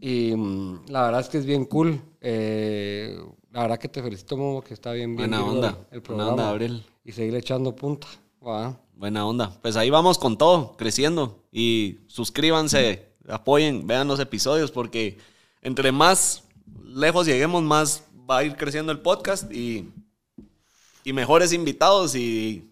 Y 0.00 0.36
mm, 0.36 0.90
la 0.90 1.02
verdad 1.06 1.20
es 1.20 1.28
que 1.28 1.38
es 1.38 1.44
bien 1.44 1.64
cool. 1.64 2.00
Eh, 2.20 3.18
la 3.50 3.62
verdad 3.62 3.80
que 3.80 3.88
te 3.88 4.00
felicito, 4.00 4.36
Momo, 4.36 4.62
que 4.62 4.74
está 4.74 4.92
bien, 4.92 5.16
bien. 5.16 5.28
Buena 5.28 5.44
onda. 5.44 5.78
El 5.90 6.02
programa. 6.02 6.34
Buena 6.34 6.42
onda, 6.44 6.50
Abril. 6.52 6.86
Y 7.04 7.10
seguir 7.10 7.34
echando 7.34 7.74
punta. 7.74 8.06
Buena 8.94 9.26
onda. 9.26 9.58
Pues 9.60 9.74
ahí 9.74 9.90
vamos 9.90 10.18
con 10.18 10.38
todo, 10.38 10.76
creciendo. 10.76 11.42
Y 11.50 11.98
suscríbanse, 12.06 13.13
apoyen, 13.28 13.86
vean 13.86 14.08
los 14.08 14.20
episodios, 14.20 14.70
porque 14.70 15.18
entre 15.62 15.92
más 15.92 16.44
lejos 16.84 17.26
lleguemos, 17.26 17.62
más 17.62 18.04
va 18.28 18.38
a 18.38 18.44
ir 18.44 18.56
creciendo 18.56 18.92
el 18.92 19.00
podcast 19.00 19.52
y, 19.52 19.90
y 21.04 21.12
mejores 21.12 21.52
invitados 21.52 22.14
y 22.14 22.70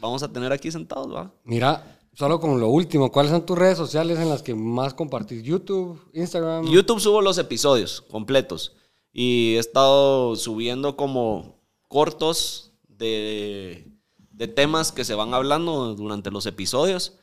vamos 0.00 0.22
a 0.22 0.32
tener 0.32 0.52
aquí 0.52 0.70
sentados, 0.70 1.14
¿va? 1.14 1.32
Mira, 1.44 1.98
solo 2.14 2.40
como 2.40 2.56
lo 2.56 2.68
último, 2.68 3.10
¿cuáles 3.10 3.32
son 3.32 3.46
tus 3.46 3.58
redes 3.58 3.78
sociales 3.78 4.18
en 4.18 4.28
las 4.28 4.42
que 4.42 4.54
más 4.54 4.94
compartís? 4.94 5.42
¿YouTube, 5.42 6.00
Instagram? 6.12 6.66
YouTube 6.66 7.00
subo 7.00 7.22
los 7.22 7.38
episodios 7.38 8.00
completos 8.02 8.76
y 9.12 9.54
he 9.56 9.58
estado 9.58 10.36
subiendo 10.36 10.96
como 10.96 11.58
cortos 11.88 12.72
de, 12.88 13.90
de 14.30 14.48
temas 14.48 14.92
que 14.92 15.04
se 15.04 15.14
van 15.14 15.34
hablando 15.34 15.94
durante 15.94 16.30
los 16.30 16.46
episodios. 16.46 17.14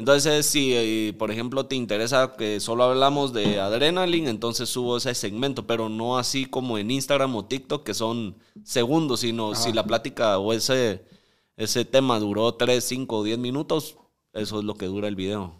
Entonces, 0.00 0.46
si 0.46 0.72
eh, 0.74 1.14
por 1.18 1.30
ejemplo 1.30 1.66
te 1.66 1.76
interesa 1.76 2.32
que 2.36 2.58
solo 2.58 2.84
hablamos 2.84 3.34
de 3.34 3.60
adrenaline, 3.60 4.28
entonces 4.28 4.70
subo 4.70 4.96
ese 4.96 5.14
segmento, 5.14 5.66
pero 5.66 5.90
no 5.90 6.16
así 6.16 6.46
como 6.46 6.78
en 6.78 6.90
Instagram 6.90 7.36
o 7.36 7.44
TikTok, 7.44 7.84
que 7.84 7.92
son 7.92 8.34
segundos, 8.64 9.20
sino 9.20 9.54
si 9.54 9.74
la 9.74 9.84
plática 9.84 10.38
o 10.38 10.54
ese 10.54 11.04
ese 11.58 11.84
tema 11.84 12.18
duró 12.18 12.54
3, 12.54 12.82
5 12.82 13.24
10 13.24 13.38
minutos, 13.38 13.98
eso 14.32 14.60
es 14.60 14.64
lo 14.64 14.74
que 14.74 14.86
dura 14.86 15.06
el 15.06 15.16
video. 15.16 15.52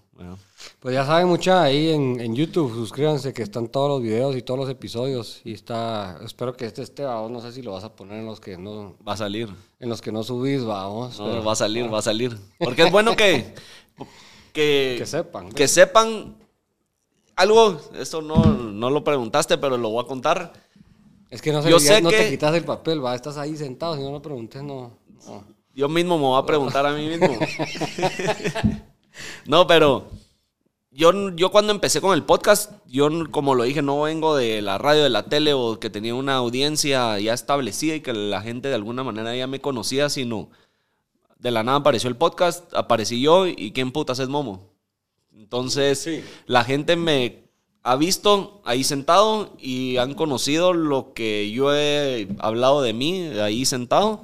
Pues 0.81 0.95
ya 0.95 1.05
saben 1.05 1.29
mucha 1.29 1.63
ahí 1.63 1.91
en, 1.91 2.35
YouTube, 2.35 2.75
suscríbanse 2.75 3.35
que 3.35 3.43
están 3.43 3.69
todos 3.69 3.91
los 3.91 4.03
videos 4.03 4.35
y 4.37 4.41
todos 4.41 4.59
los 4.59 4.71
episodios 4.71 5.43
y 5.45 5.53
está, 5.53 6.19
espero 6.25 6.57
que 6.57 6.65
este 6.65 6.81
esté, 6.81 7.03
vamos, 7.03 7.31
no 7.31 7.43
sé 7.43 7.53
si 7.53 7.61
lo 7.61 7.73
vas 7.73 7.85
a 7.85 7.95
poner 7.95 8.21
en 8.21 8.25
los 8.25 8.41
que 8.41 8.57
no... 8.57 8.97
Va 9.07 9.13
a 9.13 9.19
salir. 9.19 9.51
En 9.79 9.91
los 9.91 10.01
que 10.01 10.11
no 10.11 10.23
subís, 10.23 10.65
vamos. 10.65 11.19
No, 11.19 11.45
va 11.45 11.53
a 11.53 11.57
salir, 11.57 11.93
va 11.93 11.99
a 11.99 12.03
salir. 12.03 12.35
Porque 12.59 12.85
es 12.85 12.91
bueno 12.91 13.15
que... 13.15 13.55
Que, 14.53 14.97
que 14.99 15.07
sepan. 15.07 15.53
Que 15.53 15.69
sepan 15.69 16.37
algo, 17.37 17.81
esto 17.99 18.21
no, 18.21 18.45
no 18.45 18.91
lo 18.91 19.03
preguntaste, 19.03 19.59
pero 19.59 19.77
lo 19.77 19.91
voy 19.91 20.05
a 20.05 20.07
contar. 20.07 20.53
Es 21.31 21.41
que 21.41 21.53
no, 21.53 21.63
sé, 21.63 21.71
Yo 21.71 21.79
sé 21.79 22.03
no 22.03 22.11
te 22.11 22.29
quitas 22.29 22.55
el 22.55 22.65
papel, 22.65 23.05
va, 23.05 23.15
estás 23.15 23.39
ahí 23.39 23.57
sentado, 23.57 23.97
si 23.97 24.03
no 24.03 24.11
lo 24.11 24.21
preguntes, 24.21 24.63
no. 24.63 24.99
Yo 25.75 25.89
mismo 25.89 26.19
me 26.19 26.25
voy 26.25 26.43
a 26.43 26.45
preguntar 26.45 26.85
a 26.85 26.93
mí 26.93 27.07
mismo. 27.07 27.29
no, 29.47 29.67
pero 29.67 30.07
yo, 30.91 31.31
yo 31.37 31.53
cuando 31.53 31.73
empecé 31.73 32.01
con 32.01 32.15
el 32.15 32.25
podcast, 32.25 32.73
yo 32.87 33.09
como 33.31 33.55
lo 33.55 33.63
dije, 33.63 33.81
no 33.81 34.03
vengo 34.03 34.37
de 34.37 34.61
la 34.61 34.77
radio, 34.77 35.05
de 35.05 35.11
la 35.11 35.27
tele 35.27 35.55
o 35.55 35.79
que 35.79 35.89
tenía 35.89 36.15
una 36.15 36.35
audiencia 36.35 37.19
ya 37.21 37.33
establecida 37.33 37.95
y 37.95 38.01
que 38.01 38.13
la 38.13 38.43
gente 38.43 38.69
de 38.69 38.75
alguna 38.75 39.05
manera 39.05 39.35
ya 39.37 39.47
me 39.47 39.61
conocía, 39.61 40.09
sino 40.09 40.51
de 41.41 41.51
la 41.51 41.63
nada 41.63 41.79
apareció 41.79 42.09
el 42.09 42.17
podcast, 42.17 42.73
aparecí 42.75 43.21
yo 43.21 43.47
y 43.47 43.73
¿quién 43.73 43.93
putas 43.93 44.19
es 44.19 44.29
Momo? 44.29 44.71
Entonces, 45.33 46.23
la 46.47 46.65
gente 46.65 46.97
me 46.97 47.45
ha 47.83 47.97
visto 47.97 48.61
ahí 48.65 48.85
sentado 48.85 49.55
y 49.59 49.97
han 49.97 50.15
conocido 50.15 50.75
lo 50.75 51.15
que 51.15 51.51
yo 51.51 51.75
he 51.75 52.29
hablado 52.39 52.83
de 52.83 52.93
mí 52.93 53.23
ahí 53.41 53.65
sentado 53.65 54.23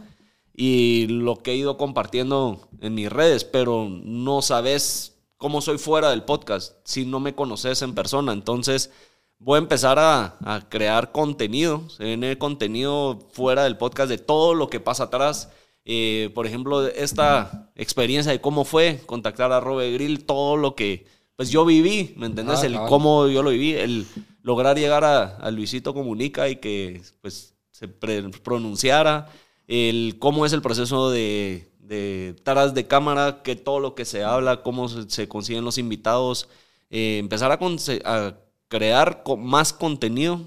y 0.55 1.07
lo 1.09 1.37
que 1.37 1.53
he 1.53 1.57
ido 1.57 1.77
compartiendo 1.77 2.69
en 2.81 2.95
mis 2.95 3.11
redes, 3.11 3.45
pero 3.45 3.89
no 3.89 4.43
sabes 4.43 5.17
cómo 5.37 5.61
soy 5.61 5.79
fuera 5.79 6.11
del 6.11 6.23
podcast 6.23 6.77
si 6.85 7.05
no 7.05 7.21
me 7.21 7.35
conoces 7.35 7.83
en 7.83 7.95
persona. 7.95 8.33
Entonces 8.33 8.91
voy 9.39 9.57
a 9.57 9.59
empezar 9.59 9.99
a, 9.99 10.67
crear 10.69 11.12
contenido, 11.12 11.89
se 11.89 12.05
viene 12.05 12.39
contenido 12.39 13.19
fuera 13.33 13.64
del 13.64 13.77
podcast 13.77 14.09
de 14.09 14.19
todo 14.19 14.55
lo 14.55 14.69
que 14.69 14.81
pasa 14.81 15.05
atrás. 15.05 15.51
Eh, 15.89 16.30
por 16.34 16.49
ejemplo, 16.49 16.84
esta 16.84 17.70
experiencia 17.76 18.32
de 18.32 18.41
cómo 18.41 18.64
fue 18.64 19.01
contactar 19.07 19.53
a 19.53 19.61
Robe 19.61 19.93
Grill, 19.93 20.24
todo 20.24 20.57
lo 20.57 20.74
que 20.74 21.07
pues 21.37 21.51
yo 21.51 21.64
viví, 21.64 22.12
¿me 22.16 22.26
entendés? 22.26 22.64
Ah, 22.64 22.66
el 22.66 22.76
cómo 22.89 23.28
yo 23.28 23.45
lo 23.45 23.51
viví, 23.51 23.74
el 23.74 24.05
lograr 24.43 24.76
llegar 24.76 25.05
a, 25.05 25.37
a 25.37 25.51
Luisito 25.53 25.95
Comunica 25.95 26.49
y 26.49 26.57
que 26.57 27.03
pues 27.20 27.55
se 27.70 27.87
pronunciara 27.87 29.30
el 29.68 30.16
cómo 30.18 30.45
es 30.45 30.53
el 30.53 30.62
proceso 30.62 31.11
de, 31.11 31.70
de 31.78 32.34
taras 32.43 32.74
de 32.74 32.89
cámara, 32.89 33.43
que 33.45 33.55
todo 33.55 33.78
lo 33.78 33.95
que 33.95 34.05
se 34.05 34.24
habla, 34.24 34.62
cómo 34.62 34.89
se, 34.89 35.28
consiguen 35.28 35.64
los 35.64 35.78
invitados, 35.78 36.49
eh, 36.91 37.18
empezar 37.18 37.53
a, 37.53 37.59
a 38.05 38.34
crear 38.66 39.22
más 39.39 39.72
contenido 39.72 40.41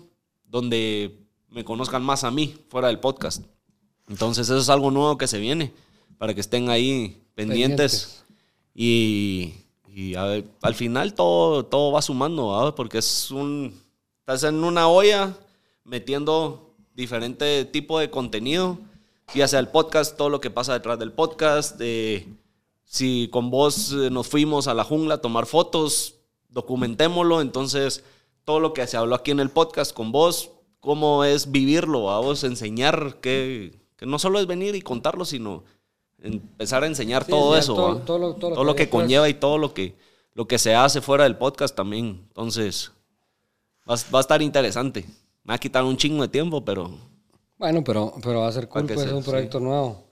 donde 0.43 1.19
me 1.47 1.63
conozcan 1.63 2.03
más 2.03 2.25
a 2.25 2.31
mí 2.31 2.55
fuera 2.67 2.87
del 2.89 2.99
podcast. 2.99 3.45
Entonces 4.09 4.49
eso 4.49 4.57
es 4.57 4.69
algo 4.69 4.91
nuevo 4.91 5.17
que 5.17 5.27
se 5.27 5.39
viene 5.39 5.71
para 6.17 6.33
que 6.33 6.41
estén 6.41 6.69
ahí 6.69 7.21
pendientes, 7.35 8.25
y, 8.75 9.53
y 9.87 10.15
al 10.15 10.75
final 10.75 11.13
todo, 11.13 11.65
todo 11.65 11.93
va 11.93 12.01
sumando, 12.01 12.73
porque 12.75 12.97
es 12.97 13.31
un, 13.31 13.73
estás 14.19 14.43
en 14.43 14.63
una 14.63 14.89
olla 14.89 15.37
metiendo 15.85 16.75
diferente 16.93 17.63
tipo 17.63 17.99
de 17.99 18.09
contenido 18.09 18.77
ya 19.35 19.47
sea 19.47 19.59
el 19.59 19.67
podcast, 19.67 20.17
todo 20.17 20.29
lo 20.29 20.41
que 20.41 20.49
pasa 20.49 20.73
detrás 20.73 20.97
del 20.97 21.11
podcast, 21.11 21.79
si 22.83 23.29
con 23.31 23.51
vos 23.51 23.91
eh, 23.91 24.09
nos 24.09 24.27
fuimos 24.27 24.67
a 24.67 24.73
la 24.73 24.83
jungla 24.83 25.15
a 25.15 25.21
tomar 25.21 25.45
fotos, 25.45 26.15
documentémoslo, 26.49 27.41
entonces 27.41 28.03
todo 28.43 28.59
lo 28.59 28.73
que 28.73 28.87
se 28.87 28.97
habló 28.97 29.15
aquí 29.15 29.31
en 29.31 29.39
el 29.39 29.51
podcast 29.51 29.93
con 29.93 30.11
vos, 30.11 30.51
cómo 30.79 31.23
es 31.23 31.51
vivirlo, 31.51 32.09
a 32.09 32.19
vos 32.19 32.43
enseñar 32.43 33.17
que, 33.99 34.05
no 34.05 34.19
solo 34.19 34.39
es 34.39 34.47
venir 34.47 34.75
y 34.75 34.81
contarlo, 34.81 35.25
sino 35.25 35.63
empezar 36.21 36.83
a 36.83 36.87
enseñar 36.87 37.25
todo 37.25 37.57
eso, 37.57 38.01
todo, 38.05 38.17
lo, 38.63 38.75
que, 38.75 38.89
conlleva 38.89 39.29
y 39.29 39.33
todo 39.33 39.57
lo 39.57 39.73
que, 39.73 39.95
lo 40.33 40.47
que 40.47 40.57
se 40.57 40.75
hace 40.75 41.01
fuera 41.01 41.25
del 41.25 41.37
podcast 41.37 41.75
también. 41.75 42.21
Entonces, 42.27 42.91
va, 43.89 43.95
va 44.13 44.19
a 44.19 44.21
estar 44.21 44.41
interesante. 44.41 45.05
Me 45.43 45.51
va 45.51 45.55
a 45.55 45.59
quitar 45.59 45.83
un 45.83 45.97
chingo 45.97 46.21
de 46.21 46.27
tiempo, 46.29 46.63
pero 46.63 46.91
bueno, 47.59 47.83
pero, 47.83 48.13
pero 48.23 48.39
va 48.39 48.47
a 48.47 48.51
ser 48.53 48.69
cool, 48.69 48.85
pues 48.85 49.01
es 49.01 49.11
un 49.11 49.21
proyecto 49.21 49.59
nuevo. 49.59 50.05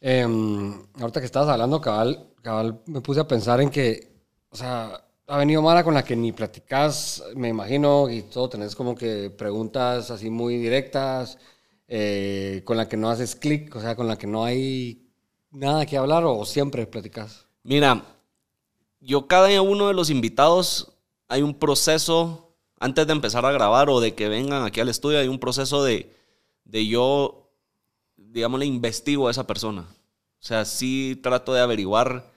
Em, 0.00 0.72
ahorita 1.00 1.18
que 1.18 1.26
estabas 1.26 1.48
hablando, 1.48 1.80
cabal, 1.80 2.28
cabal, 2.42 2.80
me 2.86 3.00
puse 3.00 3.18
a 3.18 3.26
pensar 3.26 3.60
en 3.60 3.70
que, 3.70 4.08
o 4.50 4.56
sea, 4.56 5.04
ha 5.26 5.36
venido 5.36 5.60
Mara 5.62 5.82
con 5.82 5.94
la 5.94 6.04
que 6.04 6.14
ni 6.14 6.30
platicas, 6.30 7.24
me 7.34 7.48
imagino, 7.48 8.08
y 8.08 8.22
todo 8.22 8.48
tenés 8.48 8.76
como 8.76 8.94
que 8.94 9.30
preguntas 9.30 10.12
así 10.12 10.30
muy 10.30 10.58
directas, 10.58 11.38
eh, 11.88 12.62
con 12.64 12.76
la 12.76 12.88
que 12.88 12.96
no 12.96 13.10
haces 13.10 13.36
clic, 13.36 13.74
o 13.76 13.80
sea, 13.80 13.96
con 13.96 14.08
la 14.08 14.16
que 14.16 14.26
no 14.26 14.44
hay 14.44 15.06
nada 15.50 15.86
que 15.86 15.96
hablar 15.96 16.24
o 16.24 16.44
siempre 16.44 16.86
platicas. 16.86 17.46
Mira, 17.62 18.04
yo 19.00 19.26
cada 19.26 19.60
uno 19.62 19.88
de 19.88 19.94
los 19.94 20.10
invitados 20.10 20.92
hay 21.28 21.42
un 21.42 21.54
proceso, 21.54 22.54
antes 22.78 23.06
de 23.06 23.12
empezar 23.12 23.44
a 23.46 23.52
grabar 23.52 23.88
o 23.90 24.00
de 24.00 24.14
que 24.14 24.28
vengan 24.28 24.64
aquí 24.64 24.80
al 24.80 24.88
estudio, 24.88 25.18
hay 25.18 25.28
un 25.28 25.38
proceso 25.38 25.82
de 25.82 26.16
de 26.66 26.86
yo, 26.86 27.50
digamos, 28.16 28.60
le 28.60 28.66
investigo 28.66 29.28
a 29.28 29.30
esa 29.30 29.46
persona. 29.46 29.82
O 29.82 30.44
sea, 30.46 30.64
sí 30.64 31.18
trato 31.22 31.54
de 31.54 31.60
averiguar 31.60 32.30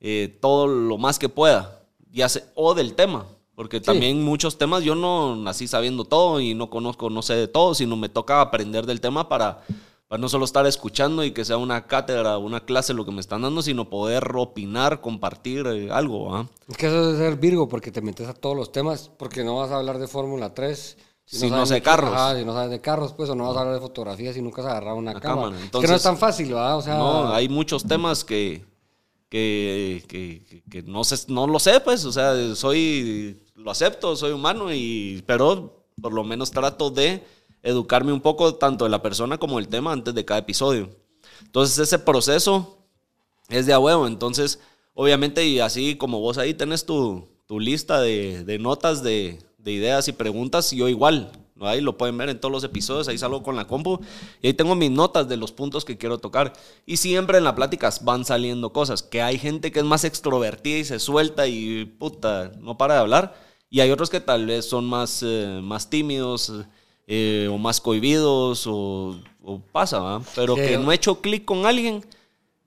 eh, 0.00 0.36
todo 0.40 0.66
lo 0.66 0.98
más 0.98 1.18
que 1.18 1.28
pueda, 1.28 1.82
ya 2.10 2.26
o 2.54 2.74
del 2.74 2.94
tema, 2.94 3.26
porque 3.56 3.80
también 3.80 4.22
muchos 4.22 4.58
temas 4.58 4.84
yo 4.84 4.94
no 4.94 5.34
nací 5.34 5.66
sabiendo 5.66 6.04
todo 6.04 6.38
y 6.40 6.54
no 6.54 6.70
conozco, 6.70 7.10
no 7.10 7.22
sé 7.22 7.34
de 7.34 7.48
todo, 7.48 7.74
sino 7.74 7.96
me 7.96 8.08
toca 8.08 8.40
aprender 8.40 8.86
del 8.86 9.00
tema 9.00 9.28
para, 9.28 9.62
para 10.08 10.20
no 10.20 10.28
solo 10.28 10.44
estar 10.44 10.66
escuchando 10.66 11.24
y 11.24 11.32
que 11.32 11.44
sea 11.44 11.56
una 11.56 11.86
cátedra, 11.86 12.36
una 12.38 12.60
clase 12.60 12.92
lo 12.94 13.04
que 13.04 13.10
me 13.12 13.20
están 13.20 13.42
dando, 13.42 13.62
sino 13.62 13.88
poder 13.90 14.30
opinar, 14.36 15.00
compartir 15.00 15.66
eh, 15.66 15.88
algo. 15.90 16.34
¿ah? 16.36 16.46
Es 16.68 16.76
que 16.76 16.86
eso 16.86 17.10
es 17.12 17.18
ser 17.18 17.36
Virgo, 17.36 17.66
porque 17.68 17.90
te 17.90 18.02
metes 18.02 18.28
a 18.28 18.34
todos 18.34 18.54
los 18.56 18.70
temas, 18.70 19.10
porque 19.18 19.42
no 19.42 19.56
vas 19.56 19.70
a 19.70 19.76
hablar 19.78 19.98
de 19.98 20.06
Fórmula 20.06 20.52
3. 20.54 20.98
Si 21.28 21.46
no 21.50 21.56
sabes 21.56 21.68
sé 21.70 21.74
de- 21.76 21.82
carros. 21.82 22.12
Ajá, 22.14 22.36
si 22.36 22.44
no 22.44 22.52
sabes 22.52 22.70
de 22.70 22.80
carros, 22.80 23.12
pues, 23.14 23.28
o 23.30 23.34
no 23.34 23.48
vas 23.48 23.56
a 23.56 23.60
hablar 23.62 23.74
de 23.74 23.80
fotografía 23.80 24.32
si 24.32 24.40
nunca 24.42 24.60
has 24.62 24.68
agarrado 24.68 24.96
una, 24.96 25.10
Una 25.10 25.20
cámara. 25.20 25.40
cámara. 25.40 25.54
es 25.56 25.60
que 25.60 25.64
Entonces- 25.66 25.90
no 25.90 25.96
es 25.96 26.02
tan 26.04 26.18
fácil, 26.18 26.48
¿verdad? 26.52 26.76
O 26.76 26.82
sea, 26.82 26.98
No, 26.98 27.32
hay 27.34 27.48
muchos 27.48 27.82
temas 27.84 28.22
que, 28.22 28.64
que, 29.28 30.04
que- 30.08 30.62
que- 30.70 30.82
no, 30.82 31.04
sé, 31.04 31.16
no 31.28 31.46
lo 31.46 31.58
sé, 31.58 31.80
pues, 31.80 32.04
o 32.04 32.12
sea, 32.12 32.54
soy, 32.54 33.42
lo 33.54 33.70
acepto, 33.70 34.16
soy 34.16 34.32
humano, 34.32 34.72
y, 34.72 35.22
pero 35.26 35.84
por 36.00 36.12
lo 36.12 36.24
menos 36.24 36.50
trato 36.50 36.90
de 36.90 37.24
educarme 37.62 38.12
un 38.12 38.20
poco 38.20 38.54
tanto 38.56 38.84
de 38.84 38.90
la 38.90 39.02
persona 39.02 39.38
como 39.38 39.56
del 39.56 39.68
tema 39.68 39.92
antes 39.92 40.14
de 40.14 40.24
cada 40.24 40.40
episodio. 40.40 40.90
Entonces 41.44 41.78
ese 41.78 41.98
proceso 41.98 42.78
es 43.48 43.66
de 43.66 43.72
a 43.72 43.78
huevo, 43.78 44.06
entonces 44.06 44.60
obviamente 44.94 45.46
y 45.46 45.60
así 45.60 45.96
como 45.96 46.20
vos 46.20 46.38
ahí 46.38 46.54
tenés 46.54 46.84
tu, 46.86 47.26
tu 47.46 47.60
lista 47.60 48.00
de, 48.00 48.44
de 48.44 48.58
notas 48.58 49.02
de, 49.02 49.38
de 49.58 49.72
ideas 49.72 50.08
y 50.08 50.12
preguntas, 50.12 50.70
yo 50.72 50.88
igual. 50.88 51.32
Ahí 51.60 51.80
lo 51.80 51.96
pueden 51.96 52.18
ver 52.18 52.28
en 52.28 52.38
todos 52.40 52.52
los 52.52 52.64
episodios, 52.64 53.08
ahí 53.08 53.18
salgo 53.18 53.42
con 53.42 53.56
la 53.56 53.66
compu 53.66 54.00
y 54.42 54.48
ahí 54.48 54.54
tengo 54.54 54.74
mis 54.74 54.90
notas 54.90 55.28
de 55.28 55.36
los 55.36 55.52
puntos 55.52 55.84
que 55.84 55.96
quiero 55.96 56.18
tocar. 56.18 56.52
Y 56.84 56.96
siempre 56.98 57.38
en 57.38 57.44
las 57.44 57.54
pláticas 57.54 58.04
van 58.04 58.24
saliendo 58.24 58.72
cosas, 58.72 59.02
que 59.02 59.22
hay 59.22 59.38
gente 59.38 59.72
que 59.72 59.80
es 59.80 59.84
más 59.84 60.04
extrovertida 60.04 60.78
y 60.78 60.84
se 60.84 60.98
suelta 60.98 61.46
y 61.46 61.84
puta, 61.84 62.52
no 62.60 62.76
para 62.76 62.94
de 62.94 63.00
hablar, 63.00 63.34
y 63.70 63.80
hay 63.80 63.90
otros 63.90 64.10
que 64.10 64.20
tal 64.20 64.46
vez 64.46 64.68
son 64.68 64.84
más, 64.86 65.22
eh, 65.24 65.60
más 65.62 65.88
tímidos. 65.90 66.52
eh, 67.08 67.48
o 67.52 67.56
más 67.58 67.80
cohibidos, 67.80 68.66
o, 68.66 69.16
o 69.42 69.60
pasa, 69.60 70.00
¿va? 70.00 70.22
Pero 70.34 70.56
Sí, 70.56 70.62
que 70.62 70.78
no 70.78 70.90
he 70.90 70.96
hecho 70.96 71.20
clic 71.20 71.44
con 71.44 71.64
alguien, 71.66 72.04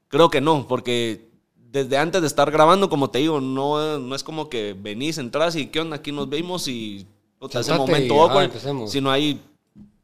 Creo 0.08 0.30
que 0.30 0.42
no, 0.42 0.68
porque 0.68 1.30
desde 1.56 1.98
antes 1.98 2.22
de 2.22 2.28
estar 2.28 2.50
grabando, 2.52 2.90
como 2.90 3.10
te 3.12 3.20
digo, 3.20 3.42
no, 3.42 4.00
no 4.00 4.16
es 4.16 4.24
como 4.24 4.50
que 4.50 4.76
venís, 4.80 5.18
entras 5.20 5.56
y 5.56 5.68
qué 5.68 5.80
onda, 5.82 5.98
aquí 5.98 6.12
nos 6.12 6.28
vemos 6.30 6.68
y 6.68 7.06
puta, 7.40 7.60
ese 7.62 7.74
momento 7.74 8.14
y, 8.14 8.18
awkward, 8.20 8.44
empecemos. 8.46 8.92
sino 8.92 9.10
hay 9.10 9.42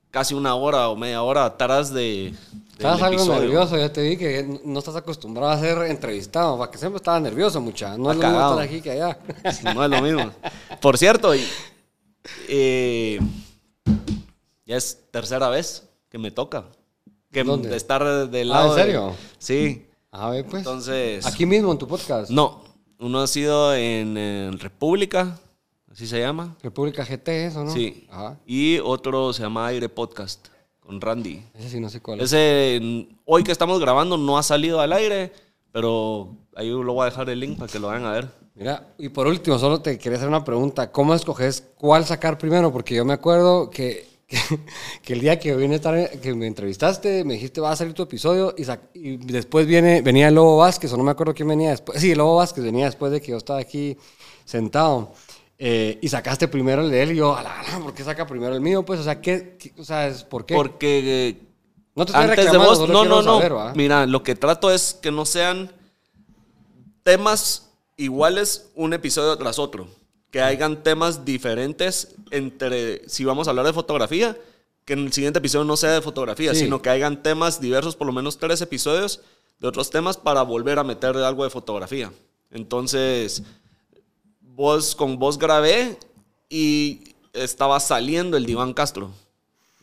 casi 0.10 0.34
una 0.34 0.56
hora 0.56 0.90
o 0.90 0.96
media 0.96 1.22
hora 1.22 1.46
atrás 1.46 1.94
de, 1.94 2.34
Estás 2.72 3.02
algo 3.02 3.16
episodio. 3.22 3.42
nervioso, 3.42 3.78
ya 3.78 3.92
te 3.92 4.02
vi 4.02 4.18
que 4.18 4.60
no 4.66 4.80
estás 4.80 4.96
acostumbrado 4.96 5.52
a 5.52 5.60
ser 5.60 5.78
entrevistado, 5.90 6.58
para 6.58 6.72
que 6.72 6.78
siempre 6.78 6.98
estabas 6.98 7.22
nervioso, 7.22 7.60
mucha. 7.62 7.98
No 7.98 8.12
es 8.12 8.18
lo 8.18 8.26
Ah, 8.26 8.30
mismo 8.30 8.50
estar 8.50 8.60
aquí 8.66 8.82
que 8.82 8.92
allá. 8.92 9.18
No 9.76 9.84
es 9.84 9.90
lo 9.90 10.02
mismo. 10.02 10.32
Por 10.82 10.98
cierto, 10.98 11.36
y- 11.36 11.46
eh, 12.48 13.20
ya 14.66 14.78
es 14.78 15.00
tercera 15.12 15.50
vez 15.50 15.84
que 16.10 16.18
me 16.18 16.32
toca. 16.32 16.66
Que 17.32 17.44
¿Dónde? 17.44 17.70
de 17.70 17.76
estar 17.78 18.30
del 18.30 18.52
Ah, 18.52 18.62
¿en 18.62 18.64
lado. 18.68 18.76
de- 18.76 18.82
serio? 18.84 19.14
sí. 19.38 19.86
A 20.12 20.30
ver, 20.30 20.46
pues. 20.46 20.62
Entonces. 20.62 21.26
Aquí 21.26 21.46
mismo 21.46 21.74
en 21.74 21.78
tu 21.78 21.88
podcast. 21.90 22.30
No, 22.32 22.62
uno 23.00 23.20
ha 23.22 23.28
sido 23.28 23.76
en, 23.76 24.16
eh, 24.18 24.50
República, 24.60 25.38
así 25.96 26.06
se 26.06 26.20
llama. 26.20 26.56
República 26.62 27.04
GT, 27.04 27.28
eso, 27.48 27.64
¿no? 27.64 27.72
Sí. 27.72 28.06
Ajá. 28.12 28.38
Y 28.46 28.78
otro 28.80 29.34
se 29.34 29.42
llama 29.42 29.66
Aire 29.68 29.90
Podcast 29.90 30.50
con 30.80 31.02
Randy. 31.02 31.42
Ese 31.56 31.70
sí 31.70 31.80
no 31.80 31.90
sé 31.90 32.02
cuál 32.02 32.20
es. 32.20 32.26
Ese, 32.32 33.08
hoy 33.26 33.44
que 33.44 33.52
estamos 33.52 33.80
grabando, 33.80 34.18
no 34.18 34.38
ha 34.38 34.44
salido 34.44 34.80
al 34.82 34.94
aire, 34.94 35.32
pero 35.72 36.36
ahí 36.56 36.70
lo 36.70 36.94
voy 36.94 37.04
a 37.04 37.10
dejar 37.10 37.30
el 37.30 37.40
link 37.40 37.58
para 37.58 37.72
que 37.72 37.80
lo 37.80 37.88
vayan 37.88 38.06
a 38.06 38.12
ver. 38.12 38.30
Mira, 38.54 38.94
y 38.98 39.10
por 39.10 39.28
último, 39.28 39.58
solo 39.60 39.82
te 39.82 39.98
quería 39.98 40.18
hacer 40.18 40.30
una 40.30 40.44
pregunta. 40.46 40.92
¿Cómo 40.92 41.14
escoges 41.14 41.64
cuál 41.78 42.06
sacar 42.06 42.38
primero? 42.38 42.72
Porque 42.72 42.96
yo 42.96 43.04
me 43.04 43.12
acuerdo 43.14 43.70
que, 43.70 44.08
que, 44.28 44.38
que 45.02 45.14
el 45.14 45.20
día 45.22 45.40
que 45.40 45.56
vine 45.56 45.74
a 45.74 45.78
estar, 45.78 46.10
que 46.22 46.34
me 46.34 46.48
entrevistaste, 46.48 47.24
me 47.26 47.34
dijiste, 47.34 47.60
va 47.60 47.72
a 47.72 47.76
salir 47.76 47.94
tu 47.94 48.04
episodio, 48.04 48.54
y, 48.58 48.64
sac- 48.64 48.90
y 48.94 49.18
después 49.18 49.66
viene, 49.68 50.02
venía 50.02 50.28
el 50.30 50.36
Lobo 50.36 50.58
Vázquez, 50.58 50.94
o 50.94 50.98
no 50.98 51.04
me 51.04 51.12
acuerdo 51.12 51.34
quién 51.34 51.50
venía 51.50 51.72
después. 51.72 52.00
Sí, 52.00 52.12
el 52.12 52.18
Lobo 52.18 52.36
Vázquez 52.38 52.64
venía 52.64 52.86
después 52.86 53.12
de 53.12 53.22
que 53.22 53.32
yo 53.32 53.38
estaba 53.38 53.60
aquí 53.60 53.98
sentado. 54.46 55.12
Eh, 55.58 55.98
y 56.02 56.10
sacaste 56.10 56.48
primero 56.50 56.82
el 56.82 56.92
de 56.92 57.04
él, 57.04 57.12
y 57.14 57.16
yo, 57.16 57.36
ala, 57.36 57.60
ala, 57.62 57.80
¿por 57.80 57.94
qué 57.94 58.04
saca 58.04 58.28
primero 58.28 58.54
el 58.54 58.62
mío? 58.62 58.84
Pues, 58.84 59.00
o 59.00 59.04
sea, 59.04 59.22
¿qué, 59.22 59.56
qué- 59.58 59.74
o 59.78 59.84
sea, 59.86 60.08
es- 60.08 60.24
¿por 60.24 60.46
qué? 60.46 60.54
Porque 60.54 61.00
eh, 61.30 61.42
no 61.96 62.06
te 62.06 62.12
estoy 62.12 62.30
antes 62.30 62.52
de 62.52 62.58
vos, 62.58 62.90
no, 62.90 63.06
no, 63.06 63.22
no. 63.22 63.40
saber. 63.42 63.76
Mira, 63.76 64.06
lo 64.06 64.22
que 64.22 64.36
trato 64.36 64.70
es 64.70 64.94
que 65.02 65.12
no 65.12 65.26
sean 65.26 65.72
temas 67.04 67.70
iguales 67.98 68.70
un 68.76 68.94
episodio 68.94 69.38
tras 69.38 69.60
otro. 69.60 69.88
Que 70.32 70.42
hayan 70.42 70.84
temas 70.84 71.24
diferentes 71.24 72.16
entre, 72.32 73.08
si 73.08 73.24
vamos 73.24 73.48
a 73.48 73.52
hablar 73.52 73.66
de 73.66 73.74
fotografía, 73.74 74.38
que 74.84 74.94
en 74.94 75.00
el 75.00 75.14
siguiente 75.14 75.40
episodio 75.40 75.64
no 75.66 75.78
sea 75.78 75.92
de 75.94 76.02
fotografía, 76.02 76.54
Sí. 76.54 76.62
sino 76.66 76.82
que 76.82 76.90
hayan 76.90 77.24
temas 77.24 77.62
diversos, 77.62 77.96
por 77.96 78.08
lo 78.08 78.14
menos 78.14 78.38
tres 78.38 78.62
episodios 78.62 79.22
de 79.60 79.68
otros 79.70 79.90
temas 79.90 80.18
para 80.18 80.42
volver 80.42 80.80
a 80.80 80.84
meter 80.84 81.16
algo 81.18 81.44
de 81.46 81.50
fotografía. 81.50 82.12
Entonces, 82.52 83.44
vos 84.56 84.96
con 84.96 85.18
vos 85.20 85.38
grabé 85.38 85.98
y 86.50 87.16
estaba 87.34 87.80
saliendo 87.80 88.38
el 88.38 88.46
Diván 88.46 88.74
Castro. 88.74 89.12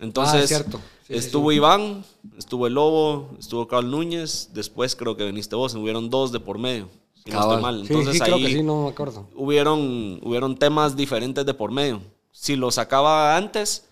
Entonces, 0.00 0.44
Ah, 0.44 0.46
cierto. 0.46 0.80
Sí, 1.06 1.14
estuvo 1.14 1.50
sí. 1.50 1.56
Iván, 1.56 2.04
estuvo 2.38 2.66
el 2.66 2.74
Lobo, 2.74 3.30
estuvo 3.38 3.68
Carl 3.68 3.90
Núñez, 3.90 4.48
después 4.52 4.96
creo 4.96 5.16
que 5.16 5.24
viniste 5.26 5.54
vos, 5.56 5.74
hubieron 5.74 6.08
dos 6.10 6.32
de 6.32 6.40
por 6.40 6.58
medio, 6.58 6.88
si 7.24 7.30
no 7.30 7.40
estoy 7.40 7.60
mal. 7.62 7.80
Entonces 7.82 8.20
creo 8.22 8.36
ahí 8.36 8.42
que 8.44 8.52
sí, 8.52 8.62
no 8.62 8.84
me 8.84 8.88
acuerdo. 8.90 9.26
hubieron, 9.34 10.20
hubieron 10.22 10.56
temas 10.56 10.96
diferentes 10.96 11.44
de 11.44 11.54
por 11.54 11.70
medio. 11.70 12.00
Si 12.32 12.56
lo 12.56 12.70
sacaba 12.70 13.36
antes, 13.36 13.84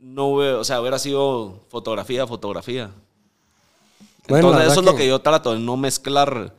no 0.00 0.26
hubiera, 0.28 0.58
o 0.58 0.64
sea, 0.64 0.80
hubiera 0.80 0.98
sido 0.98 1.60
fotografía, 1.68 2.26
fotografía. 2.26 2.90
Bueno, 4.28 4.48
Entonces, 4.48 4.72
eso 4.72 4.80
es 4.80 4.86
lo 4.86 4.92
que- 4.92 4.98
que 5.02 5.08
yo 5.08 5.18
trato, 5.20 5.52
de 5.52 5.58
no 5.60 5.76
mezclar, 5.76 6.54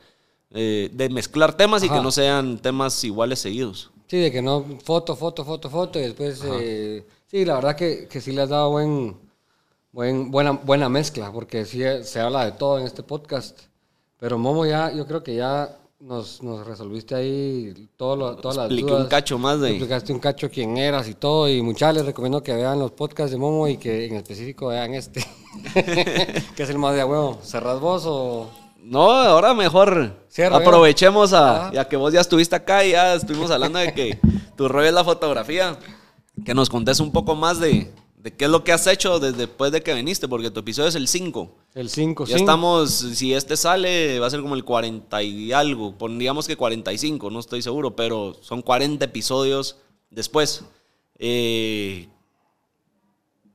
eh, 0.52 0.90
de 0.92 1.08
mezclar 1.08 1.56
temas 1.56 1.82
y 1.84 1.88
que 1.88 2.00
no 2.00 2.10
sean 2.10 2.58
temas 2.58 3.02
iguales 3.04 3.38
seguidos. 3.38 3.90
Sí, 4.08 4.18
de 4.18 4.32
que 4.32 4.42
no, 4.42 4.64
foto, 4.84 5.14
foto, 5.14 5.44
foto, 5.44 5.70
foto, 5.70 5.98
y 5.98 6.02
después, 6.02 6.42
eh, 6.44 7.06
sí, 7.28 7.44
la 7.44 7.54
verdad 7.54 7.76
que, 7.76 8.08
que 8.08 8.20
sí 8.20 8.32
le 8.32 8.42
has 8.42 8.48
dado 8.48 8.70
buen, 8.70 9.16
buen, 9.92 10.30
buena, 10.32 10.50
buena 10.52 10.88
mezcla, 10.88 11.30
porque 11.32 11.64
sí 11.64 11.82
eh, 11.82 12.02
se 12.02 12.18
habla 12.20 12.44
de 12.44 12.52
todo 12.52 12.78
en 12.80 12.86
este 12.86 13.02
podcast. 13.04 13.58
Pero 14.18 14.36
Momo 14.38 14.66
ya, 14.66 14.92
yo 14.92 15.06
creo 15.06 15.22
que 15.22 15.36
ya 15.36 15.78
nos, 16.00 16.42
nos 16.42 16.66
resolviste 16.66 17.14
ahí 17.14 17.88
todo 17.96 18.16
lo- 18.16 18.36
todas 18.36 18.56
las 18.56 18.66
Expliqué 18.66 18.90
dudas. 18.90 19.04
un 19.04 19.08
cacho 19.08 19.38
más 19.38 19.60
de... 19.60 19.68
Explicaste 19.70 20.12
un 20.12 20.18
cacho 20.18 20.50
quién 20.50 20.76
eras 20.76 21.08
y 21.08 21.14
todo, 21.14 21.48
y 21.48 21.62
muchachos 21.62 21.98
les 21.98 22.06
recomiendo 22.06 22.42
que 22.42 22.52
vean 22.54 22.78
los 22.80 22.90
podcasts 22.90 23.30
de 23.30 23.38
Momo 23.38 23.68
y 23.68 23.76
que 23.76 24.06
en 24.06 24.16
específico 24.16 24.66
vean 24.68 24.92
este, 24.94 25.24
que 26.56 26.62
es 26.64 26.68
el 26.70 26.78
más 26.78 26.94
de 26.96 27.02
a 27.02 27.06
huevo. 27.06 27.38
¿Cerras 27.42 27.78
vos 27.80 28.02
o...? 28.06 28.50
No, 28.82 29.10
ahora 29.10 29.54
mejor 29.54 30.24
Cierra, 30.28 30.56
aprovechemos 30.56 31.32
a, 31.32 31.70
ya 31.72 31.88
que 31.88 31.96
vos 31.96 32.12
ya 32.12 32.20
estuviste 32.20 32.56
acá 32.56 32.84
y 32.84 32.92
ya 32.92 33.14
estuvimos 33.14 33.50
hablando 33.50 33.78
de 33.78 33.92
que 33.92 34.18
tu 34.56 34.68
rollo 34.68 34.88
es 34.88 34.94
la 34.94 35.04
fotografía, 35.04 35.78
que 36.44 36.54
nos 36.54 36.68
contés 36.68 37.00
un 37.00 37.12
poco 37.12 37.34
más 37.34 37.60
de, 37.60 37.92
de 38.22 38.36
qué 38.36 38.44
es 38.44 38.50
lo 38.50 38.64
que 38.64 38.72
has 38.72 38.86
hecho 38.86 39.18
desde 39.18 39.38
después 39.38 39.72
de 39.72 39.82
que 39.82 39.94
viniste, 39.94 40.28
porque 40.28 40.50
tu 40.50 40.60
episodio 40.60 40.88
es 40.88 40.94
el 40.94 41.08
5. 41.08 41.56
El 41.74 41.88
5, 41.88 42.26
Ya 42.26 42.36
estamos, 42.36 42.90
si 42.90 43.32
este 43.32 43.56
sale, 43.56 44.18
va 44.18 44.26
a 44.26 44.30
ser 44.30 44.42
como 44.42 44.54
el 44.54 44.64
40 44.64 45.22
y 45.22 45.52
algo, 45.52 45.96
pondríamos 45.96 46.46
que 46.46 46.56
45, 46.56 47.30
no 47.30 47.40
estoy 47.40 47.62
seguro, 47.62 47.96
pero 47.96 48.36
son 48.40 48.62
40 48.62 49.04
episodios 49.04 49.76
después. 50.10 50.64
Eh, 51.18 52.08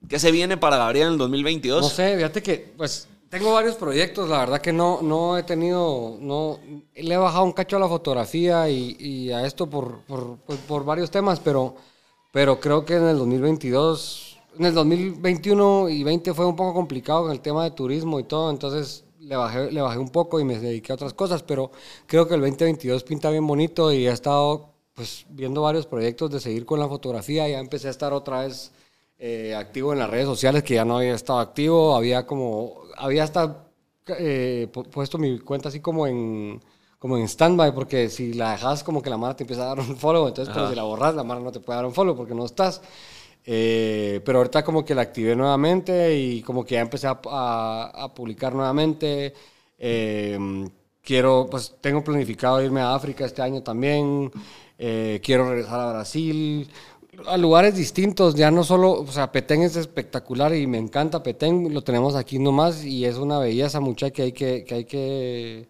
¿Qué 0.07 0.19
se 0.19 0.32
viene 0.32 0.57
para 0.57 0.78
Gabriel 0.78 1.07
en 1.07 1.13
el 1.13 1.19
2022? 1.19 1.82
No 1.82 1.89
sé, 1.89 2.15
fíjate 2.15 2.41
que, 2.41 2.73
pues, 2.78 3.07
tengo 3.36 3.52
varios 3.52 3.76
proyectos, 3.76 4.30
la 4.30 4.40
verdad 4.40 4.62
que 4.62 4.72
no, 4.72 5.02
no 5.02 5.38
he 5.38 5.44
tenido, 5.44 6.16
no, 6.22 6.58
le 6.96 7.14
he 7.14 7.18
bajado 7.18 7.44
un 7.44 7.52
cacho 7.52 7.76
a 7.76 7.82
la 7.82 7.90
fotografía 7.90 8.70
y, 8.70 8.96
y 8.98 9.32
a 9.34 9.46
esto 9.46 9.70
por, 9.70 10.00
por, 10.04 10.38
pues, 10.46 10.58
por 10.60 10.86
varios 10.86 11.12
temas, 11.12 11.42
pero, 11.42 11.76
pero 12.32 12.62
creo 12.62 12.86
que 12.86 12.94
en 12.96 13.04
el 13.04 13.18
2022, 13.18 14.40
en 14.58 14.66
el 14.66 14.74
2021 14.74 15.90
y 15.90 16.04
20 16.06 16.34
fue 16.34 16.46
un 16.46 16.56
poco 16.56 16.74
complicado 16.74 17.24
con 17.24 17.32
el 17.34 17.42
tema 17.42 17.66
de 17.66 17.72
turismo 17.72 18.22
y 18.22 18.24
todo, 18.24 18.50
entonces 18.50 19.04
le 19.20 19.36
bajé, 19.36 19.70
le 19.70 19.82
bajé 19.82 20.00
un 20.00 20.12
poco 20.12 20.40
y 20.40 20.46
me 20.46 20.58
dediqué 20.58 20.94
a 20.94 20.96
otras 20.96 21.14
cosas, 21.14 21.44
pero 21.44 21.72
creo 22.06 22.30
que 22.30 22.36
el 22.36 22.40
2022 22.40 23.04
pinta 23.04 23.30
bien 23.32 23.46
bonito 23.46 23.92
y 23.92 24.08
he 24.08 24.12
estado, 24.12 24.70
pues, 24.94 25.26
viendo 25.28 25.62
varios 25.62 25.88
proyectos 25.88 26.32
de 26.32 26.40
seguir 26.40 26.66
con 26.66 26.80
la 26.80 26.88
fotografía, 26.88 27.50
ya 27.50 27.60
empecé 27.60 27.90
a 27.90 27.92
estar 27.92 28.14
otra 28.14 28.46
vez 28.46 28.72
eh, 29.18 29.55
activo 29.55 29.93
en 29.93 29.99
las 29.99 30.09
redes 30.09 30.26
sociales 30.26 30.63
que 30.63 30.76
ya 30.76 30.86
no 30.86 30.97
había 30.97 31.13
estado 31.16 31.39
activo, 31.39 31.95
había 31.95 32.26
como, 32.26 32.76
había 32.97 33.24
hasta 33.24 33.68
eh, 34.20 34.68
pu- 34.72 34.88
puesto 34.89 35.18
mi 35.18 35.39
cuenta 35.39 35.70
así 35.70 35.80
como 35.80 36.07
en, 36.07 36.61
como 36.99 37.18
en 37.18 37.28
standby, 37.28 37.72
porque 37.74 38.09
si 38.09 38.34
la 38.34 38.51
dejas 38.51 38.84
como 38.84 39.01
que 39.01 39.09
la 39.09 39.18
mara 39.18 39.36
te 39.36 39.43
empieza 39.43 39.63
a 39.63 39.68
dar 39.68 39.80
un 39.80 39.97
follow, 39.97 40.28
entonces 40.28 40.51
pero 40.53 40.68
si 40.68 40.76
la 40.76 40.84
borras 40.84 41.16
la 41.16 41.24
mara 41.24 41.39
no 41.41 41.51
te 41.51 41.59
puede 41.59 41.78
dar 41.78 41.86
un 41.86 41.93
follow 41.93 42.16
porque 42.16 42.36
no 42.36 42.45
estás. 42.45 42.82
Eh, 43.47 44.22
pero 44.26 44.39
ahorita 44.39 44.63
como 44.63 44.84
que 44.84 44.95
la 44.95 45.03
activé 45.03 45.36
nuevamente 45.36 46.16
y 46.18 46.41
como 46.41 46.63
que 46.66 46.76
ya 46.76 46.82
empecé 46.82 47.07
a, 47.07 47.20
a- 47.30 47.91
a 48.05 48.13
publicar 48.13 48.53
nuevamente. 48.53 49.34
Eh, 49.78 50.38
quiero, 51.01 51.47
pues 51.49 51.76
tengo 51.82 52.03
planificado 52.03 52.61
irme 52.63 52.82
a 52.82 52.95
África 52.95 53.26
este 53.26 53.41
año 53.41 53.61
también. 53.61 54.32
Eh, 54.78 55.22
quiero 55.24 55.47
regresar 55.49 55.80
a 55.80 55.91
Brasil. 55.93 56.70
A 57.28 57.38
lugares 57.38 57.76
distintos, 57.76 58.36
ya 58.36 58.51
no 58.51 58.63
solo, 58.63 58.91
o 59.01 59.07
sea, 59.07 59.32
Petén 59.32 59.61
es 59.63 59.76
espectacular 59.76 60.53
y 60.55 60.68
me 60.68 60.78
encanta 60.78 61.24
Petén, 61.24 61.74
lo 61.74 61.82
tenemos 61.82 62.16
aquí 62.16 62.39
nomás 62.39 62.84
y 62.84 63.05
es 63.05 63.16
una 63.18 63.39
belleza 63.39 63.80
mucha 63.80 64.11
que 64.11 64.22
hay 64.24 64.32
que, 64.32 64.63
que 64.63 64.76
hay 64.76 64.86
que, 64.86 65.68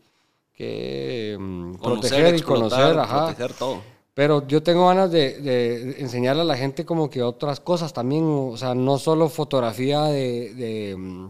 que 0.54 1.38
mm, 1.40 1.76
Conocer, 1.76 2.10
proteger 2.10 2.34
y 2.34 2.38
explotar, 2.38 2.80
conocer, 2.94 3.00
ajá. 3.00 3.26
proteger 3.28 3.54
todo. 3.54 3.82
Pero 4.14 4.48
yo 4.48 4.64
tengo 4.64 4.88
ganas 4.88 5.12
de, 5.12 5.40
de 5.42 5.96
enseñarle 6.00 6.44
a 6.44 6.46
la 6.46 6.56
gente 6.58 6.86
como 6.86 7.10
que 7.10 7.22
otras 7.22 7.60
cosas 7.60 7.92
también, 7.94 8.24
o 8.26 8.56
sea, 8.58 8.74
no 8.74 8.98
solo 8.98 9.28
fotografía 9.30 10.04
de... 10.04 10.54
de, 10.54 10.96
mm, 10.98 11.28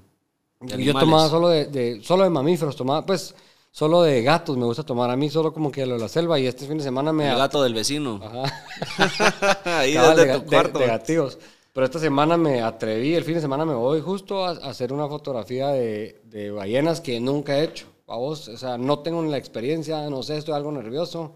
De 0.62 0.84
yo 0.84 0.94
tomaba 0.94 1.28
solo 1.30 1.50
de, 1.50 1.66
de- 1.66 2.02
solo 2.04 2.24
de 2.24 2.30
mamíferos, 2.30 2.76
tomaba 2.76 3.06
pues 3.06 3.34
solo 3.76 4.04
de 4.04 4.22
gatos, 4.24 4.56
me 4.56 4.64
gusta 4.64 4.84
tomar 4.84 5.10
a 5.10 5.18
mí 5.18 5.30
solo 5.30 5.52
como 5.52 5.70
que 5.70 5.86
lo 5.86 5.96
de 5.96 6.00
la 6.00 6.08
selva 6.08 6.40
y 6.40 6.48
este 6.48 6.66
fin 6.66 6.78
de 6.78 6.84
semana 6.86 7.12
me... 7.12 7.30
El 7.30 7.38
gato 7.38 7.62
del 7.62 7.74
vecino. 7.74 8.22
Ajá. 8.24 9.60
Ahí 9.80 9.94
Cabal, 9.96 10.16
desde 10.16 10.32
de, 10.32 10.40
tu 10.40 10.42
de- 10.44 10.48
cuarto. 10.48 10.80
de 10.80 10.88
gatillos. 10.88 11.38
Pero 11.74 11.86
esta 11.86 12.00
semana 12.00 12.38
me 12.38 12.62
atreví, 12.62 13.16
el 13.16 13.26
fin 13.26 13.34
de 13.36 13.42
semana 13.42 13.66
me 13.66 13.74
voy 13.74 14.00
justo 14.00 14.46
a, 14.46 14.52
a 14.52 14.70
hacer 14.70 14.94
una 14.94 15.10
fotografía 15.10 15.68
de, 15.72 16.22
de 16.24 16.52
ballenas 16.52 17.02
que 17.02 17.20
nunca 17.20 17.60
he 17.60 17.66
hecho. 17.66 17.88
A 18.08 18.16
vos, 18.16 18.48
o 18.48 18.56
sea, 18.58 18.78
no 18.78 19.00
tengo 19.00 19.22
la 19.24 19.38
experiencia, 19.38 20.10
no 20.10 20.24
sé, 20.24 20.38
estoy 20.38 20.54
algo 20.54 20.72
nervioso. 20.72 21.34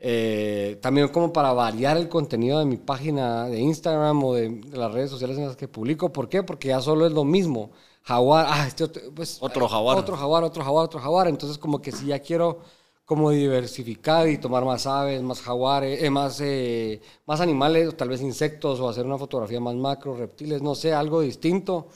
Eh, 0.00 0.78
también 0.82 1.08
como 1.08 1.32
para 1.32 1.52
variar 1.52 1.96
el 1.98 2.08
contenido 2.08 2.58
de 2.58 2.64
mi 2.64 2.78
página 2.78 3.46
de 3.46 3.60
Instagram 3.60 4.24
o 4.24 4.34
de, 4.34 4.48
de 4.48 4.76
las 4.76 4.92
redes 4.92 5.10
sociales 5.10 5.38
en 5.38 5.46
las 5.46 5.56
que 5.56 5.68
publico. 5.68 6.12
¿Por 6.12 6.28
qué? 6.28 6.42
Porque 6.42 6.68
ya 6.68 6.80
solo 6.80 7.06
es 7.06 7.12
lo 7.12 7.24
mismo. 7.24 7.70
Jaguar, 8.06 8.46
ah, 8.48 8.66
este 8.68 8.84
otro, 8.84 9.02
pues, 9.12 9.38
Otro 9.40 9.68
jaguar. 9.68 9.98
Otro 9.98 10.16
jaguar, 10.16 10.44
otro 10.44 10.62
jaguar, 10.62 10.84
otro 10.84 11.00
jaguar. 11.00 11.26
Entonces 11.26 11.58
como 11.58 11.82
que 11.82 11.90
si 11.90 12.06
ya 12.06 12.20
quiero 12.20 12.60
como 13.04 13.30
diversificar 13.30 14.28
y 14.28 14.38
tomar 14.38 14.64
más 14.64 14.86
aves, 14.86 15.22
más 15.22 15.40
jaguares, 15.40 16.02
eh, 16.02 16.10
más, 16.10 16.40
eh, 16.40 17.00
más 17.26 17.40
animales, 17.40 17.96
tal 17.96 18.08
vez 18.08 18.20
insectos, 18.20 18.80
o 18.80 18.88
hacer 18.88 19.06
una 19.06 19.18
fotografía 19.18 19.60
más 19.60 19.74
macro, 19.76 20.16
reptiles, 20.16 20.62
no 20.62 20.74
sé, 20.74 20.92
algo 20.92 21.20
distinto. 21.20 21.88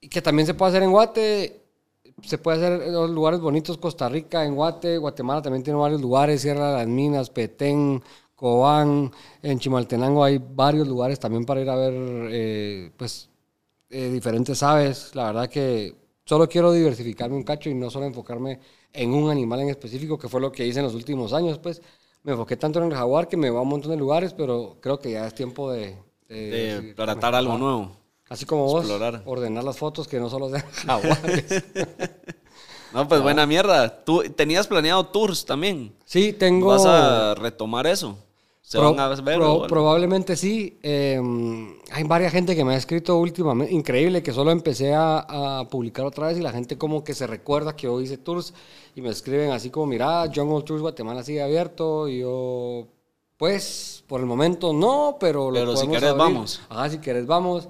Y 0.00 0.08
que 0.08 0.22
también 0.22 0.46
se 0.46 0.54
puede 0.54 0.70
hacer 0.70 0.82
en 0.82 0.90
Guate, 0.90 1.62
se 2.22 2.38
puede 2.38 2.58
hacer 2.58 2.82
en 2.88 2.92
los 2.92 3.10
lugares 3.10 3.40
bonitos, 3.40 3.78
Costa 3.78 4.08
Rica, 4.08 4.44
en 4.44 4.54
Guate, 4.54 4.98
Guatemala 4.98 5.42
también 5.42 5.62
tiene 5.62 5.78
varios 5.78 6.00
lugares, 6.00 6.42
Sierra 6.42 6.72
de 6.72 6.78
las 6.78 6.86
Minas, 6.88 7.30
Petén, 7.30 8.02
Cobán, 8.34 9.12
en 9.42 9.58
Chimaltenango 9.58 10.24
hay 10.24 10.38
varios 10.38 10.88
lugares 10.88 11.18
también 11.20 11.44
para 11.44 11.60
ir 11.60 11.70
a 11.70 11.76
ver, 11.76 11.92
eh, 12.30 12.92
pues, 12.96 13.29
eh, 13.90 14.08
diferentes 14.10 14.62
aves. 14.62 15.14
La 15.14 15.26
verdad 15.26 15.48
que 15.50 15.94
solo 16.24 16.48
quiero 16.48 16.72
diversificarme 16.72 17.36
un 17.36 17.42
cacho 17.42 17.68
y 17.68 17.74
no 17.74 17.90
solo 17.90 18.06
enfocarme 18.06 18.60
en 18.92 19.12
un 19.12 19.30
animal 19.30 19.60
en 19.60 19.68
específico, 19.70 20.18
que 20.18 20.28
fue 20.28 20.40
lo 20.40 20.50
que 20.50 20.66
hice 20.66 20.78
en 20.78 20.86
los 20.86 20.94
últimos 20.94 21.32
años, 21.32 21.58
pues. 21.58 21.82
Me 22.22 22.32
enfoqué 22.32 22.56
tanto 22.56 22.80
en 22.82 22.90
el 22.90 22.94
jaguar 22.94 23.28
que 23.28 23.36
me 23.38 23.48
va 23.48 23.60
a 23.60 23.62
un 23.62 23.68
montón 23.68 23.90
de 23.92 23.96
lugares, 23.96 24.34
pero 24.34 24.76
creo 24.80 24.98
que 24.98 25.12
ya 25.12 25.26
es 25.26 25.34
tiempo 25.34 25.70
de... 25.72 25.96
de 26.28 26.92
tratar 26.94 27.34
algo 27.34 27.56
nuevo. 27.56 27.96
Así 28.28 28.44
como 28.44 28.64
vos, 28.66 28.84
Explorar. 28.84 29.22
ordenar 29.24 29.64
las 29.64 29.78
fotos 29.78 30.06
que 30.06 30.20
no 30.20 30.28
solo 30.30 30.50
sean 30.50 30.64
jaguares. 30.86 31.64
No, 32.92 33.06
pues 33.06 33.22
buena 33.22 33.46
mierda. 33.46 34.04
Tú 34.04 34.24
tenías 34.34 34.66
planeado 34.66 35.06
tours 35.06 35.44
también. 35.46 35.94
sí, 36.04 36.32
tengo... 36.32 36.66
¿Vas 36.68 36.84
a 36.84 37.36
retomar 37.36 37.86
eso? 37.86 38.18
¿Se 38.70 38.78
Pro- 38.78 38.94
van 38.94 39.00
a 39.00 39.08
ver? 39.08 39.24
pro- 39.36 39.50
o 39.50 39.54
algo? 39.54 39.66
probablemente 39.66 40.36
sí. 40.36 40.78
Eh, 40.84 41.20
hay 41.90 42.04
varias 42.04 42.30
gente 42.30 42.54
que 42.54 42.64
me 42.64 42.74
ha 42.74 42.76
escrito 42.76 43.18
últimamente. 43.18 43.74
Increíble 43.74 44.22
que 44.22 44.32
solo 44.32 44.52
empecé 44.52 44.94
a, 44.94 45.58
a 45.58 45.68
publicar 45.68 46.06
otra 46.06 46.28
vez 46.28 46.38
y 46.38 46.40
la 46.40 46.52
gente 46.52 46.78
como 46.78 47.02
que 47.02 47.12
se 47.12 47.26
recuerda 47.26 47.74
que 47.74 47.88
yo 47.88 48.00
hice 48.00 48.16
tours 48.16 48.54
y 48.94 49.00
me 49.00 49.08
escriben 49.08 49.50
así 49.50 49.70
como, 49.70 49.86
mira, 49.86 50.30
Jungle 50.32 50.62
Tours 50.62 50.82
Guatemala 50.82 51.24
sigue 51.24 51.42
abierto. 51.42 52.06
Y 52.06 52.20
yo, 52.20 52.86
pues, 53.36 54.04
por 54.06 54.20
el 54.20 54.26
momento 54.26 54.72
no, 54.72 55.16
pero 55.18 55.50
lo 55.50 55.54
Pero 55.58 55.76
si 55.76 55.88
querés, 55.88 56.04
abrir. 56.04 56.18
vamos. 56.18 56.60
Ajá, 56.68 56.88
si 56.90 56.98
querés, 56.98 57.26
vamos. 57.26 57.68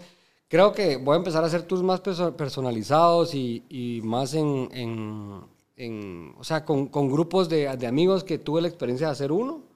Creo 0.49 0.73
que 0.73 0.99
voy 0.99 1.15
a 1.15 1.17
empezar 1.17 1.43
a 1.43 1.47
hacer 1.47 1.63
tours 1.63 1.83
más 1.83 2.03
perso- 2.03 2.37
personalizados 2.37 3.35
y, 3.35 3.65
y 3.71 4.03
más 4.03 4.35
en, 4.35 4.69
en- 4.73 5.41
en- 5.77 6.35
o 6.39 6.45
sea, 6.45 6.63
con, 6.67 6.89
con 6.89 7.11
grupos 7.11 7.49
de, 7.49 7.75
de 7.79 7.87
amigos 7.87 8.23
que 8.23 8.37
tuve 8.37 8.61
la 8.61 8.69
experiencia 8.69 9.07
de 9.07 9.13
hacer 9.15 9.33
uno. 9.33 9.70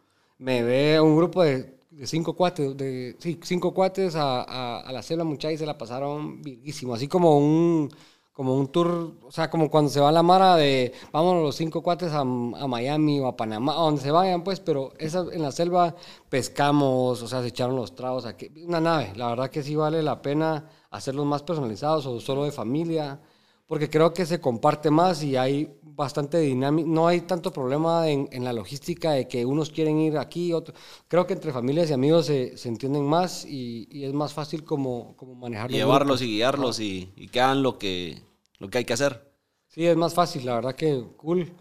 Me 0.44 0.62
ve 0.62 1.00
un 1.00 1.16
grupo 1.16 1.42
de, 1.42 1.78
cinco 2.04 2.34
cuates, 2.34 2.76
de, 2.76 3.16
sí, 3.18 3.40
cinco 3.42 3.72
cuates 3.72 4.14
a, 4.14 4.42
a, 4.42 4.80
a 4.80 4.92
la 4.92 5.02
selva 5.02 5.24
muchacha 5.24 5.52
y 5.52 5.56
se 5.56 5.64
la 5.64 5.78
pasaron 5.78 6.42
virguísimo. 6.42 6.92
Así 6.92 7.08
como 7.08 7.38
un, 7.38 7.88
como 8.30 8.54
un 8.54 8.68
tour, 8.68 9.14
o 9.22 9.32
sea, 9.32 9.48
como 9.48 9.70
cuando 9.70 9.90
se 9.90 10.00
va 10.00 10.12
la 10.12 10.22
mara 10.22 10.56
de, 10.56 10.92
vámonos 11.12 11.42
los 11.42 11.56
cinco 11.56 11.82
cuates 11.82 12.12
a, 12.12 12.20
a 12.20 12.24
Miami 12.68 13.20
o 13.20 13.26
a 13.26 13.38
Panamá, 13.38 13.72
a 13.72 13.76
donde 13.76 14.02
se 14.02 14.10
vayan, 14.10 14.44
pues, 14.44 14.60
pero 14.60 14.92
esa, 14.98 15.24
en 15.32 15.40
la 15.40 15.50
selva 15.50 15.94
pescamos, 16.28 17.22
o 17.22 17.26
sea, 17.26 17.40
se 17.40 17.48
echaron 17.48 17.76
los 17.76 17.94
tragos 17.94 18.26
aquí. 18.26 18.50
Una 18.66 18.82
nave, 18.82 19.14
la 19.16 19.28
verdad 19.28 19.48
que 19.48 19.62
sí 19.62 19.74
vale 19.74 20.02
la 20.02 20.20
pena 20.20 20.68
hacerlos 20.90 21.24
más 21.24 21.42
personalizados 21.42 22.04
o 22.04 22.20
solo 22.20 22.44
de 22.44 22.52
familia, 22.52 23.18
porque 23.66 23.88
creo 23.90 24.12
que 24.14 24.26
se 24.26 24.40
comparte 24.40 24.90
más 24.90 25.22
y 25.22 25.36
hay 25.36 25.78
bastante 25.82 26.38
dinámica, 26.40 26.88
no 26.88 27.06
hay 27.06 27.22
tanto 27.22 27.52
problema 27.52 28.08
en, 28.10 28.28
en 28.32 28.44
la 28.44 28.52
logística 28.52 29.12
de 29.12 29.28
que 29.28 29.44
unos 29.46 29.70
quieren 29.70 29.98
ir 29.98 30.18
aquí, 30.18 30.52
otros. 30.52 30.76
Creo 31.08 31.26
que 31.26 31.34
entre 31.34 31.52
familias 31.52 31.90
y 31.90 31.92
amigos 31.94 32.26
se, 32.26 32.56
se 32.56 32.68
entienden 32.68 33.04
más 33.04 33.44
y, 33.44 33.88
y 33.90 34.04
es 34.04 34.12
más 34.12 34.32
fácil 34.34 34.64
como, 34.64 35.16
como 35.16 35.34
manejar 35.34 35.70
los 35.70 35.82
Llevarlos 35.82 36.22
y 36.22 36.26
guiarlos 36.26 36.80
y, 36.80 37.12
y 37.16 37.28
que 37.28 37.40
hagan 37.42 37.62
lo 37.62 37.78
que, 37.78 38.22
lo 38.58 38.70
que 38.70 38.78
hay 38.78 38.84
que 38.86 38.94
hacer. 38.94 39.30
Sí, 39.68 39.86
es 39.86 39.96
más 39.96 40.14
fácil, 40.14 40.44
la 40.46 40.54
verdad 40.56 40.74
que 40.74 41.04
cool. 41.16 41.52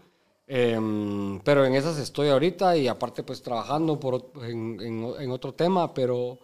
Em, 0.46 1.40
pero 1.40 1.64
en 1.64 1.74
esas 1.74 1.98
estoy 1.98 2.28
ahorita 2.28 2.76
y 2.76 2.86
aparte 2.86 3.22
pues 3.22 3.42
trabajando 3.42 3.98
por, 3.98 4.30
en- 4.42 4.78
en 4.80 5.30
otro 5.30 5.54
tema, 5.54 5.92
pero, 5.94 6.38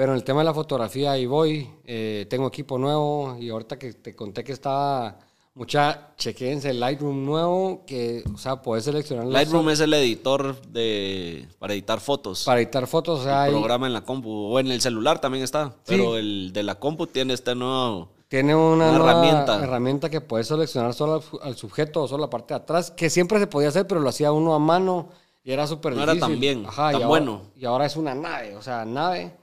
pero 0.00 0.12
en 0.12 0.16
el 0.16 0.24
tema 0.24 0.40
de 0.40 0.46
la 0.46 0.54
fotografía 0.54 1.12
ahí 1.12 1.26
voy. 1.26 1.68
Eh, 1.84 2.26
tengo 2.30 2.48
equipo 2.48 2.78
nuevo 2.78 3.36
y 3.38 3.50
ahorita 3.50 3.78
que 3.78 3.92
te 3.92 4.16
conté 4.16 4.42
que 4.42 4.52
estaba 4.52 5.18
mucha, 5.52 6.14
chequense 6.16 6.70
el 6.70 6.80
Lightroom 6.80 7.22
nuevo, 7.26 7.84
que, 7.86 8.24
o 8.34 8.38
sea, 8.38 8.62
puedes 8.62 8.84
seleccionar 8.86 9.26
Lightroom 9.26 9.68
es 9.68 9.80
el 9.80 9.92
editor 9.92 10.58
de, 10.68 11.46
para 11.58 11.74
editar 11.74 12.00
fotos. 12.00 12.44
para 12.44 12.60
editar 12.62 12.86
fotos, 12.86 13.20
o 13.20 13.24
sea, 13.24 13.42
hay- 13.42 13.50
programa 13.52 13.88
en 13.88 13.92
la 13.92 14.00
compu. 14.00 14.30
O 14.30 14.58
en 14.58 14.68
el 14.68 14.80
celular 14.80 15.20
también 15.20 15.44
está. 15.44 15.74
Pero 15.84 16.16
el 16.16 16.50
de 16.54 16.62
la 16.62 16.76
compu 16.76 17.06
tiene 17.06 17.34
este 17.34 17.54
nuevo. 17.54 18.08
Tiene 18.28 18.54
una, 18.54 18.88
Una 18.88 18.92
nueva 18.98 19.10
herramienta. 19.10 19.62
herramienta 19.62 20.08
que 20.08 20.22
puedes 20.22 20.46
seleccionar 20.46 20.94
solo 20.94 21.14
al, 21.16 21.22
su- 21.22 21.40
al 21.42 21.56
sujeto 21.58 22.04
o 22.04 22.08
solo 22.08 22.22
la 22.24 22.30
parte 22.30 22.54
de 22.54 22.60
atrás, 22.60 22.90
que 22.90 23.10
siempre 23.10 23.38
se 23.38 23.46
podía 23.48 23.68
hacer, 23.68 23.86
pero 23.86 24.00
lo 24.00 24.08
hacía 24.08 24.32
uno 24.32 24.54
a 24.54 24.58
mano 24.58 25.10
y 25.44 25.52
era 25.52 25.66
súper 25.66 25.92
No 25.92 25.98
difícil. 26.06 26.16
era 26.18 26.26
tan 26.26 26.40
bien, 26.40 26.60
y 26.60 26.64
tan 26.64 26.94
ahora- 26.94 27.06
bueno. 27.06 27.42
Y 27.54 27.66
ahora 27.66 27.84
es 27.84 27.96
una 27.96 28.14
nave, 28.14 28.56
o 28.56 28.62
sea, 28.62 28.86
nave. 28.86 29.36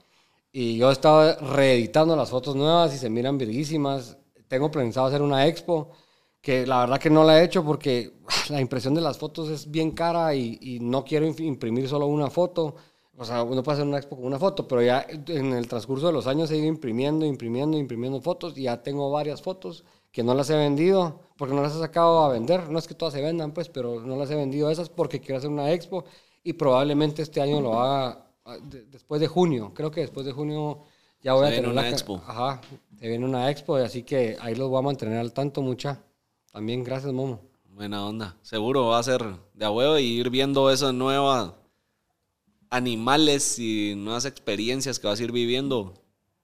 Y 0.52 0.78
yo 0.78 0.90
estaba 0.90 1.34
reeditando 1.34 2.16
las 2.16 2.30
fotos 2.30 2.56
nuevas 2.56 2.94
y 2.94 2.98
se 2.98 3.10
miran 3.10 3.38
virguísimas. 3.38 4.18
Tengo 4.48 4.70
pensado 4.70 5.06
hacer 5.06 5.22
una 5.22 5.46
expo, 5.46 5.90
que 6.40 6.66
la 6.66 6.80
verdad 6.80 6.98
que 6.98 7.10
no 7.10 7.24
la 7.24 7.40
he 7.40 7.44
hecho 7.44 7.64
porque 7.64 8.20
la 8.50 8.60
impresión 8.60 8.94
de 8.94 9.00
las 9.00 9.18
fotos 9.18 9.50
es 9.50 9.70
bien 9.70 9.92
cara 9.92 10.34
y, 10.34 10.58
y 10.60 10.80
no 10.80 11.04
quiero 11.04 11.26
imprimir 11.26 11.88
solo 11.88 12.06
una 12.06 12.30
foto. 12.30 12.76
O 13.16 13.24
sea, 13.24 13.42
uno 13.42 13.62
puede 13.64 13.76
hacer 13.76 13.86
una 13.86 13.98
expo 13.98 14.16
con 14.16 14.26
una 14.26 14.38
foto, 14.38 14.68
pero 14.68 14.80
ya 14.80 15.04
en 15.10 15.52
el 15.52 15.66
transcurso 15.66 16.06
de 16.06 16.12
los 16.12 16.28
años 16.28 16.50
he 16.52 16.56
ido 16.56 16.66
imprimiendo, 16.66 17.26
imprimiendo, 17.26 17.76
imprimiendo 17.76 18.20
fotos 18.20 18.56
y 18.56 18.62
ya 18.62 18.80
tengo 18.82 19.10
varias 19.10 19.42
fotos 19.42 19.84
que 20.12 20.22
no 20.22 20.34
las 20.34 20.48
he 20.50 20.56
vendido 20.56 21.20
porque 21.36 21.54
no 21.54 21.62
las 21.62 21.74
he 21.74 21.80
sacado 21.80 22.20
a 22.20 22.28
vender. 22.28 22.70
No 22.70 22.78
es 22.78 22.86
que 22.86 22.94
todas 22.94 23.14
se 23.14 23.20
vendan, 23.20 23.52
pues, 23.52 23.68
pero 23.68 24.00
no 24.00 24.16
las 24.16 24.30
he 24.30 24.36
vendido 24.36 24.70
esas 24.70 24.88
porque 24.88 25.20
quiero 25.20 25.38
hacer 25.38 25.50
una 25.50 25.72
expo 25.72 26.04
y 26.44 26.52
probablemente 26.52 27.22
este 27.22 27.40
año 27.40 27.60
lo 27.60 27.80
haga 27.80 28.27
de- 28.56 28.84
después 28.86 29.20
de 29.20 29.26
junio. 29.26 29.72
Creo 29.74 29.90
que 29.90 30.00
después 30.00 30.24
de 30.26 30.32
junio 30.32 30.84
ya 31.22 31.34
voy 31.34 31.46
Se 31.46 31.52
a 31.52 31.56
tener 31.56 31.70
una 31.70 31.82
la 31.82 31.88
expo. 31.90 32.22
Ajá, 32.26 32.60
se 32.98 33.08
viene 33.08 33.24
una 33.24 33.50
expo, 33.50 33.76
así 33.76 34.02
que 34.02 34.36
ahí 34.40 34.54
los 34.54 34.68
voy 34.68 34.78
a 34.78 34.82
mantener 34.82 35.18
al 35.18 35.32
tanto, 35.32 35.60
mucha. 35.62 36.00
También 36.52 36.82
gracias, 36.84 37.12
Momo. 37.12 37.40
Buena 37.74 38.04
onda. 38.06 38.36
Seguro 38.42 38.86
va 38.86 38.98
a 38.98 39.02
ser 39.02 39.24
de 39.54 39.64
a 39.64 39.70
huevo 39.70 39.98
y 39.98 40.04
ir 40.04 40.30
viendo 40.30 40.70
esas 40.70 40.92
nuevas 40.94 41.52
animales 42.70 43.58
y 43.58 43.94
nuevas 43.96 44.24
experiencias 44.24 44.98
que 44.98 45.06
vas 45.06 45.20
a 45.20 45.24
ir 45.24 45.32
viviendo. 45.32 45.94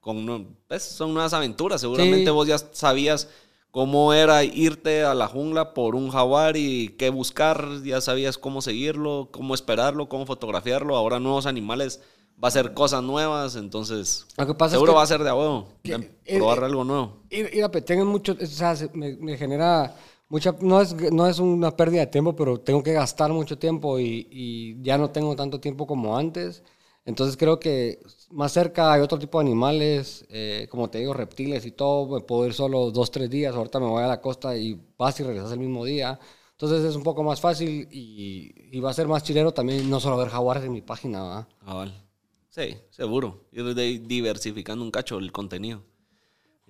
Con, 0.01 0.57
pues, 0.69 0.83
son 0.83 1.15
nuevas 1.15 1.33
aventuras. 1.33 1.81
Seguramente 1.81 2.27
Sí. 2.27 2.31
vos 2.31 2.47
ya 2.47 2.59
sabías 2.59 3.29
cómo 3.75 4.13
era 4.13 4.45
irte 4.45 5.03
a 5.03 5.15
la 5.15 5.27
jungla 5.27 5.75
por 5.75 5.97
un 5.97 6.09
jaguar 6.09 6.57
y 6.57 6.91
qué 6.97 7.11
buscar. 7.11 7.67
Ya 7.83 8.01
sabías 8.01 8.39
cómo 8.39 8.63
seguirlo, 8.63 9.31
cómo 9.33 9.53
esperarlo, 9.53 10.09
cómo 10.09 10.27
fotografiarlo. 10.27 10.95
Ahora 10.97 11.19
nuevos 11.19 11.45
animales 11.47 12.01
va 12.43 12.47
a 12.47 12.51
ser 12.53 12.73
cosas 12.73 13.03
nuevas. 13.03 13.57
Entonces, 13.57 14.27
Lo 14.39 14.47
que 14.47 14.55
pasa 14.55 14.67
es 14.67 14.73
seguro 14.75 14.93
que- 14.93 14.97
va 14.99 15.03
a 15.03 15.07
ser 15.09 15.25
de 15.25 15.29
a 15.31 15.35
huevo. 15.35 15.67
que- 15.83 15.99
de 15.99 16.37
probar 16.37 16.61
eh, 16.61 16.65
algo 16.67 16.85
nuevo. 16.85 17.17
Es 17.29 18.05
mucho, 18.05 18.37
o 18.41 18.47
sea, 18.47 18.77
se- 18.77 18.91
me, 18.95 19.17
me 19.17 19.37
genera 19.37 19.97
mucha, 20.29 20.55
no 20.61 20.81
es, 20.81 20.95
no 21.13 21.27
es 21.27 21.41
una 21.41 21.73
pérdida 21.77 22.03
de 22.03 22.07
tiempo, 22.07 22.37
pero 22.37 22.61
tengo 22.61 22.81
que 22.81 22.93
gastar 22.93 23.33
mucho 23.33 23.59
tiempo 23.59 23.99
y, 23.99 24.29
y 24.31 24.81
ya 24.83 24.97
no 24.99 25.11
tengo 25.11 25.35
tanto 25.35 25.59
tiempo 25.59 25.85
como 25.85 26.17
antes. 26.17 26.63
Entonces 27.07 27.37
creo 27.37 27.61
que 27.61 28.01
más 28.31 28.53
cerca 28.53 28.93
hay 28.93 29.03
otro 29.03 29.19
tipo 29.19 29.39
de 29.39 29.45
animales, 29.47 30.25
eh, 30.31 30.67
como 30.71 30.89
te 30.89 30.99
digo, 30.99 31.13
reptiles 31.13 31.67
y 31.67 31.73
todo. 31.73 32.07
Me 32.15 32.21
puedo 32.23 32.47
ir 32.47 32.55
solo 32.55 32.91
dos, 32.91 33.11
tres 33.11 33.29
días. 33.29 33.55
Ahorita 33.55 33.79
me 33.79 33.87
voy 33.87 34.03
a 34.03 34.07
la 34.07 34.21
costa 34.21 34.57
y 34.57 34.81
vas 34.97 35.19
y 35.21 35.23
regresas 35.23 35.53
el 35.53 35.59
mismo 35.59 35.85
día. 35.85 36.19
Entonces 36.53 36.83
es 36.85 36.97
un 36.97 37.03
poco 37.03 37.23
más 37.23 37.41
fácil 37.41 37.89
y, 37.91 38.53
y 38.77 38.81
va 38.81 38.91
a 38.91 38.95
ser 38.95 39.07
más 39.07 39.23
chilero 39.23 39.53
también 39.53 39.91
no 39.91 40.01
solo 40.01 40.17
ver 40.17 40.29
jaguares 40.29 40.65
en 40.65 40.73
mi 40.73 40.81
página, 40.81 41.23
¿verdad? 41.23 41.49
Cabal. 41.65 42.01
Sí, 42.49 42.77
seguro. 42.91 43.43
De- 43.53 43.99
diversificando 43.99 44.83
un 44.85 44.91
cacho 44.91 45.19
el 45.19 45.31
contenido. 45.33 45.83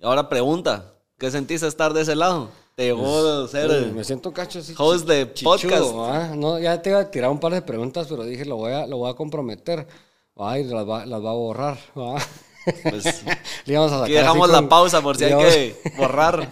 Ahora 0.01 0.27
pregunta, 0.27 0.95
¿qué 1.17 1.31
sentiste 1.31 1.67
estar 1.67 1.93
de 1.93 2.01
ese 2.01 2.15
lado? 2.15 2.49
Te 2.75 2.83
llegó 2.87 3.05
a 3.43 3.47
ser... 3.47 3.71
Sí, 3.71 3.91
me 3.93 4.03
siento 4.03 4.33
cacho 4.33 4.59
así. 4.59 4.73
host 4.77 5.07
de 5.07 5.31
chichudo, 5.33 5.93
podcast. 5.93 6.35
No, 6.35 6.59
ya 6.59 6.81
te 6.81 6.89
iba 6.89 6.99
a 6.99 7.09
tirar 7.09 7.29
un 7.29 7.39
par 7.39 7.53
de 7.53 7.61
preguntas, 7.61 8.07
pero 8.09 8.25
dije, 8.25 8.43
lo 8.43 8.57
voy 8.57 8.73
a, 8.73 8.85
lo 8.85 8.97
voy 8.97 9.09
a 9.09 9.13
comprometer. 9.13 9.87
¿Va? 10.39 10.59
Y 10.59 10.63
las 10.65 10.87
va, 10.87 11.05
las 11.05 11.23
va 11.23 11.29
a 11.29 11.33
borrar. 11.33 11.77
¿va? 11.97 12.15
Pues, 12.89 13.23
Le 13.65 13.73
íbamos 13.73 13.91
a 13.91 13.95
sacar 13.95 14.03
aquí 14.05 14.13
dejamos 14.13 14.47
con- 14.49 14.63
la 14.63 14.69
pausa 14.69 15.01
por 15.01 15.17
si 15.17 15.25
hay 15.25 15.35
que 15.37 15.75
borrar. 15.97 16.49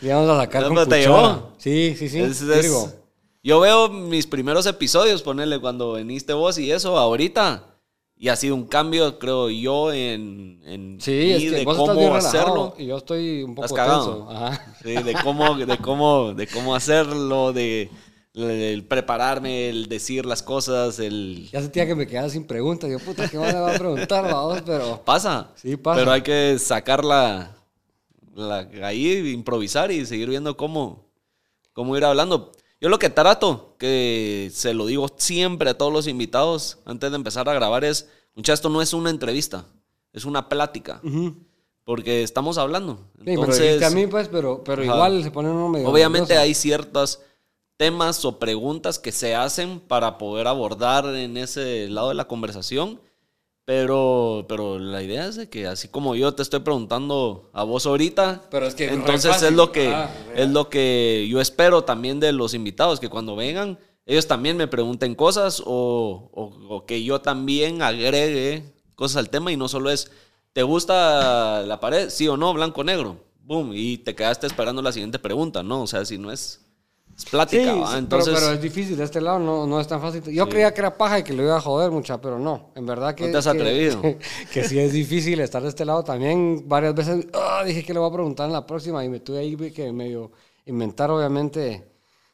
Le 0.00 0.08
íbamos 0.08 0.30
a 0.30 0.36
sacar 0.40 0.62
¿Ya 0.62 0.68
con 0.68 0.88
te 0.88 1.00
llegó? 1.00 1.52
Sí, 1.58 1.94
sí, 1.98 2.08
sí. 2.08 2.20
Es- 2.20 2.42
es- 2.42 2.94
yo 3.42 3.60
veo 3.60 3.88
mis 3.88 4.26
primeros 4.26 4.66
episodios, 4.66 5.22
ponerle 5.22 5.60
cuando 5.60 5.92
veniste 5.92 6.32
vos 6.32 6.58
y 6.58 6.72
eso, 6.72 6.98
ahorita. 6.98 7.62
Y 8.18 8.28
ha 8.28 8.34
sido 8.36 8.54
un 8.54 8.64
cambio, 8.66 9.18
creo 9.18 9.50
yo, 9.50 9.92
en, 9.92 10.60
en 10.64 10.98
Sí, 11.00 11.32
es 11.32 11.42
que 11.44 11.50
de 11.50 11.64
vos 11.64 11.74
estás 11.76 11.88
cómo 11.88 12.00
bien 12.00 12.12
relajado 12.14 12.38
hacerlo. 12.40 12.74
y 12.78 12.86
yo 12.86 12.96
estoy 12.96 13.42
un 13.44 13.54
poco 13.54 13.66
Estás 13.66 13.86
tenso. 13.86 14.26
Ajá. 14.30 14.74
Sí, 14.82 14.94
de 14.94 15.12
cómo, 15.22 15.54
de 15.54 15.76
cómo, 15.78 16.32
de 16.34 16.46
cómo 16.48 16.74
hacerlo, 16.74 17.52
de, 17.52 17.88
el 18.36 18.84
prepararme, 18.84 19.70
el 19.70 19.88
decir 19.88 20.26
las 20.26 20.42
cosas, 20.42 20.98
el 20.98 21.48
Ya 21.50 21.62
sentía 21.62 21.86
que 21.86 21.94
me 21.94 22.06
quedaba 22.06 22.28
sin 22.28 22.44
preguntas. 22.44 22.90
Yo, 22.90 22.98
puta, 22.98 23.28
¿qué 23.28 23.38
más 23.38 23.52
me 23.52 23.60
va 23.60 23.74
a 23.74 23.78
preguntar, 23.78 24.24
vamos? 24.30 24.62
Pero 24.64 25.02
pasa. 25.04 25.50
Sí, 25.54 25.76
pasa. 25.76 26.00
Pero 26.00 26.12
hay 26.12 26.22
que 26.22 26.58
sacarla 26.58 27.56
la, 28.34 28.68
ahí, 28.82 29.32
improvisar 29.32 29.90
y 29.90 30.04
seguir 30.04 30.28
viendo 30.28 30.56
cómo, 30.56 31.06
cómo 31.72 31.96
ir 31.96 32.04
hablando. 32.04 32.52
Yo 32.78 32.90
lo 32.90 32.98
que 32.98 33.08
trato, 33.08 33.74
que 33.78 34.50
se 34.52 34.74
lo 34.74 34.84
digo 34.84 35.08
siempre 35.16 35.70
a 35.70 35.78
todos 35.78 35.92
los 35.92 36.06
invitados 36.06 36.78
antes 36.84 37.10
de 37.10 37.16
empezar 37.16 37.48
a 37.48 37.54
grabar 37.54 37.84
es, 37.84 38.10
mucha 38.34 38.52
esto 38.52 38.68
no 38.68 38.82
es 38.82 38.92
una 38.92 39.08
entrevista, 39.08 39.64
es 40.12 40.26
una 40.26 40.50
plática, 40.50 41.00
porque 41.84 42.22
estamos 42.22 42.58
hablando. 42.58 42.96
Sí, 42.96 43.22
pero 43.24 43.40
Entonces, 43.40 43.62
dijiste 43.62 43.84
a 43.86 43.90
mí, 43.90 44.06
pues, 44.06 44.28
pero, 44.28 44.62
pero 44.62 44.84
igual 44.84 45.22
se 45.22 45.30
pone 45.30 45.48
uno 45.48 45.70
medio. 45.70 45.88
Obviamente 45.88 46.34
nervioso. 46.34 46.42
hay 46.42 46.54
ciertos 46.54 47.20
temas 47.76 48.24
o 48.24 48.38
preguntas 48.38 48.98
que 48.98 49.12
se 49.12 49.34
hacen 49.34 49.80
para 49.80 50.18
poder 50.18 50.46
abordar 50.46 51.06
en 51.14 51.36
ese 51.36 51.88
lado 51.88 52.08
de 52.08 52.14
la 52.14 52.26
conversación, 52.28 53.00
pero, 53.64 54.46
pero 54.48 54.78
la 54.78 55.02
idea 55.02 55.26
es 55.26 55.36
de 55.36 55.48
que 55.50 55.66
así 55.66 55.88
como 55.88 56.14
yo 56.14 56.32
te 56.34 56.42
estoy 56.42 56.60
preguntando 56.60 57.50
a 57.52 57.64
vos 57.64 57.84
ahorita, 57.86 58.42
Pero 58.50 58.66
es 58.66 58.74
que 58.76 58.86
entonces 58.92 59.42
es 59.42 59.52
lo 59.52 59.72
que 59.72 59.88
Ah, 59.88 60.08
es 60.36 60.48
lo 60.50 60.68
que 60.70 61.26
yo 61.28 61.40
espero 61.40 61.82
también 61.82 62.20
de 62.20 62.32
los 62.32 62.54
invitados 62.54 63.00
que 63.00 63.08
cuando 63.08 63.34
vengan 63.34 63.78
ellos 64.06 64.28
también 64.28 64.56
me 64.56 64.68
pregunten 64.68 65.16
cosas 65.16 65.60
o, 65.66 66.30
o- 66.32 66.74
o 66.76 66.86
que 66.86 67.02
yo 67.02 67.20
también 67.20 67.82
agregue 67.82 68.72
cosas 68.94 69.16
al 69.16 69.30
tema 69.30 69.50
y 69.50 69.56
no 69.56 69.66
solo 69.66 69.90
es 69.90 70.12
¿te 70.52 70.62
gusta 70.62 71.62
la 71.66 71.80
pared? 71.80 72.08
Sí 72.08 72.28
o 72.28 72.36
no, 72.36 72.54
blanco 72.54 72.82
o 72.82 72.84
negro. 72.84 73.16
Boom, 73.40 73.72
y 73.74 73.98
te 73.98 74.14
quedaste 74.14 74.46
esperando 74.46 74.80
la 74.80 74.92
siguiente 74.92 75.18
pregunta, 75.18 75.62
¿no? 75.64 75.82
O 75.82 75.86
sea, 75.88 76.04
si 76.04 76.18
no 76.18 76.30
es, 76.32 76.65
es 77.16 77.22
Sí, 77.22 77.28
plática, 77.30 77.74
¿va? 77.74 77.92
sí, 77.92 77.98
Entonces, 77.98 78.34
pero, 78.34 78.46
pero 78.46 78.54
es 78.56 78.62
difícil 78.62 78.96
de 78.96 79.04
este 79.04 79.20
lado, 79.20 79.38
no, 79.38 79.66
no 79.66 79.80
es 79.80 79.86
tan 79.88 80.00
fácil. 80.00 80.22
Yo 80.24 80.48
creía 80.48 80.72
que 80.74 80.80
era 80.80 80.96
paja 80.96 81.18
y 81.18 81.22
que 81.22 81.32
lo 81.32 81.42
iba 81.42 81.56
a 81.56 81.60
joder 81.60 81.90
mucha, 81.90 82.20
pero 82.20 82.38
no. 82.38 82.70
En 82.74 82.84
verdad 82.84 83.14
que. 83.14 83.24
No 83.26 83.32
te 83.32 83.38
has 83.38 83.44
que- 83.44 83.50
atrevido. 83.50 84.02
Que, 84.52 84.64
sí 84.64 84.78
es 84.78 84.92
difícil 84.92 85.40
estar 85.40 85.62
de 85.62 85.68
este 85.70 85.84
lado 85.84 86.04
también. 86.04 86.64
Varias 86.68 86.94
veces 86.94 87.26
ah, 87.32 87.62
dije 87.64 87.82
que 87.82 87.92
le 87.94 87.98
voy 88.00 88.10
a 88.10 88.12
preguntar 88.12 88.46
en 88.46 88.52
la 88.52 88.66
próxima 88.66 89.04
y 89.04 89.08
me 89.08 89.20
tuve 89.20 89.38
ahí 89.38 89.56
que 89.72 89.92
medio 89.92 90.30
inventar, 90.66 91.10
obviamente. 91.10 91.88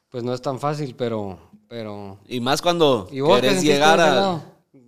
Pues 0.09 0.23
no 0.23 0.33
es 0.33 0.41
tan 0.41 0.59
fácil, 0.59 0.95
pero. 0.95 1.39
pero... 1.67 2.19
y 2.27 2.39
más 2.39 2.61
cuando 2.61 3.07
¿Y 3.11 3.23
querés 3.23 3.63
llegar 3.63 3.99
ese 3.99 4.09
a... 4.09 4.41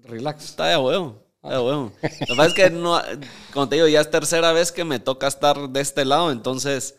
Relax. 0.03 0.45
Está 0.45 0.65
de 0.67 0.77
huevo. 0.77 1.15
Está 1.35 1.49
de 1.57 1.59
huevo. 1.63 1.91
Lo 2.01 2.09
que 2.27 2.35
pasa 2.35 2.45
es 2.45 2.53
que, 2.53 2.69
no, 2.69 3.01
como 3.53 3.67
te 3.69 3.75
digo, 3.75 3.87
ya 3.87 4.01
es 4.01 4.11
tercera 4.11 4.51
vez 4.51 4.71
que 4.71 4.83
me 4.83 4.99
toca 4.99 5.27
estar 5.27 5.69
de 5.69 5.81
este 5.81 6.05
lado, 6.05 6.31
entonces 6.31 6.95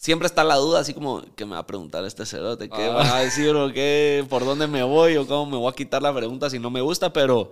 siempre 0.00 0.24
está 0.26 0.42
la 0.44 0.56
duda, 0.56 0.80
así 0.80 0.94
como, 0.94 1.20
¿qué 1.36 1.44
me 1.44 1.52
va 1.52 1.58
a 1.58 1.66
preguntar 1.66 2.02
este 2.06 2.24
cerote? 2.24 2.70
¿Qué 2.70 2.86
Ah. 2.86 2.94
va 2.94 3.16
a 3.18 3.20
decir 3.20 3.54
o 3.54 3.70
qué? 3.70 4.24
¿Por 4.30 4.46
dónde 4.46 4.66
me 4.66 4.82
voy? 4.82 5.16
¿O 5.18 5.26
cómo 5.26 5.44
me 5.50 5.58
voy 5.58 5.70
a 5.70 5.74
quitar 5.76 6.00
la 6.02 6.14
pregunta 6.14 6.48
si 6.48 6.58
no 6.58 6.70
me 6.70 6.80
gusta? 6.80 7.12
Pero, 7.12 7.50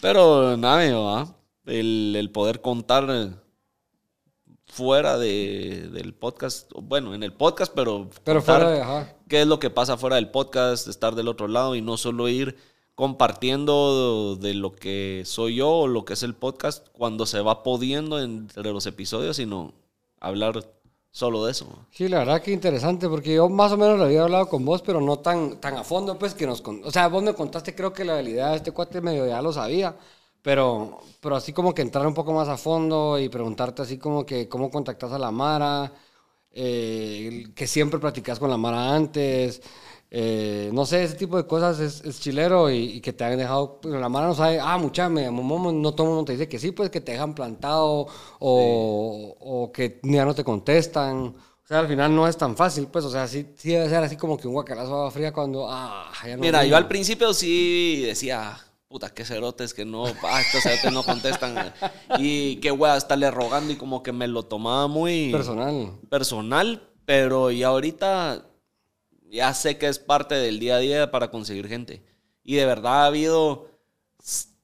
pero 0.00 0.56
nada, 0.56 0.96
¿va? 0.98 1.36
El, 1.66 2.14
el 2.16 2.30
poder 2.30 2.62
contar 2.62 3.06
eh, 3.10 3.30
fuera 4.64 5.18
de, 5.18 5.90
del 5.92 6.14
podcast, 6.14 6.72
bueno, 6.80 7.14
en 7.14 7.22
el 7.22 7.34
podcast, 7.34 7.70
pero, 7.74 8.08
Pero 8.24 8.40
fuera 8.40 8.70
de. 8.70 8.80
Ajá. 8.80 9.14
qué 9.28 9.42
es 9.42 9.46
lo 9.46 9.58
que 9.58 9.68
pasa 9.68 9.98
fuera 9.98 10.16
del 10.16 10.30
podcast, 10.30 10.88
estar 10.88 11.14
del 11.14 11.28
otro 11.28 11.46
lado 11.46 11.74
y 11.76 11.82
no 11.82 11.98
solo 11.98 12.26
ir 12.30 12.56
compartiendo 12.94 14.36
de 14.40 14.54
lo 14.54 14.72
que 14.74 15.22
soy 15.26 15.56
yo 15.56 15.68
o 15.70 15.86
lo 15.88 16.04
que 16.06 16.14
es 16.14 16.22
el 16.22 16.34
podcast 16.34 16.88
cuando 16.92 17.26
se 17.26 17.40
va 17.42 17.62
pudiendo 17.62 18.18
entre 18.20 18.72
los 18.72 18.86
episodios, 18.86 19.36
sino 19.36 19.74
hablar 20.20 20.64
solo 21.12 21.48
eso. 21.48 21.86
Sí, 21.90 22.08
la 22.08 22.20
verdad 22.20 22.40
que 22.42 22.52
interesante, 22.52 23.06
porque 23.08 23.34
yo 23.34 23.48
más 23.50 23.70
o 23.72 23.76
menos 23.76 23.98
lo 23.98 24.04
había 24.06 24.22
hablado 24.22 24.48
con 24.48 24.64
vos, 24.64 24.80
pero 24.82 25.00
no 25.00 25.18
tan, 25.18 25.60
tan 25.60 25.74
a 25.76 25.84
fondo, 25.84 26.18
pues, 26.18 26.34
que 26.34 26.46
nos... 26.46 26.62
con- 26.62 26.82
O 26.84 26.90
sea, 26.90 27.08
vos 27.08 27.22
me 27.22 27.34
contaste, 27.34 27.74
creo 27.74 27.92
que 27.92 28.04
la 28.04 28.14
habilidad 28.14 28.50
de 28.52 28.56
este 28.56 28.72
cuate 28.72 29.02
medio 29.02 29.26
ya 29.26 29.42
lo 29.42 29.52
sabía, 29.52 29.94
pero, 30.40 31.00
pero 31.20 31.36
así 31.36 31.52
como 31.52 31.74
que 31.74 31.82
entrar 31.82 32.06
un 32.06 32.14
poco 32.14 32.32
más 32.32 32.48
a 32.48 32.56
fondo 32.56 33.18
y 33.18 33.28
preguntarte 33.28 33.82
así 33.82 33.98
como 33.98 34.24
que 34.24 34.48
cómo 34.48 34.70
contactas 34.70 35.12
a 35.12 35.18
la 35.18 35.30
Mara, 35.30 35.92
eh, 36.52 37.44
que 37.54 37.66
siempre 37.66 38.00
platicas 38.00 38.38
con 38.38 38.48
la 38.50 38.56
Mara 38.56 38.94
antes, 38.94 39.60
eh, 40.14 40.68
no 40.74 40.84
sé, 40.84 41.04
ese 41.04 41.14
tipo 41.14 41.38
de 41.38 41.46
cosas 41.46 41.80
es, 41.80 42.04
es 42.04 42.20
chilero 42.20 42.70
y, 42.70 42.76
y 42.96 43.00
que 43.00 43.14
te 43.14 43.24
han 43.24 43.38
dejado, 43.38 43.78
pero 43.80 43.98
la 43.98 44.10
Mara 44.10 44.26
no 44.26 44.34
sabe, 44.34 44.60
ah, 44.60 44.76
mucha, 44.76 45.08
me 45.08 45.22
llamó 45.22 45.42
Momo", 45.42 45.72
no 45.72 45.94
todo 45.94 46.06
el 46.08 46.12
mundo 46.12 46.26
te 46.26 46.32
dice 46.32 46.48
que 46.50 46.58
sí, 46.58 46.70
pues 46.70 46.90
que 46.90 47.00
te 47.00 47.12
dejan 47.12 47.34
plantado 47.34 48.06
o, 48.38 49.36
o 49.40 49.72
que 49.72 50.00
ya 50.02 50.24
no 50.26 50.34
te 50.34 50.44
contestan. 50.44 51.34
O 51.64 51.66
sea, 51.66 51.78
al 51.78 51.88
final 51.88 52.14
no 52.14 52.28
es 52.28 52.36
tan 52.36 52.56
fácil, 52.56 52.88
pues, 52.88 53.06
o 53.06 53.10
sea, 53.10 53.26
sí, 53.26 53.46
sí 53.56 53.70
debe 53.70 53.88
ser 53.88 54.02
así 54.04 54.16
como 54.16 54.36
que 54.36 54.46
un 54.46 54.52
guacalazo 54.52 54.94
agua 54.94 55.10
fría 55.10 55.32
cuando, 55.32 55.66
ah, 55.70 56.12
ya 56.26 56.36
no. 56.36 56.42
Mira, 56.42 56.64
yo 56.66 56.76
al 56.76 56.88
principio 56.88 57.32
sí 57.32 58.02
decía, 58.04 58.58
puta, 58.88 59.08
qué 59.14 59.24
cerotes 59.24 59.72
que 59.72 59.86
no, 59.86 60.04
ah, 60.24 60.40
estos 60.42 60.62
cerotes 60.64 60.92
no 60.92 61.02
contestan. 61.04 61.72
y 62.18 62.56
qué 62.56 62.70
wea 62.70 62.98
estarle 62.98 63.30
rogando 63.30 63.72
y 63.72 63.76
como 63.76 64.02
que 64.02 64.12
me 64.12 64.28
lo 64.28 64.42
tomaba 64.42 64.88
muy 64.88 65.30
Personal. 65.32 65.92
personal, 66.10 66.82
pero 67.06 67.50
ya 67.50 67.68
ahorita 67.68 68.44
ya 69.32 69.54
sé 69.54 69.78
que 69.78 69.88
es 69.88 69.98
parte 69.98 70.34
del 70.34 70.60
día 70.60 70.76
a 70.76 70.78
día 70.78 71.10
para 71.10 71.30
conseguir 71.30 71.66
gente. 71.66 72.04
Y 72.44 72.56
de 72.56 72.66
verdad 72.66 73.04
ha 73.04 73.06
habido 73.06 73.70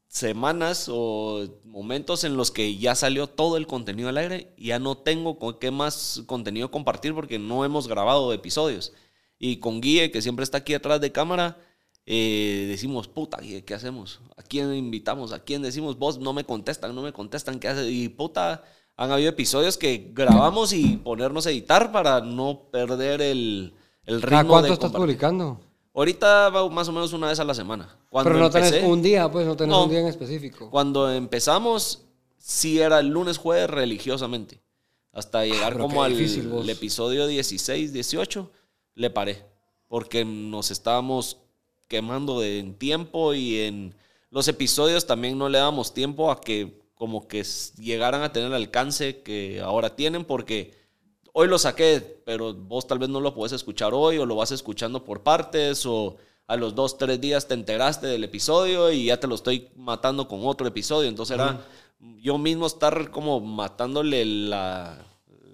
semanas 0.09 0.89
o 0.93 1.61
momentos 1.65 2.25
en 2.25 2.37
los 2.37 2.51
que 2.51 2.77
ya 2.77 2.95
salió 2.95 3.29
todo 3.29 3.57
el 3.57 3.67
contenido 3.67 4.09
al 4.11 4.19
aire 4.19 4.53
y 4.57 4.69
ya 4.69 4.79
no 4.79 4.99
tengo 4.99 5.39
con 5.39 5.59
qué 5.59 5.71
más 5.71 6.23
contenido 6.27 6.71
compartir 6.71 7.15
porque 7.15 7.39
no 7.39 7.65
hemos 7.65 7.89
grabado 7.89 8.33
episodios. 8.33 8.93
Y 9.39 9.57
con 9.59 9.81
Guille, 9.81 10.11
que 10.11 10.21
siempre 10.21 10.43
está 10.43 10.59
aquí 10.59 10.75
atrás 10.75 11.01
de 11.01 11.13
cámara, 11.13 11.57
eh, 12.05 12.67
decimos, 12.69 13.09
puta, 13.09 13.39
Guille, 13.41 13.65
¿qué 13.65 13.75
hacemos? 13.75 14.21
¿A 14.37 14.43
quién 14.43 14.75
invitamos? 14.75 15.33
¿A 15.33 15.45
quién 15.45 15.63
decimos? 15.63 15.99
Vos 15.99 16.19
no 16.19 16.33
me 16.35 16.45
contestan, 16.45 16.95
no 16.95 17.03
me 17.03 17.13
contestan, 17.13 17.59
¿qué 17.59 17.69
haces? 17.69 17.91
Y 17.91 18.09
puta, 18.11 18.65
han 18.97 19.13
habido 19.13 19.31
episodios 19.31 19.79
que 19.79 20.11
grabamos 20.13 20.73
y 20.75 20.99
ponernos 20.99 21.47
a 21.47 21.51
editar 21.51 21.91
para 21.93 22.21
no 22.21 22.69
perder 22.71 23.23
el, 23.23 23.75
el 24.09 24.23
ritmo 24.23 24.31
¿Cada 24.39 24.49
cuánto 24.49 24.67
de 24.69 24.73
estás 24.75 24.93
publicando? 24.93 25.61
Ahorita 25.95 26.51
va 26.51 26.69
más 26.69 26.89
o 26.89 26.93
menos 26.93 27.13
una 27.13 27.29
vez 27.29 27.39
a 27.41 27.45
la 27.45 27.55
semana. 27.55 27.97
Cuando 28.11 28.31
Pero 28.31 28.41
no 28.41 28.51
tenés 28.51 28.73
empecé- 28.73 28.87
un 28.87 29.03
día, 29.03 29.31
pues, 29.31 29.47
no 29.47 29.57
tenés 29.57 29.71
No. 29.71 29.85
un 29.85 29.91
día 29.91 30.01
en 30.01 30.07
específico. 30.07 30.71
Cuando 30.71 31.11
empezamos, 31.11 32.03
sí 32.39 32.81
era 32.81 33.01
el 33.01 33.09
lunes, 33.09 33.39
jueves 33.39 33.69
religiosamente. 33.71 34.61
Hasta 35.13 35.45
llegar 35.45 35.75
Ah, 35.75 35.79
como 35.79 36.03
al 36.03 36.17
difícil, 36.17 36.49
vos. 36.49 36.63
el 36.63 36.71
episodio 36.71 37.27
16, 37.27 37.93
18, 37.93 38.51
le 38.95 39.11
paré. 39.11 39.45
Porque 39.89 40.25
nos 40.25 40.71
estábamos 40.71 41.39
quemando 41.89 42.41
de, 42.41 42.59
en 42.61 42.75
tiempo 42.75 43.35
y 43.35 43.61
en 43.61 43.95
los 44.31 44.47
episodios 44.49 45.07
también 45.07 45.37
no 45.39 45.49
le 45.49 45.59
damos 45.59 45.95
tiempo 45.95 46.31
a 46.31 46.41
que 46.41 46.79
como 46.95 47.27
que 47.27 47.43
llegaran 47.79 48.23
a 48.23 48.33
tener 48.33 48.49
el 48.49 48.55
alcance 48.55 49.23
que 49.23 49.61
ahora 49.61 49.97
tienen 49.97 50.25
porque 50.25 50.75
hoy 51.39 51.47
lo 51.49 51.57
saqué, 51.59 52.21
pero 52.25 52.53
vos 52.53 52.87
tal 52.87 52.99
vez 52.99 53.09
no 53.09 53.21
lo 53.21 53.33
podés 53.33 53.53
escuchar 53.53 53.93
hoy 53.95 54.19
o 54.19 54.27
lo 54.27 54.35
vas 54.35 54.51
escuchando 54.51 55.05
por 55.05 55.23
partes 55.23 55.87
o 55.87 56.17
a 56.49 56.57
los 56.57 56.75
dos, 56.75 56.99
tres 56.99 57.21
días 57.21 57.47
te 57.47 57.55
enteraste 57.55 58.07
del 58.09 58.25
episodio 58.25 58.91
y 58.91 59.05
ya 59.07 59.21
te 59.21 59.27
lo 59.29 59.35
estoy 59.37 59.69
matando 59.77 60.27
con 60.27 60.41
otro 60.45 60.67
episodio. 60.67 61.09
Entonces 61.09 61.35
era 61.37 61.61
yo 62.21 62.39
mismo 62.39 62.67
estar 62.67 63.11
como 63.13 63.39
matándole 63.41 64.25
la... 64.25 64.99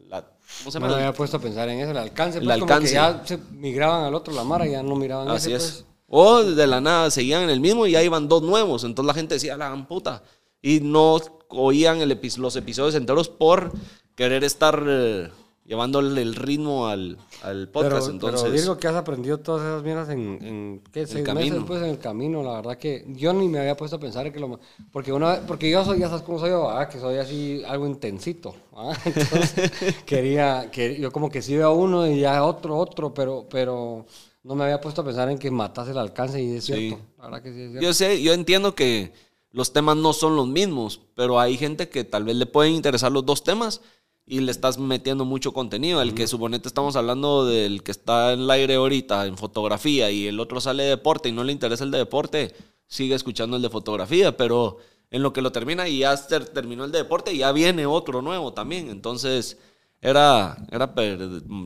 la 0.09 0.21
¿Cómo 0.59 0.71
se 0.71 0.79
No 0.81 0.87
llama? 0.87 0.97
me 0.97 1.03
había 1.03 1.13
puesto 1.17 1.37
a 1.37 1.41
pensar 1.41 1.69
en 1.69 1.81
eso, 1.81 1.91
el 1.91 1.97
alcance. 1.99 2.39
El 2.39 2.45
Pues, 2.45 2.55
como 2.61 2.67
que 2.67 2.73
alcance. 2.75 2.95
ya 2.95 3.23
se 3.27 3.39
migraban 3.53 4.05
al 4.05 4.15
otro, 4.15 4.33
la 4.33 4.45
Mara, 4.45 4.67
ya 4.67 4.83
no 4.83 4.95
miraban 4.97 5.29
Así 5.29 5.53
ese, 5.53 5.67
es. 5.67 5.73
pues. 5.73 5.87
O 6.09 6.45
de 6.45 6.67
la 6.67 6.81
nada 6.81 7.11
seguían 7.11 7.43
en 7.43 7.51
el 7.51 7.61
mismo 7.61 7.87
y 7.87 7.91
ya 7.93 8.03
iban 8.03 8.29
dos 8.29 8.43
nuevos. 8.43 8.85
Entonces 8.85 9.07
la 9.09 9.15
gente 9.15 9.35
decía, 9.35 9.57
la 9.57 9.75
puta. 9.89 10.23
Y 10.63 10.81
no 10.81 11.19
oían 11.49 12.01
el 12.01 12.11
epi- 12.19 12.37
los 12.39 12.57
episodios 12.57 12.95
enteros 12.95 13.29
por 13.29 13.73
querer 14.15 14.45
estar 14.45 14.83
eh, 14.87 15.29
llevándole 15.65 16.21
el 16.23 16.35
ritmo 16.35 16.89
al, 16.89 17.19
al 17.43 17.69
podcast. 17.69 17.95
Pero, 18.07 18.11
entonces, 18.13 18.43
pero 18.43 18.53
Virgo, 18.55 18.77
que 18.77 18.87
has 18.89 18.95
aprendido 18.97 19.39
todas 19.39 19.63
esas 19.63 19.83
mierdas 19.83 20.09
en, 20.11 20.39
en 20.43 20.83
¿qué? 20.93 21.07
Seis 21.07 21.25
camino. 21.25 21.47
meses 21.55 21.65
pues 21.67 21.83
en 21.83 21.89
el 21.89 21.99
camino, 21.99 22.43
la 22.43 22.53
verdad 22.57 22.77
que 22.77 23.05
yo 23.09 23.33
ni 23.33 23.49
me 23.49 23.59
había 23.61 23.77
puesto 23.77 23.97
a 23.97 24.01
pensar 24.01 24.31
que 24.33 24.41
lo... 24.41 24.61
Porque 24.93 25.13
una 25.13 25.41
porque 25.47 25.71
yo 25.71 25.85
soy, 25.85 26.01
ya 26.01 26.09
sabes 26.09 26.23
cómo 26.23 26.39
soy 26.39 26.51
yo, 26.51 26.67
¿verdad? 26.67 26.89
que 26.89 26.99
soy 27.01 27.17
así 27.17 27.63
algo 27.67 27.87
intensito, 27.87 28.55
¿verdad? 28.77 28.99
Entonces, 29.07 29.73
quería, 30.07 30.71
que 30.71 31.01
yo 31.01 31.11
como 31.11 31.31
que 31.31 31.41
sí 31.43 31.57
veo 31.57 31.73
uno 31.73 32.07
y 32.07 32.21
ya 32.21 32.45
otro, 32.45 32.77
otro, 32.77 33.15
pero, 33.15 33.47
pero 33.49 34.05
no 34.43 34.55
me 34.55 34.65
había 34.65 34.81
puesto 34.81 35.01
a 35.01 35.05
pensar 35.05 35.31
en 35.31 35.39
que 35.39 35.51
matase 35.51 35.93
el 35.93 35.99
alcance 35.99 36.43
y 36.43 36.57
es 36.57 36.65
Sí. 36.65 36.73
cierto, 36.75 37.01
la 37.19 37.25
verdad 37.25 37.43
que 37.43 37.53
sí 37.53 37.61
es 37.63 37.71
cierto. 37.71 37.81
Yo 37.81 37.95
sé, 37.95 38.23
yo 38.23 38.35
entiendo 38.35 38.75
que 38.75 39.13
los 39.51 39.73
temas 39.73 39.97
no 39.97 40.13
son 40.13 40.37
los 40.37 40.47
mismos, 40.49 41.01
pero 41.15 41.41
hay 41.41 41.57
gente 41.57 41.89
que 41.89 42.05
tal 42.05 42.25
vez 42.25 42.37
le 42.37 42.45
pueden 42.47 42.75
interesar 42.75 43.11
los 43.13 43.25
dos 43.25 43.43
temas 43.45 43.81
y 44.27 44.41
le 44.41 44.51
estás 44.51 44.79
metiendo 44.79 45.25
mucho 45.25 45.53
contenido. 45.53 46.01
El 46.01 46.15
que 46.15 46.27
suponete 46.27 46.69
estamos 46.69 46.97
hablando 46.97 47.45
del 47.45 47.83
que 47.83 47.91
está 47.91 48.33
en 48.33 48.41
el 48.41 48.51
aire 48.51 48.77
ahorita 48.77 49.27
en 49.27 49.37
fotografía 49.37 50.11
y 50.11 50.27
el 50.27 50.41
otro 50.41 50.61
sale 50.61 50.85
de 50.85 50.89
deporte 50.91 51.29
y 51.29 51.33
no 51.33 51.45
le 51.45 51.53
interesa 51.53 51.85
el 51.85 51.91
de 51.91 51.99
deporte, 51.99 52.55
sigue 52.87 53.15
escuchando 53.15 53.57
el 53.57 53.63
de 53.63 53.71
fotografía, 53.71 54.37
pero 54.37 54.79
en 55.11 55.23
lo 55.23 55.33
que 55.33 55.43
lo 55.43 55.53
termina 55.53 55.89
y 55.89 55.99
ya 55.99 56.17
ter- 56.27 56.49
terminó 56.49 56.85
el 56.85 56.93
de 56.93 56.99
deporte, 56.99 57.37
ya 57.37 57.53
viene 57.53 57.87
otro 57.87 58.23
nuevo 58.23 58.53
también. 58.53 58.89
Entonces, 58.91 59.59
era, 60.01 60.57
era 60.71 60.95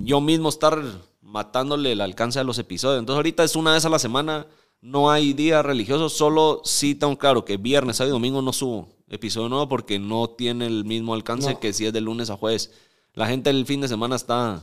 yo 0.03 0.21
mismo 0.21 0.49
estar 0.49 0.83
matándole 1.23 1.93
el 1.93 2.01
alcance 2.01 2.41
a 2.41 2.45
los 2.45 2.59
episodios. 2.59 2.99
Entonces, 2.99 3.19
ahorita 3.19 3.45
es 3.45 3.57
una 3.57 3.73
vez 3.73 3.85
a 3.85 3.89
la 3.89 3.99
semana, 3.99 4.47
no 4.81 5.11
hay 5.11 5.33
día 5.33 5.63
religioso, 5.63 6.09
solo 6.09 6.61
sí 6.65 6.95
tengo 6.95 7.17
claro 7.19 7.45
que 7.45 7.57
viernes, 7.57 7.97
sábado 7.97 8.17
y 8.17 8.19
domingo 8.19 8.43
no 8.43 8.53
subo 8.53 8.89
episodio 9.11 9.49
nuevo 9.49 9.69
porque 9.69 9.99
no 9.99 10.29
tiene 10.31 10.67
el 10.67 10.85
mismo 10.85 11.15
alcance 11.15 11.53
No. 11.55 11.61
que 11.61 11.73
si 11.73 11.87
es 11.87 11.93
de 11.93 12.01
lunes 12.01 12.31
a 12.31 12.37
jueves. 12.37 12.71
La 13.15 13.27
gente 13.27 13.51
el 13.51 13.65
fin 13.67 13.81
de 13.81 13.89
semana 13.89 14.17
está. 14.17 14.63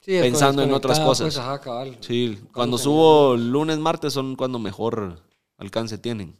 Sí, 0.00 0.18
pensando 0.20 0.62
en 0.62 0.72
otras 0.72 0.98
cosas. 0.98 1.26
pues, 1.26 1.38
ajá, 1.38 1.60
cabal. 1.60 1.96
Sí, 2.00 2.38
cuando 2.52 2.76
subo 2.78 3.36
lunes, 3.36 3.78
martes 3.78 4.12
son 4.12 4.34
cuando 4.34 4.58
mejor 4.58 5.20
alcance 5.58 5.96
tienen. 5.98 6.34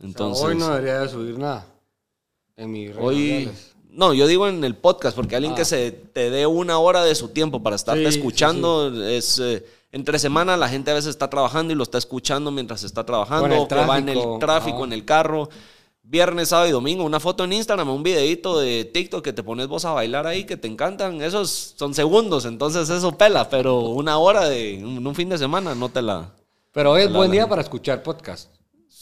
Entonces. 0.00 0.44
hoy 0.44 0.54
no 0.56 0.68
debería 0.68 1.00
de 1.00 1.08
subir 1.08 1.38
nada 1.38 1.66
en 2.56 2.72
redes 2.74 2.96
Hoy. 3.00 3.50
No, 3.90 4.14
yo 4.14 4.26
digo 4.26 4.46
en 4.46 4.62
el 4.64 4.76
podcast, 4.76 5.16
porque 5.16 5.34
alguien 5.34 5.54
Ah. 5.54 5.56
que 5.56 5.64
se 5.64 5.90
te 5.90 6.30
dé 6.30 6.46
una 6.46 6.78
hora 6.78 7.02
de 7.02 7.14
su 7.14 7.28
tiempo 7.28 7.62
para 7.62 7.74
estarte 7.76 8.04
Sí, 8.06 8.12
sí, 8.12 8.18
escuchando 8.18 9.04
es. 9.04 9.38
eh, 9.40 9.64
entre 9.90 10.18
semana 10.18 10.56
la 10.56 10.68
gente 10.68 10.90
a 10.90 10.94
veces 10.94 11.10
está 11.10 11.30
trabajando 11.30 11.72
y 11.72 11.76
lo 11.76 11.82
está 11.82 11.98
escuchando 11.98 12.50
mientras 12.50 12.84
está 12.84 13.04
trabajando, 13.06 13.62
O 13.62 13.66
que 13.68 13.74
va 13.74 13.98
en 13.98 14.08
el 14.10 14.20
tráfico, 14.38 14.84
en 14.84 14.92
el 14.92 15.04
carro. 15.04 15.48
Viernes, 16.10 16.48
sábado 16.48 16.68
y 16.68 16.72
domingo, 16.72 17.04
una 17.04 17.20
foto 17.20 17.44
en 17.44 17.52
Instagram, 17.52 17.90
un 17.90 18.02
videito 18.02 18.58
de 18.58 18.86
TikTok 18.86 19.22
que 19.22 19.34
te 19.34 19.42
pones 19.42 19.66
vos 19.66 19.84
a 19.84 19.92
bailar 19.92 20.26
ahí 20.26 20.44
que 20.44 20.56
te 20.56 20.66
encantan. 20.66 21.20
Esos 21.20 21.74
son 21.76 21.92
segundos, 21.92 22.46
entonces 22.46 22.88
eso 22.88 23.12
pela, 23.18 23.50
pero 23.50 23.80
una 23.80 24.16
hora 24.18 24.48
de 24.48 24.80
un, 24.82 25.06
un 25.06 25.14
fin 25.14 25.28
de 25.28 25.36
semana 25.36 25.74
no 25.74 25.90
te 25.90 26.00
la. 26.00 26.32
Pero 26.72 26.92
hoy 26.92 27.02
es 27.02 27.12
buen 27.12 27.28
la- 27.28 27.32
día 27.34 27.46
para 27.48 27.60
escuchar 27.60 28.02
podcast. 28.02 28.48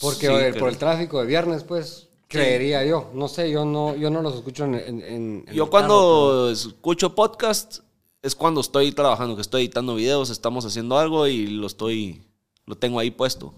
Porque 0.01 0.27
Sí, 0.27 0.33
eh, 0.33 0.53
por 0.59 0.67
el 0.67 0.77
tráfico 0.77 1.21
de 1.21 1.27
viernes, 1.27 1.63
pues, 1.63 2.09
creería 2.27 2.83
yo. 2.85 3.09
No 3.13 3.29
sé, 3.29 3.49
yo 3.49 3.63
no, 3.63 3.95
yo 3.95 4.09
no 4.09 4.21
los 4.21 4.35
escucho 4.35 4.65
en, 4.65 4.75
en- 4.75 5.01
en- 5.01 5.45
en 5.47 5.55
Yo 5.55 5.69
cuando 5.69 6.49
escucho 6.51 7.15
podcast 7.15 7.79
es 8.21 8.35
cuando 8.35 8.59
estoy 8.59 8.91
trabajando, 8.91 9.35
que 9.37 9.41
estoy 9.43 9.61
editando 9.61 9.95
videos, 9.95 10.29
estamos 10.29 10.65
haciendo 10.65 10.97
algo 10.97 11.25
y 11.25 11.47
lo 11.47 11.67
estoy, 11.67 12.21
lo 12.65 12.75
tengo 12.75 12.99
ahí 12.99 13.11
puesto. 13.11 13.53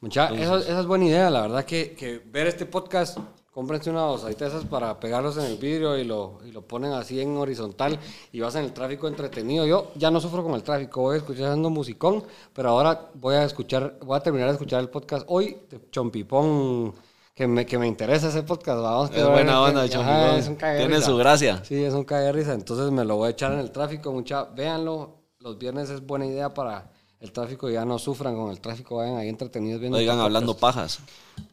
Mucha, 0.00 0.28
eso- 0.28 0.58
esa 0.58 0.80
es 0.80 0.86
buena 0.86 1.06
idea, 1.06 1.30
la 1.30 1.42
verdad 1.42 1.64
que, 1.64 1.94
que 1.94 2.18
ver 2.18 2.46
este 2.46 2.66
podcast, 2.66 3.18
cómprense 3.52 3.88
una 3.90 4.02
dosadita 4.02 4.44
de 4.44 4.50
esas 4.50 4.64
para 4.66 5.00
pegarlos 5.00 5.36
en 5.38 5.44
el 5.44 5.56
vidrio 5.56 5.96
y 5.96 6.04
lo, 6.04 6.38
y 6.44 6.52
lo 6.52 6.60
ponen 6.62 6.92
así 6.92 7.20
en 7.20 7.36
horizontal 7.38 7.98
y 8.30 8.40
vas 8.40 8.54
en 8.56 8.64
el 8.64 8.72
tráfico 8.74 9.08
entretenido. 9.08 9.64
Yo 9.66 9.92
ya 9.94 10.10
no 10.10 10.20
sufro 10.20 10.42
con 10.44 10.52
el 10.54 10.62
tráfico, 10.62 11.00
voy 11.00 11.16
escuchando 11.16 11.70
musicón, 11.70 12.22
pero 12.52 12.68
ahora 12.70 13.08
voy 13.14 13.34
a 13.36 13.44
escuchar, 13.44 13.98
voy 14.04 14.16
a 14.18 14.20
terminar 14.20 14.48
de 14.48 14.52
escuchar 14.54 14.80
el 14.80 14.90
podcast 14.90 15.24
hoy 15.28 15.56
de 15.70 15.80
Chompipón, 15.90 16.92
que 17.34 17.46
me, 17.46 17.64
que 17.66 17.78
me 17.78 17.86
interesa 17.86 18.28
ese 18.28 18.42
podcast. 18.42 18.80
Vamos, 18.80 19.10
Es 19.14 19.26
buena 19.28 19.60
onda, 19.62 19.82
Ajá, 19.82 19.88
Chompipón. 19.90 20.38
es 20.38 20.48
un 20.48 20.56
Tiene 20.56 21.02
su 21.02 21.16
gracia. 21.16 21.62
Sí, 21.64 21.82
es 21.82 21.92
un 21.94 22.04
cague 22.04 22.32
risa. 22.32 22.52
Entonces 22.54 22.90
me 22.92 23.04
lo 23.04 23.16
voy 23.16 23.28
a 23.28 23.30
echar 23.30 23.52
en 23.52 23.58
el 23.60 23.70
tráfico, 23.72 24.12
mucha. 24.12 24.44
Véanlo. 24.44 25.16
Los 25.40 25.58
viernes 25.58 25.90
es 25.90 26.04
buena 26.04 26.26
idea 26.26 26.52
para 26.54 26.90
el 27.20 27.32
tráfico. 27.32 27.68
Ya 27.70 27.84
no 27.84 27.98
sufran 27.98 28.36
con 28.36 28.50
el 28.50 28.60
tráfico. 28.60 28.96
Vayan 28.96 29.16
ahí 29.16 29.28
entretenidos 29.28 29.80
viendo. 29.80 29.98
Oigan, 29.98 30.18
hablando 30.20 30.54
podcast. 30.56 31.00
pajas, 31.00 31.00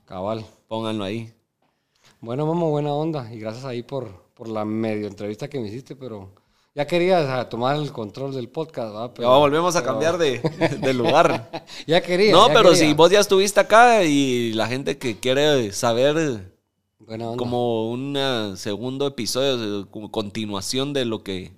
Cabal. 0.05 0.45
pónganlo 0.67 1.03
ahí. 1.03 1.33
Bueno, 2.19 2.45
Momo, 2.45 2.69
buena 2.69 2.93
onda. 2.93 3.33
Y 3.33 3.39
gracias 3.39 3.65
ahí 3.65 3.83
por, 3.83 4.09
por 4.33 4.47
la 4.47 4.65
medio 4.65 5.07
entrevista 5.07 5.47
que 5.49 5.59
me 5.59 5.67
hiciste, 5.67 5.95
pero 5.95 6.31
ya 6.75 6.87
querías 6.87 7.27
ah, 7.29 7.49
tomar 7.49 7.75
el 7.75 7.91
control 7.91 8.33
del 8.33 8.49
podcast, 8.49 8.93
¿verdad? 8.93 9.11
Pero, 9.15 9.29
Ya 9.29 9.37
volvemos 9.37 9.75
a 9.75 9.81
pero- 9.81 9.91
cambiar 9.91 10.17
de, 10.17 10.39
de 10.81 10.93
lugar. 10.93 11.65
Ya 11.87 12.01
quería. 12.01 12.31
No, 12.31 12.47
ya 12.47 12.53
pero 12.53 12.69
quería. 12.71 12.87
si 12.87 12.93
vos 12.93 13.11
ya 13.11 13.19
estuviste 13.19 13.59
acá 13.59 14.03
y 14.03 14.53
la 14.53 14.67
gente 14.67 14.97
que 14.97 15.19
quiere 15.19 15.71
saber 15.73 16.53
como 17.37 17.89
un 17.91 18.15
eh, 18.17 18.53
segundo 18.55 19.05
episodio, 19.07 19.81
eh, 19.81 19.85
como 19.91 20.09
continuación 20.11 20.93
de 20.93 21.03
lo 21.05 21.23
que, 21.23 21.51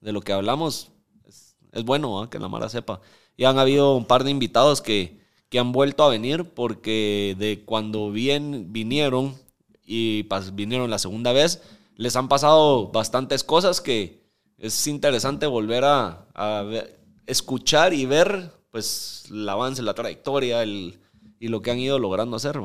de 0.00 0.12
lo 0.12 0.20
que 0.20 0.32
hablamos, 0.34 0.90
es, 1.24 1.56
es 1.72 1.84
bueno 1.84 2.22
¿ah? 2.22 2.28
que 2.28 2.38
la 2.38 2.48
Mara 2.48 2.68
sepa. 2.68 3.00
Y 3.40 3.46
han 3.46 3.58
habido 3.58 3.96
un 3.96 4.04
par 4.04 4.22
de 4.22 4.30
invitados 4.30 4.82
que, 4.82 5.18
que 5.48 5.58
han 5.58 5.72
vuelto 5.72 6.04
a 6.04 6.10
venir 6.10 6.44
porque 6.44 7.34
de 7.38 7.62
cuando 7.64 8.10
bien 8.10 8.66
vinieron 8.70 9.34
y 9.82 10.24
pas- 10.24 10.54
vinieron 10.54 10.90
la 10.90 10.98
segunda 10.98 11.32
vez, 11.32 11.62
les 11.96 12.16
han 12.16 12.28
pasado 12.28 12.88
bastantes 12.88 13.42
cosas 13.42 13.80
que 13.80 14.20
es 14.58 14.86
interesante 14.86 15.46
volver 15.46 15.86
a, 15.86 16.26
a 16.34 16.62
ver- 16.64 17.00
escuchar 17.26 17.94
y 17.94 18.04
ver 18.04 18.52
pues 18.70 19.24
el 19.30 19.48
avance, 19.48 19.80
la 19.80 19.94
trayectoria 19.94 20.62
el, 20.62 21.00
y 21.38 21.48
lo 21.48 21.62
que 21.62 21.70
han 21.70 21.78
ido 21.78 21.98
logrando 21.98 22.36
hacer. 22.36 22.60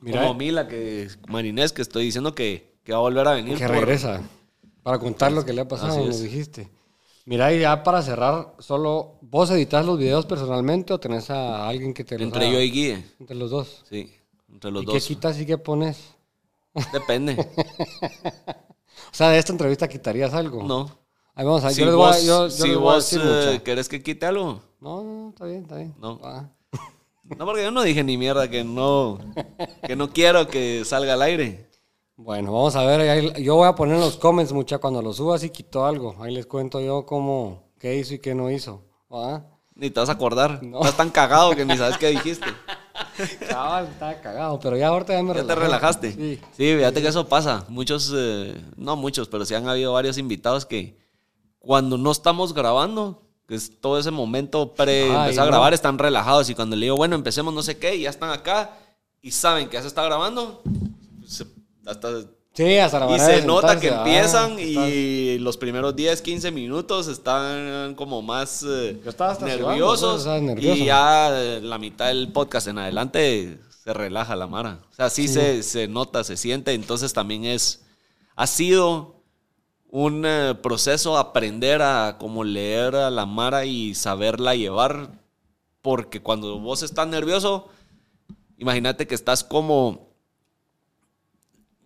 Mira, 0.00 0.20
Como 0.22 0.34
Mila, 0.34 0.68
que 0.68 1.08
Marinés, 1.26 1.72
que 1.72 1.82
estoy 1.82 2.04
diciendo 2.04 2.36
que, 2.36 2.78
que 2.84 2.92
va 2.92 2.98
a 2.98 3.02
volver 3.02 3.26
a 3.26 3.32
venir. 3.32 3.58
que 3.58 3.66
por- 3.66 3.74
regresa. 3.74 4.22
Para 4.84 5.00
contar 5.00 5.32
lo 5.32 5.44
que 5.44 5.52
le 5.52 5.62
ha 5.62 5.66
pasado, 5.68 6.08
es. 6.08 6.22
dijiste. 6.22 6.70
Mira, 7.28 7.52
y 7.52 7.60
ya 7.60 7.82
para 7.82 8.00
cerrar, 8.00 8.54
solo 8.58 9.18
vos 9.20 9.50
editas 9.50 9.84
los 9.84 9.98
videos 9.98 10.24
personalmente 10.24 10.94
o 10.94 10.98
tenés 10.98 11.28
a 11.28 11.68
alguien 11.68 11.92
que 11.92 12.02
te 12.02 12.14
los 12.16 12.22
Entre 12.28 12.46
haga? 12.46 12.54
yo 12.54 12.60
y 12.62 12.70
Guille, 12.70 13.04
Entre 13.20 13.36
los 13.36 13.50
dos. 13.50 13.84
sí, 13.88 14.14
entre 14.50 14.70
los 14.70 14.82
¿Y 14.82 14.86
qué 14.86 14.92
dos. 14.94 15.06
quitas 15.06 15.38
y 15.38 15.44
qué 15.44 15.58
pones? 15.58 16.14
Depende. 16.92 17.36
O 19.10 19.14
sea, 19.18 19.30
de 19.30 19.38
esta 19.38 19.52
entrevista 19.52 19.88
quitarías 19.88 20.34
algo. 20.34 20.62
No. 20.64 20.90
Ahí 21.34 21.44
vamos 21.44 21.64
a 21.64 21.70
Si 21.70 21.80
yo 21.80 21.86
les 21.86 21.94
voy 21.94 22.04
a, 22.04 22.08
vos, 22.08 22.24
yo- 22.24 22.48
yo 22.48 22.50
si 22.50 22.68
les 22.68 22.76
voy 22.76 22.82
vos 23.54 23.60
querés 23.64 23.88
que 23.88 24.02
quite 24.02 24.26
algo. 24.26 24.60
No, 24.80 25.02
no, 25.02 25.28
está 25.30 25.44
bien, 25.46 25.62
está 25.62 25.76
bien. 25.76 25.94
No. 25.98 26.20
Ah. 26.22 26.48
No, 27.24 27.44
porque 27.46 27.62
yo 27.62 27.70
no 27.70 27.82
dije 27.82 28.04
ni 28.04 28.16
mierda 28.18 28.48
que 28.50 28.64
no, 28.64 29.18
que 29.86 29.96
no 29.96 30.10
quiero 30.12 30.48
que 30.48 30.84
salga 30.84 31.14
al 31.14 31.22
aire. 31.22 31.67
Bueno, 32.18 32.52
vamos 32.52 32.74
a 32.74 32.82
ver. 32.84 33.40
yo 33.40 33.54
voy 33.54 33.68
a 33.68 33.76
poner 33.76 33.94
en 33.94 34.00
los 34.00 34.16
comments, 34.16 34.52
mucha, 34.52 34.78
cuando 34.78 35.00
lo 35.00 35.12
subas 35.12 35.44
y 35.44 35.50
quitó 35.50 35.86
algo. 35.86 36.16
Ahí 36.20 36.34
les 36.34 36.46
cuento 36.46 36.80
yo 36.80 37.06
cómo, 37.06 37.62
qué 37.78 37.96
hizo 37.96 38.14
y 38.14 38.18
qué 38.18 38.34
no 38.34 38.50
hizo. 38.50 38.82
¿Ah? 39.08 39.40
Ni 39.76 39.88
te 39.90 40.00
vas 40.00 40.08
a 40.08 40.12
acordar. 40.12 40.60
No. 40.60 40.80
Estás 40.80 40.96
tan 40.96 41.10
cagado 41.10 41.54
que 41.54 41.64
ni 41.64 41.76
sabes 41.76 41.96
qué 41.96 42.08
dijiste. 42.08 42.46
Cabal, 43.48 43.86
estaba 43.86 44.20
cagado, 44.20 44.58
pero 44.58 44.76
ya 44.76 44.88
ahorita 44.88 45.12
ya 45.12 45.22
me 45.22 45.32
Ya 45.32 45.44
te 45.46 45.54
relajaste. 45.54 46.12
Sí. 46.12 46.40
Sí, 46.56 46.74
fíjate 46.76 47.00
que 47.00 47.06
eso 47.06 47.28
pasa. 47.28 47.64
Muchos, 47.68 48.12
eh, 48.12 48.60
no 48.76 48.96
muchos, 48.96 49.28
pero 49.28 49.44
sí 49.44 49.54
han 49.54 49.68
habido 49.68 49.92
varios 49.92 50.18
invitados 50.18 50.66
que 50.66 50.98
cuando 51.60 51.96
no 51.98 52.10
estamos 52.10 52.52
grabando, 52.52 53.22
que 53.46 53.54
es 53.54 53.80
todo 53.80 53.96
ese 53.96 54.10
momento 54.10 54.74
pre 54.74 55.04
Ay, 55.04 55.26
empezar 55.26 55.44
a 55.44 55.50
grabar, 55.50 55.72
están 55.72 55.98
relajados. 55.98 56.50
Y 56.50 56.56
cuando 56.56 56.74
le 56.74 56.86
digo, 56.86 56.96
bueno, 56.96 57.14
empecemos 57.14 57.54
no 57.54 57.62
sé 57.62 57.78
qué, 57.78 57.94
y 57.94 58.02
ya 58.02 58.10
están 58.10 58.30
acá 58.30 58.72
y 59.22 59.30
saben 59.30 59.68
que 59.68 59.74
ya 59.74 59.82
se 59.82 59.88
está 59.88 60.02
grabando, 60.02 60.62
se- 61.24 61.46
hasta 61.88 62.08
Sí, 62.54 62.76
hasta 62.78 62.98
la 62.98 63.14
Y 63.16 63.20
se 63.20 63.46
nota 63.46 63.78
que 63.78 63.88
ah, 63.88 63.98
empiezan 63.98 64.58
estás- 64.58 64.88
y 64.88 65.38
los 65.38 65.56
primeros 65.56 65.94
10, 65.94 66.20
15 66.22 66.50
minutos 66.50 67.06
están 67.06 67.94
como 67.94 68.20
más 68.20 68.64
eh, 68.64 69.00
nerviosos. 69.40 70.10
pues, 70.10 70.18
estaba 70.20 70.40
nervioso. 70.40 70.74
Y 70.76 70.86
ya 70.86 71.30
eh, 71.40 71.60
la 71.62 71.78
mitad 71.78 72.08
del 72.08 72.32
podcast 72.32 72.66
en 72.66 72.78
adelante 72.78 73.60
se 73.84 73.92
relaja 73.92 74.34
la 74.34 74.48
Mara. 74.48 74.80
O 74.90 74.94
sea, 74.94 75.08
sí, 75.08 75.28
Se, 75.28 75.62
se 75.62 75.86
nota, 75.86 76.24
se 76.24 76.36
siente. 76.36 76.72
Entonces 76.72 77.12
también 77.12 77.44
es. 77.44 77.84
Ha 78.34 78.48
sido 78.48 79.22
un 79.90 80.24
eh, 80.26 80.56
proceso 80.60 81.16
aprender 81.16 81.80
a 81.80 82.16
como 82.18 82.42
leer 82.42 82.96
a 82.96 83.10
la 83.10 83.24
Mara 83.24 83.66
y 83.66 83.94
saberla 83.94 84.56
llevar. 84.56 85.12
Porque 85.80 86.20
cuando 86.20 86.58
vos 86.58 86.82
estás 86.82 87.06
nervioso, 87.06 87.68
imagínate 88.56 89.06
que 89.06 89.14
estás 89.14 89.44
como 89.44 90.07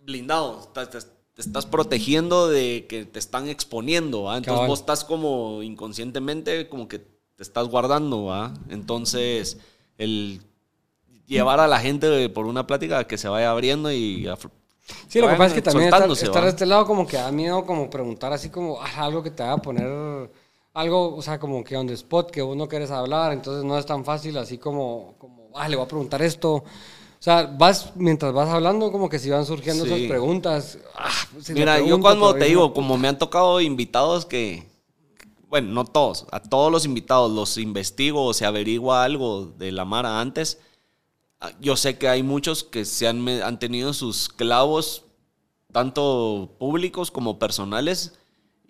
blindado, 0.04 0.68
te, 0.74 0.86
te 0.86 1.40
estás 1.40 1.66
protegiendo 1.66 2.48
de 2.48 2.86
que 2.88 3.04
te 3.04 3.18
están 3.18 3.48
exponiendo, 3.48 4.24
¿va? 4.24 4.36
Entonces 4.36 4.54
Cabal. 4.54 4.68
vos 4.68 4.80
estás 4.80 5.04
como 5.04 5.62
inconscientemente 5.62 6.68
como 6.68 6.88
que 6.88 6.98
te 6.98 7.42
estás 7.42 7.68
guardando, 7.68 8.24
¿va? 8.24 8.52
Entonces 8.68 9.58
el 9.98 10.40
llevar 11.26 11.60
a 11.60 11.68
la 11.68 11.80
gente 11.80 12.28
por 12.28 12.46
una 12.46 12.66
plática 12.66 13.06
que 13.06 13.16
se 13.16 13.28
vaya 13.28 13.50
abriendo 13.50 13.90
y 13.92 14.28
Sí, 15.08 15.20
lo 15.20 15.28
que 15.28 15.34
pasa 15.34 15.46
es 15.46 15.52
que 15.54 15.62
también 15.62 15.94
estar, 15.94 16.42
de 16.42 16.48
este 16.48 16.66
lado 16.66 16.84
como 16.84 17.06
que 17.06 17.16
da 17.16 17.30
miedo 17.30 17.64
como 17.64 17.88
preguntar 17.88 18.32
así 18.32 18.50
como 18.50 18.80
ah, 18.80 19.04
algo 19.04 19.22
que 19.22 19.30
te 19.30 19.42
va 19.42 19.52
a 19.52 19.56
poner 19.58 20.28
algo, 20.74 21.14
o 21.14 21.22
sea, 21.22 21.38
como 21.38 21.62
que 21.62 21.76
on 21.76 21.86
the 21.86 21.92
spot 21.94 22.30
que 22.30 22.42
vos 22.42 22.56
no 22.56 22.68
quieres 22.68 22.90
hablar, 22.90 23.32
entonces 23.32 23.64
no 23.64 23.78
es 23.78 23.86
tan 23.86 24.04
fácil 24.04 24.36
así 24.38 24.58
como, 24.58 25.14
como 25.18 25.50
ah, 25.54 25.68
le 25.68 25.76
voy 25.76 25.84
a 25.84 25.88
preguntar 25.88 26.22
esto. 26.22 26.64
O 27.22 27.24
sea, 27.24 27.44
vas, 27.46 27.92
mientras 27.94 28.32
vas 28.32 28.48
hablando, 28.48 28.90
como 28.90 29.08
que 29.08 29.20
si 29.20 29.30
van 29.30 29.46
surgiendo 29.46 29.84
Sí. 29.84 29.92
esas 29.94 30.08
preguntas. 30.08 30.78
ah, 30.96 31.08
si 31.40 31.52
le 31.54 31.60
Mira, 31.60 31.76
yo 31.76 31.84
pregunto, 31.84 32.02
cuando 32.02 32.26
pero 32.32 32.38
te 32.40 32.44
yo 32.46 32.48
digo, 32.48 32.62
no- 32.66 32.74
como 32.74 32.98
me 32.98 33.06
han 33.06 33.16
tocado 33.16 33.60
invitados 33.60 34.26
que, 34.26 34.66
bueno, 35.48 35.68
no 35.72 35.84
todos, 35.84 36.26
a 36.32 36.40
todos 36.42 36.72
los 36.72 36.84
invitados 36.84 37.30
los 37.30 37.58
investigo 37.58 38.24
o 38.24 38.34
se 38.34 38.44
averigua 38.44 39.04
algo 39.04 39.46
de 39.56 39.70
la 39.70 39.84
Mara 39.84 40.20
antes. 40.20 40.58
ah, 41.40 41.52
Yo 41.60 41.76
sé 41.76 41.96
que 41.96 42.08
hay 42.08 42.24
muchos 42.24 42.64
que 42.64 42.84
se 42.84 43.06
han, 43.06 43.28
han 43.28 43.60
tenido 43.60 43.92
sus 43.92 44.28
clavos, 44.28 45.04
tanto 45.72 46.56
públicos 46.58 47.12
como 47.12 47.38
personales, 47.38 48.14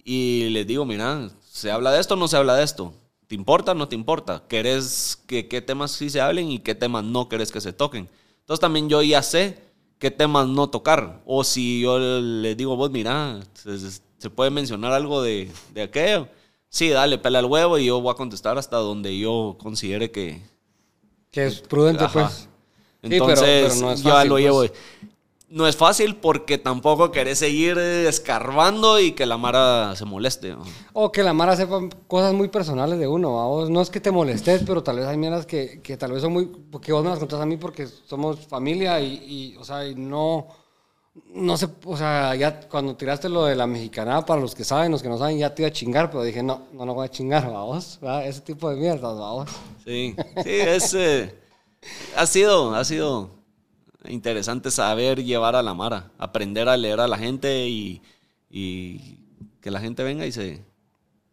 y 0.05 0.51
les 0.51 0.67
digo, 0.67 0.85
mira, 0.85 1.31
¿se 1.51 1.71
habla 1.71 1.91
de 1.91 2.01
esto 2.01 2.15
o 2.15 2.17
no 2.19 2.29
se 2.29 2.37
habla 2.37 2.55
de 2.57 2.65
esto? 2.65 2.93
¿Te 3.29 3.35
importa 3.35 3.73
o 3.73 3.75
no 3.75 3.89
te 3.89 3.95
importa? 3.95 4.43
¿Querés 4.47 5.19
que 5.27 5.49
qué 5.49 5.63
temas 5.63 5.93
sí 5.93 6.11
se 6.11 6.21
hablen 6.21 6.51
y 6.51 6.59
qué 6.59 6.75
temas 6.75 7.03
no 7.05 7.31
querés 7.31 7.51
que 7.51 7.63
se 7.63 7.73
toquen? 7.73 8.11
Entonces 8.43 8.61
también 8.61 8.89
yo 8.89 9.03
ya 9.03 9.23
sé 9.23 9.59
qué 9.99 10.11
temas 10.11 10.47
no 10.49 10.69
tocar. 10.69 11.23
O 11.27 11.43
si 11.45 11.81
yo 11.81 11.99
les 11.99 12.57
digo, 12.57 12.77
vos 12.77 12.91
mira, 12.91 13.41
se, 13.55 13.79
se 14.19 14.31
puede 14.31 14.51
mencionar 14.51 14.93
algo 14.93 15.23
de, 15.23 15.51
de 15.75 15.83
aquello. 15.83 16.29
Sí, 16.69 16.89
dale, 16.89 17.19
pela 17.19 17.39
el 17.41 17.47
huevo 17.47 17.79
y 17.79 17.87
yo 17.87 18.01
voy 18.01 18.13
a 18.13 18.17
contestar 18.17 18.57
hasta 18.59 18.77
donde 18.79 19.19
yo 19.19 19.57
considere 19.61 20.11
que... 20.11 20.41
Que 21.31 21.47
es 21.47 21.61
prudente, 21.61 22.05
Ajá. 22.05 22.13
pues. 22.13 22.33
Sí, 22.35 22.49
pero- 23.09 23.15
Entonces, 23.31 23.73
pero 23.73 23.81
no 23.87 23.93
es 23.93 24.03
yo 24.03 24.09
ya 24.11 24.25
lo 24.25 24.35
pues. 24.35 24.43
llevo. 24.45 24.65
No 25.53 25.67
es 25.67 25.77
fácil 25.77 26.17
porque 26.17 26.57
tampoco 26.57 27.13
querés 27.13 27.41
seguir 27.41 27.77
escarbando 27.77 28.99
y 28.99 29.13
que 29.13 29.27
la 29.27 29.37
Mara 29.37 29.95
se 29.97 30.07
moleste. 30.07 30.53
¿no? 30.53 30.63
O 30.95 31.13
que 31.13 31.23
la 31.23 31.35
Mara 31.35 31.55
sepa 31.57 31.79
cosas 32.09 32.33
muy 32.33 32.49
personales 32.49 32.99
de 32.99 33.07
uno. 33.07 33.35
¿va? 33.35 33.47
Vos 33.47 33.69
no 33.69 33.83
es 33.83 33.91
que 33.91 34.01
te 34.01 34.11
molestes, 34.11 34.63
pero 34.67 34.83
tal 34.83 34.97
vez 34.97 35.07
hay 35.07 35.19
mieras 35.19 35.45
que, 35.45 35.83
que 35.83 35.99
tal 35.99 36.13
vez 36.13 36.23
son 36.23 36.33
muy. 36.33 36.47
Porque 36.47 36.91
vos 36.91 37.05
me 37.05 37.11
las 37.11 37.19
contás 37.19 37.39
a 37.39 37.45
mí 37.45 37.59
porque 37.59 37.87
somos 37.87 38.47
familia 38.47 38.99
y, 39.03 39.13
y, 39.53 39.57
o 39.59 39.65
sea, 39.65 39.87
y 39.87 39.95
no. 39.95 40.49
No 41.27 41.59
sé, 41.59 41.69
o 41.85 41.99
sea, 41.99 42.35
ya 42.35 42.59
cuando 42.61 42.97
tiraste 42.97 43.29
lo 43.29 43.45
de 43.45 43.55
la 43.55 43.67
mexicanada, 43.67 44.25
para 44.25 44.41
los 44.41 44.55
que 44.55 44.65
saben, 44.65 44.91
los 44.91 45.03
que 45.03 45.11
no 45.11 45.19
saben, 45.19 45.37
ya 45.37 45.55
te 45.55 45.61
iba 45.61 45.69
a 45.69 45.73
chingar, 45.73 46.11
pero 46.11 46.23
dije, 46.23 46.43
no, 46.43 46.63
no 46.73 46.87
lo 46.87 46.95
voy 46.95 47.05
a 47.05 47.11
chingar, 47.11 47.53
vamos, 47.53 47.99
ese 48.25 48.41
tipo 48.41 48.71
de 48.71 48.77
mierdas, 48.77 49.19
vamos. 49.19 49.51
Sí, 49.85 50.17
sí, 50.43 50.51
es, 50.51 50.95
eh, 50.95 51.39
ha 52.17 52.25
sido, 52.25 52.75
ha 52.75 52.83
sido 52.87 53.42
interesante 54.09 54.71
saber 54.71 55.23
llevar 55.25 55.57
a 55.57 55.63
la 55.63 55.75
Mara, 55.75 56.11
aprender 56.19 56.69
a 56.69 56.77
leer 56.77 57.01
a 57.01 57.09
la 57.09 57.19
gente 57.19 57.69
y, 57.69 58.03
y 58.51 59.19
que 59.61 59.71
la 59.71 59.81
gente 59.81 60.03
venga 60.03 60.27
y 60.27 60.33
se 60.33 60.65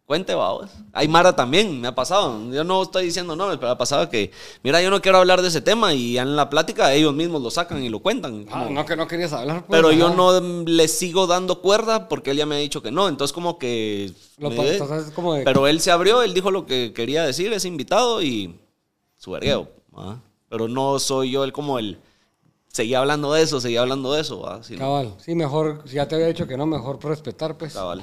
cuente, 0.06 0.34
vamos. 0.34 0.70
Hay 0.92 1.06
Mara 1.06 1.36
también, 1.36 1.80
me 1.80 1.86
ha 1.88 1.94
pasado. 1.94 2.50
Yo 2.52 2.64
no 2.64 2.82
estoy 2.82 3.04
diciendo 3.04 3.36
no, 3.36 3.48
pero 3.60 3.70
ha 3.70 3.78
pasado 3.78 4.08
que, 4.10 4.32
mira, 4.64 4.82
yo 4.82 4.90
no 4.90 5.00
quiero 5.00 5.18
hablar 5.18 5.40
de 5.40 5.46
ese 5.48 5.60
tema 5.60 5.94
y 5.94 6.18
en 6.18 6.34
la 6.34 6.50
plática 6.50 6.92
ellos 6.92 7.14
mismos 7.14 7.40
lo 7.42 7.50
sacan 7.50 7.82
y 7.84 7.88
lo 7.88 8.00
cuentan. 8.00 8.44
Ah, 8.50 8.64
como- 8.64 8.70
no 8.70 8.84
que 8.86 8.96
no 8.96 9.06
querías 9.06 9.32
hablar, 9.32 9.64
pues, 9.66 9.76
pero 9.78 9.92
yo 9.92 10.08
ajá. 10.08 10.16
no 10.16 10.40
le 10.66 10.88
sigo 10.88 11.28
dando 11.28 11.60
cuerda 11.60 12.08
porque 12.08 12.32
él 12.32 12.38
ya 12.38 12.46
me 12.46 12.56
ha 12.56 12.58
dicho 12.58 12.82
que 12.82 12.90
no. 12.90 13.08
Entonces, 13.08 13.32
como 13.32 13.56
que. 13.58 14.12
Lo 14.38 14.50
me- 14.50 14.68
entonces 14.72 15.06
es 15.08 15.12
como 15.12 15.34
de- 15.34 15.44
Pero 15.44 15.68
él 15.68 15.80
se 15.80 15.92
abrió, 15.92 16.22
él 16.22 16.34
dijo 16.34 16.50
lo 16.50 16.66
que 16.66 16.92
quería 16.92 17.24
decir, 17.24 17.52
es 17.52 17.64
invitado 17.64 18.20
y 18.20 18.56
su 19.16 19.30
vergueo. 19.32 19.68
¿va? 19.96 20.20
Pero 20.48 20.66
no 20.66 20.98
soy 20.98 21.30
yo 21.30 21.44
el 21.44 21.52
como 21.52 21.78
el. 21.78 21.98
Seguía 22.72 23.00
hablando 23.00 23.32
de 23.32 23.42
eso, 23.42 23.60
seguía 23.60 23.80
hablando 23.80 24.12
de 24.12 24.20
eso. 24.20 24.42
Cabal, 24.78 25.14
sí, 25.18 25.34
mejor, 25.34 25.82
si 25.86 25.96
ya 25.96 26.06
te 26.06 26.14
había 26.14 26.28
dicho 26.28 26.46
que 26.46 26.56
no, 26.56 26.66
mejor 26.66 27.04
respetar, 27.04 27.58
pues. 27.58 27.74
cabal. 27.74 28.02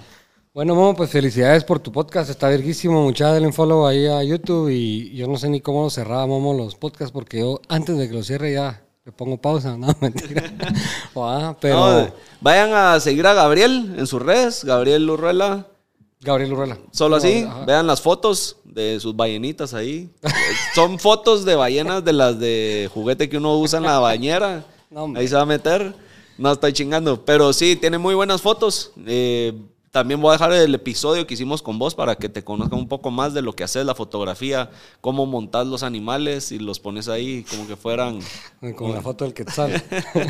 Bueno, 0.53 0.73
Momo, 0.73 0.95
pues 0.95 1.11
felicidades 1.11 1.63
por 1.63 1.79
tu 1.79 1.91
podcast, 1.91 2.31
está 2.31 2.49
verguísimo. 2.49 3.03
Muchas 3.03 3.31
denle 3.33 3.51
follow 3.53 3.85
ahí 3.85 4.07
a 4.07 4.23
YouTube 4.23 4.69
y 4.69 5.15
yo 5.15 5.27
no 5.27 5.37
sé 5.37 5.49
ni 5.49 5.61
cómo 5.61 5.83
lo 5.83 5.89
cerraba 5.91 6.25
Momo 6.25 6.53
los 6.53 6.73
podcasts 6.75 7.11
porque 7.11 7.41
yo 7.41 7.61
antes 7.69 7.95
de 7.95 8.07
que 8.07 8.15
lo 8.15 8.23
cierre 8.23 8.53
ya 8.53 8.81
le 9.05 9.11
pongo 9.11 9.37
pausa, 9.37 9.77
no, 9.77 9.87
mentira. 10.01 10.43
Ah, 11.15 11.55
pero 11.61 11.75
No, 11.75 12.13
vayan 12.41 12.73
a 12.73 12.99
seguir 12.99 13.25
a 13.27 13.33
Gabriel 13.33 13.95
en 13.97 14.07
sus 14.07 14.21
redes, 14.21 14.63
Gabriel 14.65 15.09
Urruela. 15.09 15.67
Gabriel 16.19 16.53
Urrela. 16.53 16.77
Solo 16.91 17.15
así, 17.17 17.43
Ajá. 17.47 17.65
vean 17.65 17.85
las 17.87 18.01
fotos 18.01 18.57
de 18.63 18.99
sus 18.99 19.15
ballenitas 19.15 19.73
ahí. 19.73 20.09
Son 20.73 20.97
fotos 20.99 21.45
de 21.45 21.55
ballenas 21.55 22.03
de 22.03 22.13
las 22.13 22.39
de 22.39 22.89
juguete 22.93 23.29
que 23.29 23.37
uno 23.37 23.57
usa 23.57 23.77
en 23.77 23.85
la 23.85 23.99
bañera. 23.99 24.65
No, 24.89 25.13
ahí 25.15 25.27
se 25.27 25.35
va 25.35 25.41
a 25.41 25.45
meter. 25.45 25.93
No 26.37 26.51
estoy 26.51 26.73
chingando. 26.73 27.23
Pero 27.25 27.53
sí, 27.53 27.75
tiene 27.75 27.97
muy 27.97 28.15
buenas 28.15 28.41
fotos. 28.41 28.91
Eh, 29.05 29.53
también 29.91 30.21
voy 30.21 30.29
a 30.29 30.33
dejar 30.33 30.53
el 30.53 30.75
episodio 30.75 31.25
que 31.25 31.33
hicimos 31.33 31.61
con 31.61 31.79
vos 31.79 31.95
para 31.95 32.15
que 32.15 32.29
te 32.29 32.43
conozcan 32.43 32.77
un 32.79 32.87
poco 32.87 33.09
más 33.09 33.33
de 33.33 33.41
lo 33.41 33.53
que 33.53 33.63
haces, 33.63 33.85
la 33.85 33.95
fotografía, 33.95 34.69
cómo 35.01 35.25
montas 35.25 35.65
los 35.65 35.81
animales 35.81 36.51
y 36.51 36.59
los 36.59 36.79
pones 36.79 37.07
ahí 37.07 37.43
como 37.49 37.67
que 37.67 37.75
fueran 37.75 38.19
Con 38.75 38.93
la 38.93 39.01
foto 39.01 39.23
del 39.23 39.33
Quetzal. 39.33 39.81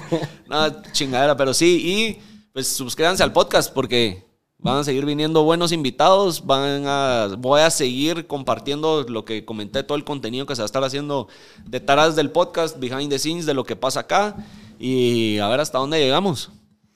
Nada, 0.47 0.83
chingadera, 0.91 1.35
pero 1.35 1.53
sí. 1.53 1.81
Y 1.83 2.21
pues 2.53 2.67
suscríbanse 2.67 3.23
al 3.23 3.33
podcast 3.33 3.73
porque 3.73 4.26
van 4.59 4.77
a 4.77 4.83
seguir 4.83 5.05
viniendo 5.05 5.43
buenos 5.43 5.71
invitados. 5.71 6.45
Van 6.45 6.83
a, 6.85 7.29
voy 7.37 7.61
a 7.61 7.69
seguir 7.69 8.27
compartiendo 8.27 9.03
lo 9.03 9.25
que 9.25 9.45
comenté, 9.45 9.83
todo 9.83 9.97
el 9.97 10.03
contenido 10.03 10.45
que 10.45 10.55
se 10.55 10.61
va 10.61 10.65
a 10.65 10.67
estar 10.67 10.83
haciendo 10.83 11.27
detrás 11.65 12.15
del 12.15 12.31
podcast, 12.31 12.79
behind 12.79 13.09
the 13.09 13.19
scenes, 13.19 13.45
de 13.45 13.53
lo 13.53 13.63
que 13.63 13.75
pasa 13.75 14.01
acá. 14.01 14.35
Y 14.79 15.39
a 15.39 15.47
ver 15.47 15.59
hasta 15.59 15.77
dónde 15.79 15.99
llegamos. 15.99 16.51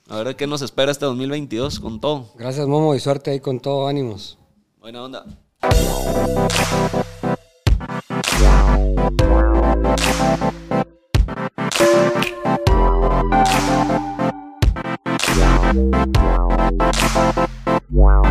A 0.08 0.22
ver 0.24 0.36
qué 0.36 0.46
nos 0.46 0.62
espera 0.62 0.92
este 0.92 1.06
2022 1.06 1.80
con 1.80 2.02
todo. 2.02 2.32
Gracias, 2.36 2.68
Momo, 2.68 2.94
y 2.96 3.00
suerte 3.00 3.32
ahí 3.32 3.40
con 3.40 3.60
todo, 3.60 3.88
ánimos. 3.88 4.38
Buena 4.80 5.04
onda. 5.04 5.26
Wow. 17.92 18.22